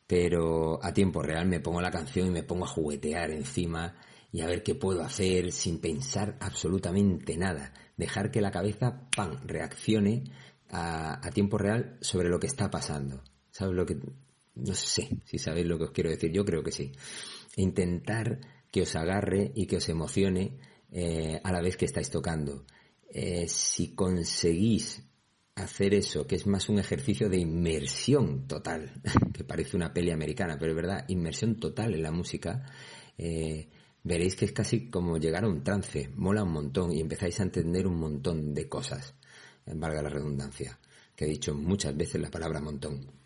Pero 0.07 0.83
a 0.83 0.93
tiempo 0.93 1.21
real 1.21 1.47
me 1.47 1.59
pongo 1.59 1.81
la 1.81 1.91
canción 1.91 2.27
y 2.27 2.31
me 2.31 2.43
pongo 2.43 2.65
a 2.65 2.69
juguetear 2.69 3.31
encima 3.31 3.95
y 4.31 4.41
a 4.41 4.47
ver 4.47 4.63
qué 4.63 4.75
puedo 4.75 5.03
hacer 5.03 5.51
sin 5.51 5.79
pensar 5.79 6.37
absolutamente 6.39 7.37
nada. 7.37 7.73
Dejar 7.97 8.31
que 8.31 8.41
la 8.41 8.51
cabeza, 8.51 9.07
¡pam!, 9.15 9.39
reaccione 9.45 10.23
a, 10.69 11.29
tiempo 11.33 11.57
real 11.57 11.97
sobre 12.01 12.29
lo 12.29 12.39
que 12.39 12.47
está 12.47 12.69
pasando. 12.69 13.23
¿Sabes 13.51 13.75
lo 13.75 13.85
que.? 13.85 13.97
No 14.55 14.73
sé 14.73 15.09
si 15.25 15.37
sabéis 15.37 15.67
lo 15.67 15.77
que 15.77 15.83
os 15.85 15.91
quiero 15.91 16.09
decir, 16.09 16.31
yo 16.31 16.43
creo 16.43 16.63
que 16.63 16.71
sí. 16.71 16.91
Intentar 17.57 18.39
que 18.71 18.81
os 18.81 18.95
agarre 18.95 19.51
y 19.55 19.67
que 19.67 19.77
os 19.77 19.89
emocione 19.89 20.57
eh, 20.91 21.39
a 21.43 21.51
la 21.51 21.61
vez 21.61 21.77
que 21.77 21.85
estáis 21.85 22.09
tocando. 22.09 22.65
Eh, 23.09 23.47
si 23.47 23.93
conseguís 23.93 25.03
hacer 25.55 25.93
eso, 25.93 26.27
que 26.27 26.35
es 26.35 26.45
más 26.47 26.69
un 26.69 26.79
ejercicio 26.79 27.29
de 27.29 27.37
inmersión 27.37 28.47
total, 28.47 29.01
que 29.33 29.43
parece 29.43 29.75
una 29.75 29.93
peli 29.93 30.11
americana, 30.11 30.57
pero 30.59 30.71
es 30.71 30.75
verdad, 30.75 31.05
inmersión 31.07 31.59
total 31.59 31.93
en 31.93 32.03
la 32.03 32.11
música, 32.11 32.63
eh, 33.17 33.69
veréis 34.03 34.35
que 34.35 34.45
es 34.45 34.51
casi 34.51 34.89
como 34.89 35.17
llegar 35.17 35.43
a 35.43 35.49
un 35.49 35.63
trance, 35.63 36.09
mola 36.15 36.43
un 36.43 36.51
montón 36.51 36.91
y 36.91 36.99
empezáis 36.99 37.39
a 37.39 37.43
entender 37.43 37.87
un 37.87 37.97
montón 37.97 38.53
de 38.53 38.67
cosas 38.67 39.15
valga 39.75 40.01
la 40.01 40.09
redundancia, 40.09 40.77
que 41.15 41.25
he 41.25 41.29
dicho 41.29 41.53
muchas 41.53 41.95
veces 41.95 42.21
la 42.21 42.31
palabra 42.31 42.59
montón. 42.59 43.17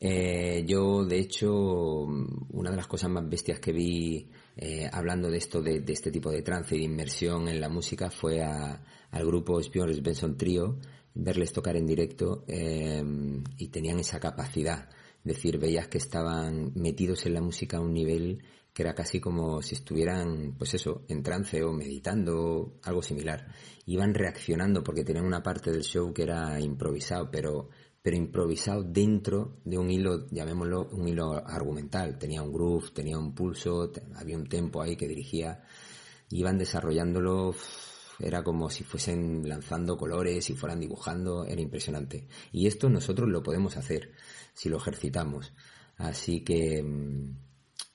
Eh, 0.00 0.64
yo, 0.66 1.04
de 1.04 1.18
hecho, 1.18 1.50
una 1.52 2.70
de 2.70 2.76
las 2.76 2.86
cosas 2.86 3.10
más 3.10 3.28
bestias 3.28 3.58
que 3.58 3.72
vi 3.72 4.28
eh, 4.56 4.88
hablando 4.92 5.30
de 5.30 5.38
esto, 5.38 5.62
de, 5.62 5.82
este 5.86 6.10
tipo 6.10 6.30
de 6.30 6.42
trance 6.42 6.76
y 6.76 6.80
de 6.80 6.84
inmersión 6.84 7.48
en 7.48 7.60
la 7.60 7.68
música, 7.68 8.10
fue 8.10 8.42
al 8.42 9.26
grupo 9.26 9.62
Spioners 9.62 10.02
Benson 10.02 10.36
Trio, 10.36 10.78
verles 11.14 11.52
tocar 11.52 11.76
en 11.76 11.86
directo 11.86 12.44
eh, 12.48 13.02
y 13.56 13.68
tenían 13.68 13.98
esa 13.98 14.20
capacidad. 14.20 14.90
Es 15.24 15.36
decir, 15.36 15.58
veías 15.58 15.88
que 15.88 15.98
estaban 15.98 16.72
metidos 16.74 17.24
en 17.24 17.34
la 17.34 17.40
música 17.40 17.78
a 17.78 17.80
un 17.80 17.94
nivel 17.94 18.42
que 18.74 18.82
era 18.82 18.94
casi 18.94 19.20
como 19.20 19.62
si 19.62 19.76
estuvieran, 19.76 20.56
pues 20.58 20.74
eso, 20.74 21.04
en 21.08 21.22
trance 21.22 21.62
o 21.62 21.72
meditando, 21.72 22.80
algo 22.82 23.02
similar. 23.02 23.46
Iban 23.86 24.14
reaccionando 24.14 24.82
porque 24.82 25.04
tenían 25.04 25.26
una 25.26 25.44
parte 25.44 25.70
del 25.70 25.84
show 25.84 26.12
que 26.12 26.24
era 26.24 26.60
improvisado, 26.60 27.30
pero, 27.30 27.70
pero 28.02 28.16
improvisado 28.16 28.82
dentro 28.82 29.60
de 29.64 29.78
un 29.78 29.92
hilo, 29.92 30.26
llamémoslo 30.28 30.88
un 30.90 31.06
hilo 31.06 31.34
argumental. 31.34 32.18
Tenía 32.18 32.42
un 32.42 32.52
groove, 32.52 32.90
tenía 32.92 33.16
un 33.16 33.32
pulso, 33.32 33.92
había 34.16 34.36
un 34.36 34.48
tempo 34.48 34.82
ahí 34.82 34.96
que 34.96 35.06
dirigía. 35.06 35.62
Iban 36.30 36.58
desarrollándolo, 36.58 37.54
era 38.18 38.42
como 38.42 38.70
si 38.70 38.82
fuesen 38.82 39.48
lanzando 39.48 39.96
colores, 39.96 40.50
y 40.50 40.54
fueran 40.54 40.80
dibujando, 40.80 41.46
era 41.46 41.60
impresionante. 41.60 42.26
Y 42.50 42.66
esto 42.66 42.88
nosotros 42.88 43.28
lo 43.28 43.40
podemos 43.40 43.76
hacer 43.76 44.10
si 44.52 44.68
lo 44.68 44.78
ejercitamos. 44.78 45.52
Así 45.96 46.42
que 46.42 46.82
mm, 46.82 47.43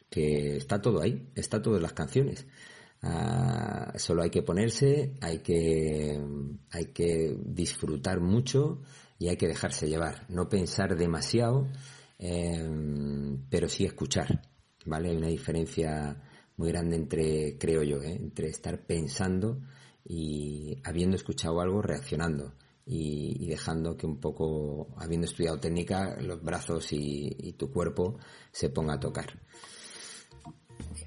que 0.10 0.57
está 0.57 0.82
todo 0.82 1.01
ahí, 1.01 1.30
está 1.36 1.62
todo 1.62 1.78
en 1.78 1.84
las 1.84 1.93
canciones. 1.93 2.45
Ah, 3.01 3.93
solo 3.97 4.24
hay 4.24 4.30
que 4.30 4.43
ponerse, 4.43 5.16
hay 5.22 5.39
que, 5.39 6.20
hay 6.72 6.86
que 6.88 7.38
disfrutar 7.45 8.20
mucho 8.20 8.82
y 9.18 9.30
hay 9.30 9.38
que 9.38 9.47
dejarse 9.47 9.88
llevar. 9.88 10.26
No 10.30 10.49
pensar 10.49 10.97
demasiado, 10.97 11.68
em, 12.18 13.45
pero 13.49 13.70
sí 13.70 13.86
escuchar. 13.86 14.41
¿Vale? 14.86 15.10
Hay 15.10 15.18
una 15.18 15.28
diferencia 15.28 16.22
muy 16.57 16.70
grande 16.70 16.95
entre, 16.95 17.57
creo 17.57 17.84
yo, 17.84 18.01
¿eh? 18.01 18.16
entre 18.16 18.47
estar 18.47 18.86
pensando 18.86 19.62
y 20.05 20.78
habiendo 20.84 21.16
escuchado 21.16 21.62
algo, 21.62 21.82
reaccionando. 21.82 22.55
Y, 22.86 23.45
dejando 23.47 23.95
que 23.95 24.07
un 24.07 24.20
poco, 24.20 24.88
habiendo 24.97 25.28
estudiado 25.28 25.60
técnica, 25.60 26.18
los 26.22 26.41
brazos 26.41 26.88
y 26.91 27.53
tu 27.53 27.72
cuerpo 27.72 28.18
se 28.51 28.70
ponga 28.70 28.95
a 28.95 28.99
tocar. 28.99 29.39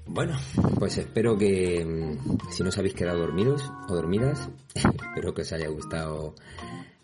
Bueno, 0.05 0.37
pues 0.79 0.97
espero 0.97 1.37
que 1.37 1.83
mm, 1.83 2.49
si 2.51 2.63
no 2.63 2.69
os 2.69 2.77
habéis 2.77 2.93
quedado 2.93 3.19
dormidos 3.19 3.71
o 3.87 3.95
dormidas, 3.95 4.49
espero 4.75 5.33
que 5.33 5.41
os 5.41 5.53
haya 5.53 5.69
gustado 5.69 6.35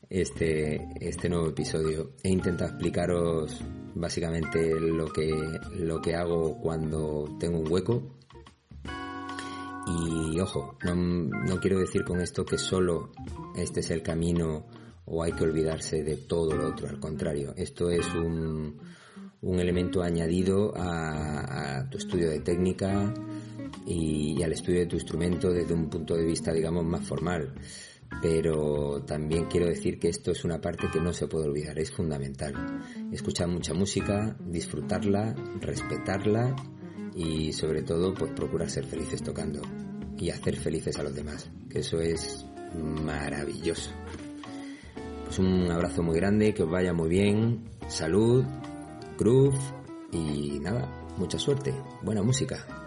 este, 0.09 0.87
este 0.99 1.29
nuevo 1.29 1.47
episodio. 1.47 2.11
He 2.23 2.29
intentado 2.29 2.71
explicaros 2.71 3.61
básicamente 3.95 4.79
lo 4.79 5.07
que, 5.07 5.31
lo 5.77 6.01
que 6.01 6.15
hago 6.15 6.59
cuando 6.59 7.37
tengo 7.39 7.59
un 7.59 7.71
hueco. 7.71 8.03
Y 9.87 10.39
ojo, 10.39 10.77
no, 10.83 10.93
no 10.93 11.59
quiero 11.59 11.79
decir 11.79 12.03
con 12.03 12.21
esto 12.21 12.45
que 12.45 12.57
solo 12.57 13.11
este 13.55 13.79
es 13.79 13.89
el 13.89 14.03
camino 14.03 14.67
o 15.05 15.23
hay 15.23 15.31
que 15.31 15.43
olvidarse 15.43 16.03
de 16.03 16.17
todo 16.17 16.55
lo 16.55 16.67
otro, 16.67 16.87
al 16.87 16.99
contrario, 16.99 17.53
esto 17.57 17.89
es 17.89 18.05
un, 18.13 18.77
un 19.41 19.59
elemento 19.59 20.01
añadido 20.01 20.73
a, 20.75 21.87
tu 21.89 21.97
estudio 21.97 22.29
de 22.29 22.39
técnica 22.39 23.13
y, 23.85 24.41
al 24.43 24.51
estudio 24.51 24.79
de 24.79 24.85
tu 24.85 24.95
instrumento 24.95 25.51
desde 25.51 25.73
un 25.73 25.89
punto 25.89 26.15
de 26.15 26.25
vista, 26.25 26.51
digamos, 26.51 26.85
más 26.85 27.05
formal. 27.07 27.53
Pero 28.21 29.03
también 29.03 29.45
quiero 29.45 29.67
decir 29.67 29.99
que 29.99 30.09
esto 30.09 30.31
es 30.31 30.43
una 30.43 30.59
parte 30.59 30.87
que 30.91 30.99
no 30.99 31.13
se 31.13 31.27
puede 31.27 31.47
olvidar, 31.47 31.77
es 31.77 31.91
fundamental. 31.91 32.53
Escuchar 33.11 33.47
mucha 33.47 33.73
música, 33.73 34.35
disfrutarla, 34.39 35.35
respetarla 35.61 36.55
y 37.15 37.53
sobre 37.53 37.83
todo 37.83 38.13
pues 38.13 38.31
procurar 38.31 38.69
ser 38.69 38.85
felices 38.85 39.21
tocando 39.21 39.61
y 40.17 40.31
hacer 40.31 40.55
felices 40.55 40.97
a 40.97 41.03
los 41.03 41.13
demás, 41.15 41.49
que 41.69 41.79
eso 41.79 41.99
es 42.01 42.45
maravilloso. 42.75 43.91
Pues 45.25 45.37
un 45.39 45.71
abrazo 45.71 46.01
muy 46.01 46.15
grande, 46.15 46.53
que 46.53 46.63
os 46.63 46.69
vaya 46.69 46.93
muy 46.93 47.09
bien, 47.09 47.69
salud 47.87 48.43
groove 49.19 49.59
y 50.11 50.59
nada, 50.61 50.87
mucha 51.17 51.37
suerte, 51.37 51.73
buena 52.01 52.23
música. 52.23 52.78